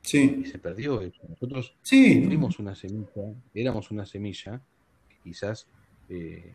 Sí. 0.02 0.42
Y 0.44 0.46
se 0.46 0.58
perdió 0.58 1.02
eso. 1.02 1.22
Nosotros 1.28 1.76
sí. 1.82 2.24
fuimos 2.26 2.60
una 2.60 2.76
semilla, 2.76 3.08
éramos 3.54 3.92
una 3.92 4.06
semilla 4.06 4.62
que 5.10 5.16
quizás 5.24 5.68
eh, 6.10 6.54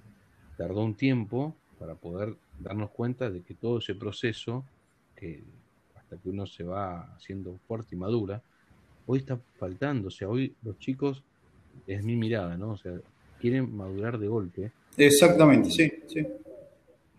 tardó 0.56 0.84
un 0.84 0.94
tiempo 0.94 1.56
para 1.78 1.94
poder 1.94 2.36
darnos 2.58 2.90
cuenta 2.90 3.30
de 3.30 3.42
que 3.42 3.54
todo 3.54 3.78
ese 3.78 3.94
proceso, 3.94 4.64
que 5.14 5.42
hasta 5.94 6.16
que 6.16 6.28
uno 6.28 6.46
se 6.46 6.64
va 6.64 7.14
haciendo 7.14 7.58
fuerte 7.66 7.94
y 7.94 7.98
madura, 7.98 8.42
hoy 9.06 9.20
está 9.20 9.38
faltando. 9.58 10.08
O 10.08 10.10
sea, 10.10 10.28
hoy 10.28 10.54
los 10.62 10.78
chicos, 10.78 11.22
es 11.86 12.02
mi 12.02 12.16
mirada, 12.16 12.56
¿no? 12.56 12.72
O 12.72 12.76
sea, 12.76 12.94
quieren 13.40 13.74
madurar 13.76 14.18
de 14.18 14.28
golpe. 14.28 14.72
Exactamente, 14.96 15.70
sí, 15.70 15.92
sí. 16.06 16.26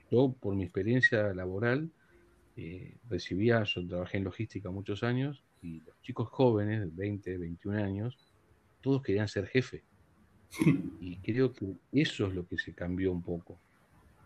Yo, 0.10 0.34
por 0.40 0.56
mi 0.56 0.64
experiencia 0.64 1.34
laboral, 1.34 1.90
eh, 2.56 2.96
recibía, 3.10 3.64
yo 3.64 3.86
trabajé 3.88 4.18
en 4.18 4.24
logística 4.24 4.72
muchos 4.72 5.04
años, 5.04 5.44
y 5.62 5.82
los 5.82 6.00
chicos 6.02 6.30
jóvenes, 6.30 6.82
de 6.82 6.88
20, 6.94 7.38
21 7.38 7.84
años, 7.84 8.18
todos 8.82 9.02
querían 9.02 9.28
ser 9.28 9.48
jefe. 9.48 9.84
Y 11.02 11.18
creo 11.18 11.54
que 11.54 11.76
eso 11.92 12.28
es 12.28 12.34
lo 12.34 12.48
que 12.48 12.58
se 12.58 12.74
cambió 12.74 13.12
un 13.12 13.22
poco. 13.22 13.60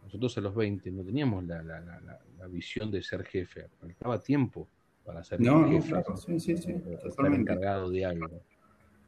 Nosotros 0.04 0.38
a 0.38 0.42
los 0.42 0.56
20 0.56 0.92
no 0.92 1.04
teníamos 1.04 1.46
la, 1.46 1.62
la, 1.64 1.80
la, 1.80 2.48
visión 2.48 2.92
de 2.92 3.02
ser 3.02 3.24
jefe, 3.24 3.68
faltaba 3.80 4.20
tiempo 4.20 4.68
para 5.06 5.24
ser 5.24 5.40
jefe, 5.40 5.96
sí, 6.16 6.40
sí, 6.40 6.58
sí, 6.58 6.76
estar 7.06 7.34
encargado 7.34 7.90
de 7.90 8.06
algo. 8.06 8.42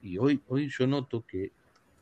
Y 0.01 0.17
hoy, 0.17 0.41
hoy 0.47 0.69
yo 0.69 0.87
noto 0.87 1.25
que 1.25 1.51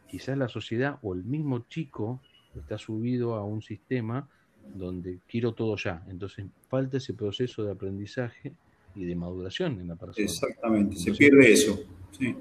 quizás 0.08 0.38
la 0.38 0.50
sociedad 0.50 1.00
o 1.02 1.14
el 1.14 1.24
mismo 1.24 1.66
chico 1.70 2.22
está 2.56 2.78
subido 2.78 3.36
a 3.36 3.46
un 3.46 3.62
sistema 3.62 4.28
donde 4.76 5.20
quiero 5.28 5.54
todo 5.54 5.76
ya. 5.78 6.04
Entonces 6.08 6.46
falta 6.68 6.98
ese 6.98 7.14
proceso 7.14 7.64
de 7.64 7.72
aprendizaje 7.72 8.54
y 8.96 9.06
de 9.06 9.16
maduración 9.16 9.80
en 9.80 9.88
la 9.88 9.96
persona. 9.96 10.24
Exactamente, 10.24 10.96
se 10.98 11.14
pierde 11.14 11.52
eso. 11.52 11.80
Sí. 12.18 12.36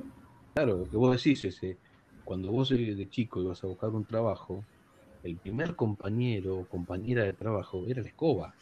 Claro, 0.55 0.79
lo 0.79 0.91
que 0.91 0.97
vos 0.97 1.17
decís 1.17 1.45
es, 1.45 1.77
cuando 2.25 2.51
vos 2.51 2.71
de 2.71 3.09
chico 3.11 3.43
ibas 3.43 3.63
a 3.65 3.67
buscar 3.67 3.91
un 3.91 4.05
trabajo, 4.05 4.65
el 5.23 5.37
primer 5.37 5.77
compañero 5.77 6.59
o 6.59 6.65
compañera 6.65 7.25
de 7.25 7.33
trabajo 7.33 7.85
era 7.87 8.03
la 8.03 8.09
escoba. 8.09 8.55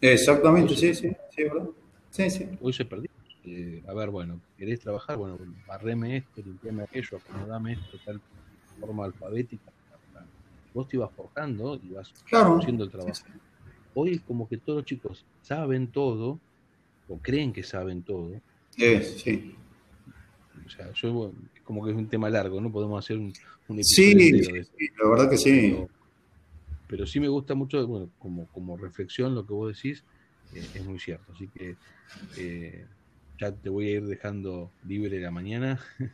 Exactamente, 0.00 0.76
sí, 0.76 0.94
sí, 0.94 1.10
sí, 1.34 1.42
¿verdad? 1.44 1.68
Sí, 2.10 2.30
sí. 2.30 2.48
Hoy 2.60 2.72
se 2.72 2.84
perdió. 2.84 3.10
Eh, 3.44 3.82
a 3.86 3.94
ver, 3.94 4.10
bueno, 4.10 4.40
¿querés 4.58 4.80
trabajar? 4.80 5.16
Bueno, 5.16 5.38
barreme 5.66 6.16
esto, 6.16 6.42
limpiame 6.44 6.82
aquello, 6.82 7.18
acomodame 7.18 7.74
esto, 7.74 7.98
tal 8.04 8.20
forma 8.80 9.04
alfabética. 9.04 9.72
Vos 10.74 10.88
te 10.88 10.96
ibas 10.96 11.10
forjando 11.12 11.76
y 11.82 11.90
vas 11.90 12.12
haciendo 12.30 12.84
el 12.84 12.90
trabajo. 12.90 13.22
Hoy 13.94 14.14
es 14.14 14.20
como 14.20 14.48
que 14.48 14.58
todos 14.58 14.78
los 14.78 14.84
chicos 14.84 15.24
saben 15.40 15.86
todo, 15.86 16.38
o 17.08 17.18
creen 17.18 17.52
que 17.52 17.62
saben 17.62 18.02
todo. 18.02 18.32
sí. 18.76 19.54
O 20.66 20.70
sea, 20.70 20.92
yo 20.92 21.32
como 21.64 21.84
que 21.84 21.90
es 21.90 21.96
un 21.96 22.08
tema 22.08 22.28
largo, 22.28 22.60
¿no? 22.60 22.70
Podemos 22.72 23.04
hacer 23.04 23.16
un, 23.18 23.32
un 23.68 23.76
episodio. 23.76 24.64
Sí, 24.64 24.88
la 25.02 25.08
verdad 25.08 25.30
que 25.30 25.36
sí. 25.36 25.76
Pero, 26.88 27.06
sí 27.06 27.18
me 27.18 27.28
gusta 27.28 27.54
mucho, 27.54 27.84
bueno, 27.86 28.10
como, 28.18 28.46
como 28.48 28.76
reflexión 28.76 29.34
lo 29.34 29.44
que 29.44 29.52
vos 29.52 29.74
decís, 29.74 30.04
eh, 30.54 30.64
es 30.74 30.84
muy 30.84 30.98
cierto. 30.98 31.32
Así 31.32 31.48
que 31.48 31.76
eh, 32.38 32.86
ya 33.40 33.52
te 33.52 33.68
voy 33.68 33.88
a 33.88 33.90
ir 33.92 34.06
dejando 34.06 34.70
libre 34.86 35.20
la 35.20 35.30
mañana. 35.30 35.80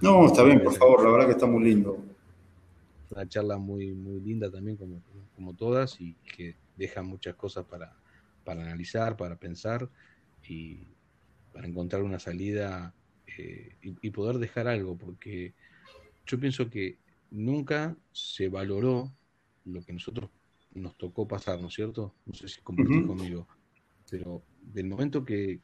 No, 0.00 0.26
está 0.26 0.44
bien, 0.44 0.62
por 0.62 0.72
favor, 0.78 1.02
la 1.02 1.10
verdad 1.10 1.26
que 1.26 1.32
está 1.32 1.46
muy 1.46 1.64
lindo. 1.64 1.98
Una 3.10 3.28
charla 3.28 3.58
muy, 3.58 3.90
muy 3.90 4.20
linda 4.20 4.48
también, 4.48 4.76
como, 4.76 5.02
como 5.34 5.54
todas, 5.54 6.00
y 6.00 6.14
que 6.36 6.54
deja 6.76 7.02
muchas 7.02 7.34
cosas 7.34 7.64
para, 7.66 7.96
para 8.44 8.62
analizar, 8.62 9.16
para 9.16 9.34
pensar 9.34 9.88
y 10.46 10.86
para 11.52 11.66
encontrar 11.66 12.02
una 12.02 12.18
salida 12.18 12.94
eh, 13.36 13.76
y, 13.82 14.10
poder 14.10 14.38
dejar 14.38 14.68
algo, 14.68 14.96
porque 14.96 15.54
yo 16.26 16.38
pienso 16.38 16.68
que 16.70 16.98
nunca 17.30 17.96
se 18.12 18.48
valoró 18.48 19.12
lo 19.64 19.82
que 19.82 19.92
nosotros 19.92 20.30
nos 20.74 20.96
tocó 20.96 21.26
pasar, 21.26 21.60
¿no 21.60 21.68
es 21.68 21.74
cierto? 21.74 22.14
No 22.26 22.34
sé 22.34 22.48
si 22.48 22.60
compartís 22.60 23.06
conmigo, 23.06 23.46
pero 24.10 24.42
del 24.62 24.86
momento 24.86 25.24
que, 25.24 25.60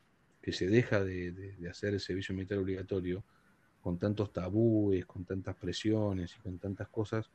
se 0.52 0.66
deja 0.66 1.02
de, 1.02 1.56
hacer 1.70 1.94
el 1.94 2.00
servicio 2.00 2.34
militar 2.34 2.58
obligatorio, 2.58 3.24
con 3.80 3.98
tantos 3.98 4.32
tabúes, 4.32 5.04
con 5.06 5.24
tantas 5.24 5.56
presiones 5.56 6.34
y 6.36 6.40
con 6.40 6.58
tantas 6.58 6.88
cosas, 6.88 7.30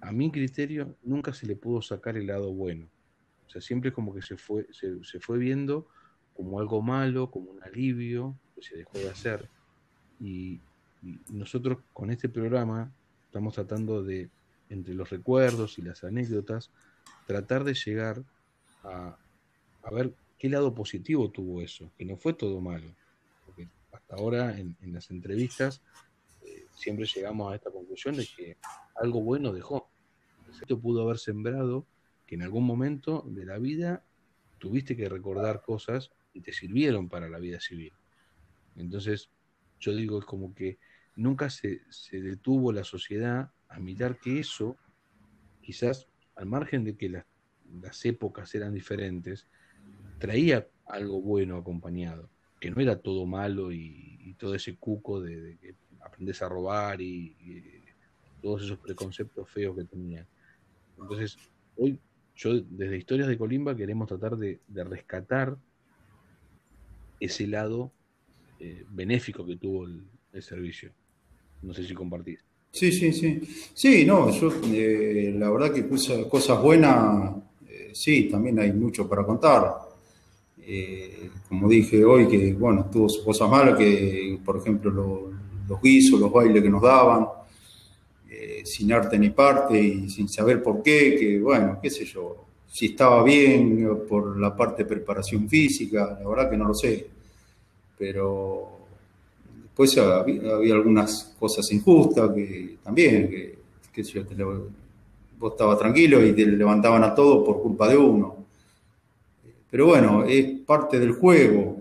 a 0.00 0.12
mi 0.12 0.30
criterio 0.30 0.96
nunca 1.02 1.32
se 1.32 1.46
le 1.46 1.56
pudo 1.56 1.82
sacar 1.82 2.16
el 2.16 2.26
lado 2.26 2.52
bueno. 2.52 2.88
O 3.46 3.50
sea, 3.50 3.60
siempre 3.60 3.92
como 3.92 4.14
que 4.14 4.22
se 4.22 4.36
fue, 4.36 4.66
se, 4.72 5.20
fue 5.20 5.38
viendo 5.38 5.88
como 6.38 6.60
algo 6.60 6.80
malo, 6.80 7.32
como 7.32 7.50
un 7.50 7.62
alivio 7.64 8.38
que 8.54 8.62
se 8.62 8.76
dejó 8.76 8.96
de 8.96 9.10
hacer. 9.10 9.50
y 10.20 10.60
nosotros 11.30 11.78
con 11.92 12.10
este 12.10 12.28
programa 12.28 12.90
estamos 13.26 13.54
tratando 13.54 14.02
de, 14.02 14.30
entre 14.70 14.94
los 14.94 15.10
recuerdos 15.10 15.78
y 15.78 15.82
las 15.82 16.04
anécdotas, 16.04 16.70
tratar 17.26 17.64
de 17.64 17.74
llegar 17.74 18.22
a, 18.84 19.18
ver 19.90 20.12
qué 20.38 20.48
lado 20.48 20.74
positivo 20.74 21.30
tuvo 21.30 21.60
eso, 21.60 21.90
que 21.98 22.04
no 22.04 22.16
fue 22.16 22.34
todo 22.34 22.60
malo. 22.60 22.88
Porque 23.44 23.68
hasta 23.92 24.16
ahora 24.16 24.56
en, 24.58 24.76
las 24.92 25.10
entrevistas 25.10 25.80
eh, 26.44 26.66
siempre 26.74 27.06
llegamos 27.06 27.52
a 27.52 27.56
esta 27.56 27.70
conclusión 27.70 28.16
de 28.16 28.26
que 28.26 28.56
algo 28.94 29.20
bueno 29.20 29.52
dejó. 29.52 29.88
Esto 30.60 30.78
pudo 30.78 31.02
haber 31.02 31.18
sembrado 31.18 31.84
que 32.26 32.34
en 32.34 32.42
algún 32.42 32.64
momento 32.64 33.24
de 33.26 33.44
la 33.44 33.58
vida 33.58 34.02
tuviste 34.58 34.96
que 34.96 35.08
recordar 35.08 35.62
cosas 35.62 36.10
te 36.40 36.52
sirvieron 36.52 37.08
para 37.08 37.28
la 37.28 37.38
vida 37.38 37.60
civil. 37.60 37.92
Entonces, 38.76 39.30
yo 39.80 39.94
digo, 39.94 40.18
es 40.18 40.24
como 40.24 40.54
que 40.54 40.78
nunca 41.16 41.50
se, 41.50 41.82
se 41.90 42.20
detuvo 42.20 42.72
la 42.72 42.84
sociedad 42.84 43.50
a 43.68 43.78
mirar 43.78 44.18
que 44.18 44.40
eso, 44.40 44.76
quizás 45.60 46.08
al 46.38 46.46
margen 46.46 46.84
de 46.84 46.96
que 46.96 47.08
las, 47.08 48.04
épocas 48.04 48.54
eran 48.54 48.72
diferentes, 48.72 49.46
traía 50.18 50.66
algo 50.86 51.20
bueno 51.20 51.56
acompañado, 51.56 52.30
que 52.60 52.70
no 52.70 52.80
era 52.80 52.98
todo 52.98 53.26
malo 53.26 53.72
y, 53.72 54.34
todo 54.38 54.54
ese 54.54 54.76
cuco 54.76 55.20
de, 55.20 55.58
que 55.60 55.74
aprendes 56.00 56.42
a 56.42 56.48
robar 56.48 57.00
y, 57.00 57.36
todos 58.40 58.62
esos 58.62 58.78
preconceptos 58.78 59.50
feos 59.50 59.76
que 59.76 59.84
tenían. 59.84 60.24
Entonces, 60.96 61.36
hoy 61.76 62.00
yo 62.36 62.60
desde 62.60 62.96
Historias 62.96 63.26
de 63.26 63.36
Colimba 63.36 63.74
queremos 63.74 64.06
tratar 64.06 64.36
de, 64.36 64.60
rescatar 64.68 65.58
ese 67.20 67.46
lado 67.46 67.92
eh, 68.60 68.84
benéfico 68.90 69.46
que 69.46 69.56
tuvo 69.56 69.86
el, 69.86 70.04
servicio. 70.40 70.92
No 71.62 71.74
sé 71.74 71.82
si 71.82 71.94
compartís. 71.94 72.44
Sí, 72.70 72.92
sí, 72.92 73.12
sí. 73.12 73.40
Sí, 73.74 74.04
no, 74.04 74.30
yo 74.30 74.52
eh, 74.72 75.34
la 75.36 75.50
verdad 75.50 75.72
que 75.72 75.88
cosas, 76.28 76.62
buenas, 76.62 77.34
eh, 77.68 77.90
sí, 77.92 78.28
también 78.30 78.60
hay 78.60 78.72
mucho 78.72 79.08
para 79.08 79.24
contar. 79.24 79.88
Como 81.48 81.68
dije 81.68 82.04
hoy, 82.04 82.28
que 82.28 82.52
bueno, 82.52 82.88
tuvo 82.92 83.08
cosas 83.24 83.50
malas, 83.50 83.76
que 83.76 84.38
por 84.44 84.58
ejemplo 84.58 85.32
los 85.66 85.82
guisos, 85.82 86.20
los 86.20 86.30
bailes 86.30 86.62
que 86.62 86.68
nos 86.68 86.82
daban, 86.82 87.26
sin 88.64 88.92
arte 88.92 89.18
ni 89.18 89.30
parte 89.30 89.80
y 89.80 90.10
sin 90.10 90.28
saber 90.28 90.62
por 90.62 90.82
qué, 90.82 91.16
que 91.18 91.40
bueno, 91.40 91.78
qué 91.82 91.88
sé 91.88 92.04
yo, 92.04 92.47
si 92.70 92.86
estaba 92.86 93.22
bien 93.22 93.98
por 94.08 94.38
la 94.38 94.54
parte 94.54 94.84
de 94.84 94.88
preparación 94.88 95.48
física, 95.48 96.18
la 96.20 96.28
verdad 96.28 96.50
que 96.50 96.56
no 96.56 96.66
lo 96.66 96.74
sé. 96.74 97.06
Pero 97.98 98.78
Después 99.78 99.96
había, 99.98 100.74
algunas 100.74 101.36
cosas 101.38 101.70
injustas 101.70 102.32
que 102.34 102.78
también, 102.82 103.30
que, 103.30 103.58
vos 105.38 105.52
estabas 105.52 105.78
tranquilo 105.78 106.24
y 106.26 106.32
te 106.32 106.44
levantaban 106.46 107.04
a 107.04 107.14
todos 107.14 107.46
por 107.46 107.62
culpa 107.62 107.88
de 107.88 107.96
uno. 107.96 108.44
Pero 109.70 109.86
bueno, 109.86 110.24
es 110.24 110.62
parte 110.66 110.98
del 110.98 111.12
juego. 111.12 111.76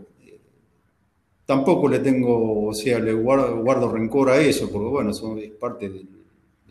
Tampoco 1.44 1.90
le 1.90 1.98
tengo, 1.98 2.68
o 2.68 2.74
sea, 2.76 3.00
le 3.00 3.14
guardo, 3.14 3.92
rencor 3.92 4.30
a 4.30 4.38
eso, 4.38 4.70
porque 4.70 4.90
bueno, 4.90 5.10
eso 5.10 5.36
es 5.36 5.50
parte 5.54 5.90
de, 5.90 6.06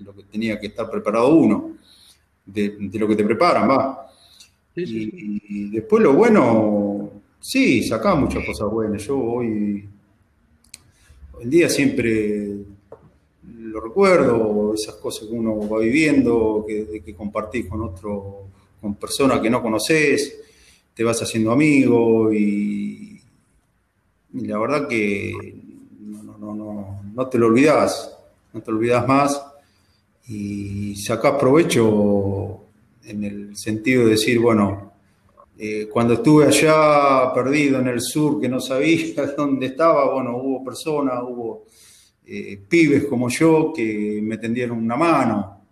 lo 0.05 0.15
que 0.15 0.23
tenía 0.23 0.61
que 0.61 0.69
estar 0.69 0.89
preparado 0.89 1.35
uno, 1.35 1.73
de, 2.45 2.77
lo 2.93 3.09
que 3.09 3.17
te 3.17 3.25
preparan, 3.25 3.69
va. 3.69 4.06
Y, 4.77 5.71
después 5.71 6.03
lo 6.03 6.13
bueno, 6.13 7.11
sí, 7.41 7.83
sacaba 7.83 8.17
muchas 8.17 8.45
cosas 8.45 8.71
buenas. 8.71 9.03
Yo 9.07 9.19
hoy 9.19 9.85
el 11.41 11.51
día 11.51 11.69
siempre 11.69 12.57
lo 13.43 13.81
recuerdo, 13.81 14.75
esas 14.75 14.97
cosas 14.97 15.29
que 15.29 15.35
uno 15.35 15.69
va 15.69 15.81
viviendo, 15.81 16.65
que, 16.67 17.03
que 17.05 17.15
compartís 17.15 17.67
con 17.67 17.83
otro, 17.83 18.47
con 18.81 18.95
personas 18.95 19.41
que 19.41 19.51
no 19.51 19.63
conoces, 19.63 20.39
te 20.97 21.05
vas 21.05 21.21
haciendo 21.21 21.53
amigo 21.53 22.33
y, 22.33 23.21
la 24.33 24.59
verdad 24.59 24.89
que 24.89 25.33
no, 26.01 27.29
te 27.29 27.39
lo 27.39 27.47
olvidas, 27.47 28.17
no 28.53 28.63
te 28.63 28.71
lo 28.71 28.79
olvidas 28.79 29.07
más 29.07 29.43
y 30.29 30.97
sacás 30.97 31.39
provecho 31.39 32.46
en 33.07 33.25
el 33.25 33.57
sentido 33.57 34.05
de 34.05 34.11
decir, 34.11 34.39
bueno, 34.39 34.93
eh, 35.59 35.89
cuando 35.91 36.15
estuve 36.15 36.45
allá 36.45 37.33
perdido 37.33 37.81
en 37.81 37.89
el 37.89 38.01
sur, 38.01 38.41
que 38.41 38.49
no 38.49 38.61
sabía 38.61 39.25
dónde 39.37 39.67
estaba, 39.67 40.13
bueno, 40.13 40.37
hubo 40.37 40.65
personas, 40.65 41.23
hubo 41.23 41.65
eh, 42.27 42.59
pibes 42.69 43.05
como 43.07 43.29
yo 43.31 43.73
que 43.75 44.21
me 44.23 44.37
tendieron 44.37 44.79
una 44.79 44.97
mano. 44.97 45.63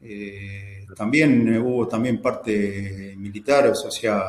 Eh, 0.00 0.86
también 0.96 1.56
hubo 1.58 1.86
también 1.88 2.20
parte 2.20 3.14
militar, 3.16 3.66
o 3.68 3.90
sea, 3.90 4.22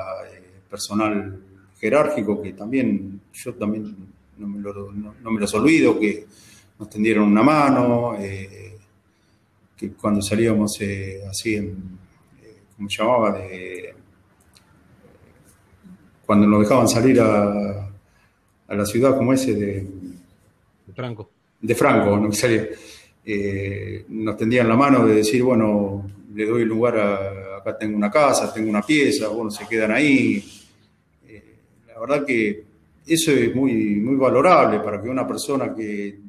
personal 0.70 1.40
jerárquico, 1.80 2.42
que 2.42 2.54
también 2.54 3.22
yo 3.34 3.54
también 3.54 3.96
no 4.38 4.48
me, 5.32 5.40
los 5.40 5.54
olvido, 5.54 6.00
que 6.00 6.26
nos 6.80 6.90
tendieron 6.90 7.26
una 7.26 7.44
mano, 7.44 8.16
que 9.78 9.92
cuando 9.92 10.22
salíamos 10.22 10.80
así, 11.30 11.56
en, 11.56 12.03
¿cómo 12.76 12.90
se 12.90 12.98
llamaba? 12.98 13.40
De, 13.40 13.96
cuando 16.26 16.48
nos 16.48 16.62
dejaban 16.62 16.88
salir 16.88 17.20
a, 17.20 17.90
la 18.70 18.86
ciudad 18.86 19.16
como 19.16 19.34
ese 19.34 19.54
de, 19.54 19.88
Franco. 20.96 21.30
De 21.62 21.76
Franco, 21.76 22.18
¿no? 22.18 22.30
Eh, 23.26 24.06
nos 24.10 24.36
tendían 24.36 24.68
la 24.68 24.76
mano 24.76 25.06
de 25.06 25.16
decir, 25.16 25.44
bueno, 25.44 26.10
le 26.34 26.46
doy 26.46 26.66
lugar 26.66 26.98
a, 26.98 27.58
acá 27.58 27.78
tengo 27.78 27.96
una 27.96 28.12
casa, 28.12 28.54
tengo 28.54 28.70
una 28.70 28.82
pieza, 28.82 29.28
bueno, 29.30 29.50
se 29.52 29.68
quedan 29.68 29.92
ahí. 29.92 30.44
Eh, 31.26 31.56
la 31.88 32.00
verdad 32.00 32.26
que 32.26 32.64
eso 33.06 33.32
es 33.32 33.56
muy, 33.56 33.96
muy 33.96 34.16
valorable 34.16 34.80
para 34.80 35.02
que 35.02 35.08
una 35.08 35.28
persona 35.28 35.74
que 35.74 36.20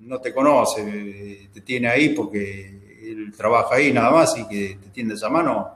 no 0.00 0.20
te 0.20 0.32
conoce, 0.32 1.48
te 1.52 1.60
tiene 1.60 1.88
ahí 1.88 2.10
porque 2.10 2.81
él 3.12 3.32
trabaja 3.36 3.76
ahí 3.76 3.92
nada 3.92 4.10
más 4.10 4.36
y 4.38 4.46
que 4.48 4.78
te 4.82 4.88
tiende 4.90 5.14
esa 5.14 5.28
mano, 5.28 5.70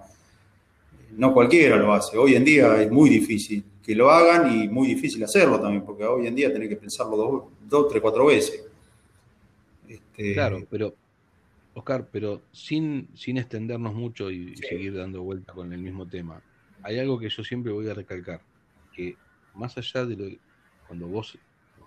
no 1.13 1.33
cualquiera 1.33 1.77
lo 1.77 1.93
hace. 1.93 2.17
Hoy 2.17 2.35
en 2.35 2.45
día 2.45 2.83
es 2.83 2.91
muy 2.91 3.09
difícil 3.09 3.65
que 3.83 3.95
lo 3.95 4.11
hagan 4.11 4.53
y 4.53 4.69
muy 4.69 4.89
difícil 4.89 5.23
hacerlo 5.23 5.61
también, 5.61 5.85
porque 5.85 6.05
hoy 6.05 6.27
en 6.27 6.35
día 6.35 6.53
tenés 6.53 6.69
que 6.69 6.77
pensarlo 6.77 7.51
dos, 7.61 7.89
tres, 7.89 8.03
cuatro 8.03 8.27
veces. 8.27 8.65
Este, 9.87 10.33
claro, 10.35 10.67
pero, 10.69 10.95
Oscar, 11.75 12.09
pero 12.11 12.43
sin, 12.51 13.09
sin 13.15 13.39
extendernos 13.39 13.95
mucho 13.95 14.31
y, 14.31 14.57
seguir 14.57 14.97
dando 14.97 15.23
vuelta 15.23 15.53
con 15.53 15.73
el 15.73 15.81
mismo 15.81 16.07
tema, 16.07 16.43
hay 16.83 16.99
algo 16.99 17.19
que 17.19 17.29
yo 17.29 17.45
siempre 17.45 17.73
voy 17.73 17.89
a 17.89 17.95
recalcar, 17.95 18.41
que 18.93 19.15
más 19.55 19.79
allá 19.79 20.05
de 20.05 20.17
lo 20.17 20.37
cuando 20.87 21.07
vos 21.07 21.39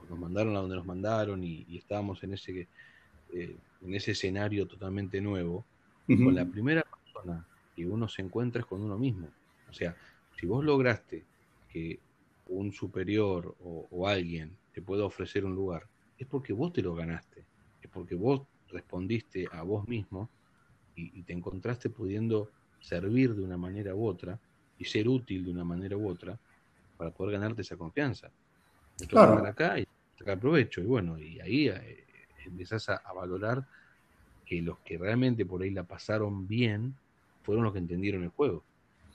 nos 0.09 0.19
mandaron 0.19 0.55
a 0.55 0.59
donde 0.59 0.75
nos 0.75 0.85
mandaron 0.85 1.43
y, 1.43 1.65
estábamos 1.77 2.23
en 2.23 2.33
ese, 2.33 2.67
eh, 3.33 3.55
en 3.81 3.95
ese 3.95 4.11
escenario 4.11 4.67
totalmente 4.67 5.21
nuevo, 5.21 5.65
con 6.07 6.33
la 6.33 6.45
primera 6.45 6.83
persona 6.83 7.45
que 7.75 7.85
uno 7.85 8.07
se 8.09 8.23
encuentra 8.23 8.63
con 8.63 8.81
uno 8.81 8.97
mismo. 8.97 9.27
O 9.69 9.73
sea, 9.73 9.95
si 10.39 10.47
vos 10.47 10.65
lograste 10.65 11.23
que 11.69 11.99
un 12.47 12.73
superior 12.73 13.55
o, 13.63 14.07
alguien 14.07 14.57
te 14.73 14.81
pueda 14.81 15.05
ofrecer 15.05 15.45
un 15.45 15.53
lugar, 15.53 15.85
es 16.17 16.27
porque 16.27 16.51
vos 16.51 16.73
te 16.73 16.81
lo 16.81 16.95
ganaste, 16.95 17.43
es 17.81 17.89
porque 17.89 18.15
vos 18.15 18.41
respondiste 18.69 19.47
a 19.51 19.61
vos 19.61 19.87
mismo 19.87 20.29
y, 20.95 21.21
te 21.23 21.33
encontraste 21.33 21.89
pudiendo 21.89 22.49
servir 22.81 23.35
de 23.35 23.41
una 23.41 23.55
manera 23.55 23.95
u 23.95 24.05
otra 24.05 24.39
y 24.77 24.85
ser 24.85 25.07
útil 25.07 25.45
de 25.45 25.51
una 25.51 25.63
manera 25.63 25.95
u 25.95 26.09
otra 26.09 26.37
para 26.97 27.11
poder 27.11 27.33
ganarte 27.33 27.61
esa 27.61 27.77
confianza. 27.77 28.31
Claro. 29.07 29.45
acá 29.45 29.79
y 29.79 29.87
sacar 30.17 30.39
provecho. 30.39 30.81
Y 30.81 30.85
bueno, 30.85 31.17
y 31.17 31.39
ahí 31.39 31.69
eh, 31.69 32.05
empezás 32.49 32.89
a, 32.89 33.01
valorar 33.13 33.65
que 34.45 34.61
los 34.61 34.79
que 34.79 34.97
realmente 34.97 35.45
por 35.45 35.61
ahí 35.61 35.71
la 35.71 35.83
pasaron 35.83 36.47
bien 36.47 36.93
fueron 37.43 37.63
los 37.63 37.73
que 37.73 37.79
entendieron 37.79 38.23
el 38.23 38.29
juego. 38.29 38.63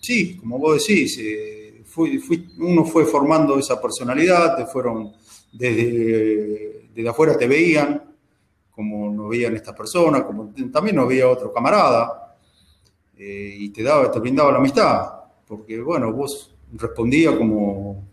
Sí, 0.01 0.37
como 0.37 0.59
vos 0.59 0.79
decís, 0.79 1.19
eh, 1.21 1.83
uno 2.59 2.85
fue 2.85 3.05
formando 3.05 3.59
esa 3.59 3.81
personalidad, 3.81 4.57
te 4.57 4.67
fueron 4.67 5.13
desde, 5.53 6.89
desde 6.95 7.09
afuera 7.09 7.39
te 7.39 7.47
veían 7.47 8.15
como 8.75 9.11
nos 9.13 9.29
veían 9.29 9.55
estas 9.55 9.75
personas, 9.75 10.23
como 10.25 10.53
también 10.73 10.97
nos 10.97 11.09
veía 11.09 11.29
otro 11.29 11.53
camarada, 11.53 12.37
eh, 13.17 13.57
y 13.59 13.69
te 13.71 13.83
daba, 13.83 14.11
te 14.11 14.19
brindaba 14.19 14.51
la 14.51 14.59
amistad, 14.59 15.11
porque 15.47 15.81
bueno, 15.81 16.13
vos 16.13 16.53
respondías 16.73 17.37
como, 17.37 18.09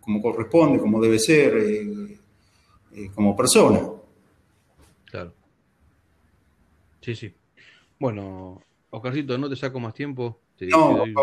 como, 0.00 0.22
corresponde, 0.22 0.78
como 0.78 1.00
debe 1.00 1.18
ser, 1.18 1.56
eh, 1.56 2.18
eh, 2.94 3.10
como 3.14 3.34
persona. 3.34 3.80
Claro. 5.12 5.34
Sí, 7.02 7.14
sí. 7.14 7.34
Bueno, 8.00 8.62
Oscarcito, 8.88 9.36
no 9.36 9.50
te 9.50 9.56
saco 9.56 9.78
más 9.78 9.92
tiempo. 9.92 10.40
Te, 10.56 10.68
doy 10.68 11.14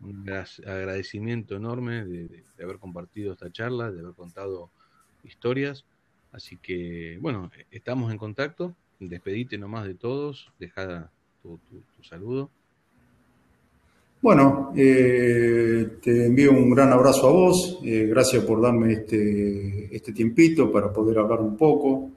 un 0.00 0.30
agradecimiento 0.30 1.56
enorme 1.56 2.04
de, 2.04 2.44
haber 2.62 2.78
compartido 2.78 3.32
esta 3.32 3.50
charla, 3.50 3.90
de 3.90 3.98
haber 3.98 4.14
contado 4.14 4.70
historias. 5.24 5.84
Así 6.30 6.56
que, 6.56 7.18
bueno, 7.20 7.50
estamos 7.72 8.12
en 8.12 8.18
contacto. 8.18 8.76
Despedite 9.00 9.58
nomás 9.58 9.86
de 9.86 9.94
todos. 9.94 10.52
Deja 10.60 11.10
tu, 11.42 11.58
saludo. 12.00 12.48
Bueno, 14.20 14.72
eh, 14.76 15.98
te 16.00 16.26
envío 16.26 16.52
un 16.52 16.70
gran 16.70 16.92
abrazo 16.92 17.28
a 17.28 17.32
vos. 17.32 17.80
Eh, 17.82 18.06
gracias 18.08 18.44
por 18.44 18.62
darme 18.62 18.92
este, 18.92 19.96
este 19.96 20.12
tiempito 20.12 20.70
para 20.70 20.92
poder 20.92 21.18
hablar 21.18 21.40
un 21.40 21.56
poco 21.56 22.12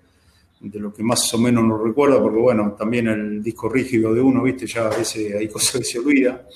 de 0.60 0.80
lo 0.80 0.94
que 0.94 1.04
más 1.04 1.34
o 1.34 1.38
menos 1.38 1.64
nos 1.64 1.82
recuerda, 1.82 2.22
porque 2.22 2.40
bueno, 2.40 2.76
también 2.78 3.08
el 3.08 3.44
disco 3.44 3.70
rígido 3.70 4.14
de 4.14 4.22
uno, 4.22 4.44
viste, 4.44 4.66
ya 4.66 4.88
a 4.88 4.98
veces 4.98 5.36
hay 5.36 5.48
cosas 5.48 5.80
que 5.80 5.84
se 5.84 6.00
olvida. 6.00 6.48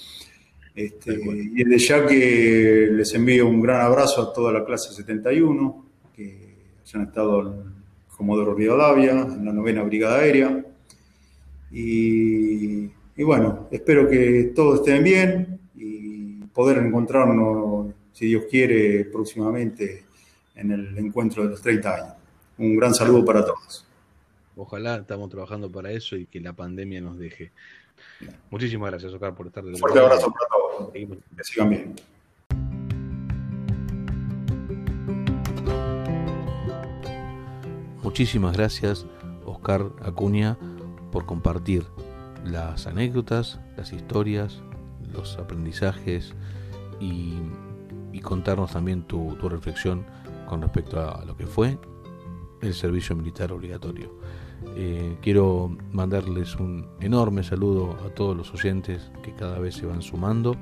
Este, 0.76 1.14
y 1.14 1.64
desde 1.64 1.86
ya 1.86 2.08
que 2.08 2.90
les 2.92 3.14
envío 3.14 3.48
un 3.48 3.62
gran 3.62 3.82
abrazo 3.82 4.22
a 4.22 4.34
toda 4.34 4.54
la 4.54 4.64
clase 4.64 4.94
71, 4.94 5.86
que 6.16 6.56
hayan 6.86 7.08
estado 7.08 7.42
en 7.42 7.80
Comodoro 8.16 8.54
Rivadavia, 8.54 9.12
en 9.12 9.46
la 9.46 9.52
novena 9.52 9.84
Brigada 9.84 10.20
Aérea. 10.20 10.66
Y, 11.72 12.86
y, 13.18 13.24
bueno, 13.24 13.68
espero 13.72 14.10
que 14.10 14.54
todos 14.56 14.80
estén 14.80 15.04
bien 15.04 15.60
y 15.76 16.44
poder 16.54 16.78
encontrarnos, 16.78 17.94
si 18.14 18.28
Dios 18.28 18.44
quiere, 18.50 19.06
próximamente 19.06 20.06
en 20.56 20.72
el 20.72 20.98
encuentro 20.98 21.44
de 21.44 21.50
los 21.50 21.62
30 21.62 21.96
años. 21.96 22.16
Un 22.58 22.76
gran 22.76 22.94
saludo 22.94 23.24
para 23.24 23.46
todos. 23.46 23.89
Ojalá 24.62 24.98
estamos 24.98 25.30
trabajando 25.30 25.72
para 25.72 25.90
eso 25.90 26.18
y 26.18 26.26
que 26.26 26.42
la 26.42 26.52
pandemia 26.52 27.00
nos 27.00 27.18
deje. 27.18 27.54
Muchísimas 28.50 28.92
gracias, 28.92 29.14
Oscar, 29.14 29.34
por 29.34 29.48
estar 29.48 29.64
de 29.64 29.70
Un 29.72 29.78
fuerte 29.78 30.00
abrazo 30.00 30.34
para 30.34 30.48
todos. 30.50 30.92
Que 30.92 31.44
sigan 31.44 31.70
bien. 31.70 31.96
Muchísimas 38.04 38.58
gracias, 38.58 39.06
Oscar 39.46 39.86
Acuña, 40.02 40.58
por 41.14 41.26
compartir 41.26 41.86
las 42.44 42.86
anécdotas, 42.86 43.62
las 43.78 43.94
historias, 43.94 44.62
los 45.14 45.38
aprendizajes 45.38 46.34
y, 47.00 47.40
contarnos 48.22 48.74
también 48.74 49.04
tu 49.04 49.48
reflexión 49.48 50.06
con 50.46 50.62
respecto 50.62 51.00
a 51.00 51.24
lo 51.24 51.38
que 51.38 51.48
fue 51.48 51.78
el 52.62 52.74
servicio 52.74 53.16
militar 53.16 53.54
obligatorio. 53.54 54.20
Eh, 54.76 55.18
quiero 55.22 55.76
mandarles 55.92 56.56
un 56.56 56.88
enorme 57.00 57.44
saludo 57.44 57.98
a 58.06 58.10
todos 58.10 58.36
los 58.36 58.54
oyentes 58.54 59.12
que 59.24 59.34
cada 59.34 59.60
vez 59.60 59.76
se 59.76 59.86
van 59.86 60.02
sumando. 60.02 60.56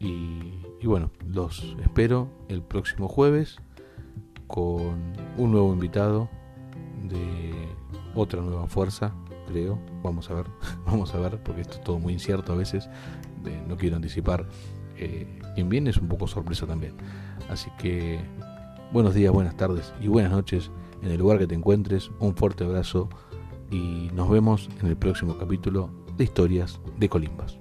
Y, 0.00 0.54
bueno, 0.84 1.10
los 1.26 1.76
espero 1.82 2.28
el 2.48 2.62
próximo 2.62 3.08
jueves 3.08 3.58
con 4.46 5.12
un 5.36 5.52
nuevo 5.52 5.72
invitado 5.72 6.28
de 7.08 7.52
otra 8.14 8.40
nueva 8.40 8.66
fuerza, 8.66 9.12
creo. 9.48 9.78
Vamos 10.02 10.30
a 10.30 10.34
ver, 10.34 10.46
vamos 10.86 11.14
a 11.14 11.18
ver, 11.18 11.42
porque 11.42 11.62
esto 11.62 11.74
es 11.74 11.84
todo 11.84 11.98
muy 11.98 12.12
incierto 12.12 12.52
a 12.52 12.56
veces. 12.56 12.88
no 13.66 13.76
quiero 13.76 13.96
anticipar. 13.96 14.46
Eh, 14.96 15.40
quien 15.54 15.68
viene 15.68 15.90
es 15.90 15.96
un 15.96 16.08
poco 16.08 16.26
sorpresa 16.26 16.66
también. 16.66 16.94
Así 17.48 17.70
que 17.78 18.20
buenos 18.92 19.14
días, 19.14 19.32
buenas 19.32 19.56
tardes 19.56 19.92
y 20.00 20.08
buenas 20.08 20.32
noches 20.32 20.70
en 21.02 21.10
el 21.10 21.18
lugar 21.18 21.38
que 21.38 21.46
te 21.46 21.54
encuentres. 21.54 22.10
Un 22.18 22.34
fuerte 22.34 22.64
abrazo 22.64 23.08
y 23.70 24.10
nos 24.14 24.30
vemos 24.30 24.68
en 24.80 24.86
el 24.86 24.96
próximo 24.96 25.36
capítulo 25.38 25.90
de 26.16 26.24
Historias 26.24 26.80
de 26.98 27.08
Colimbas. 27.08 27.58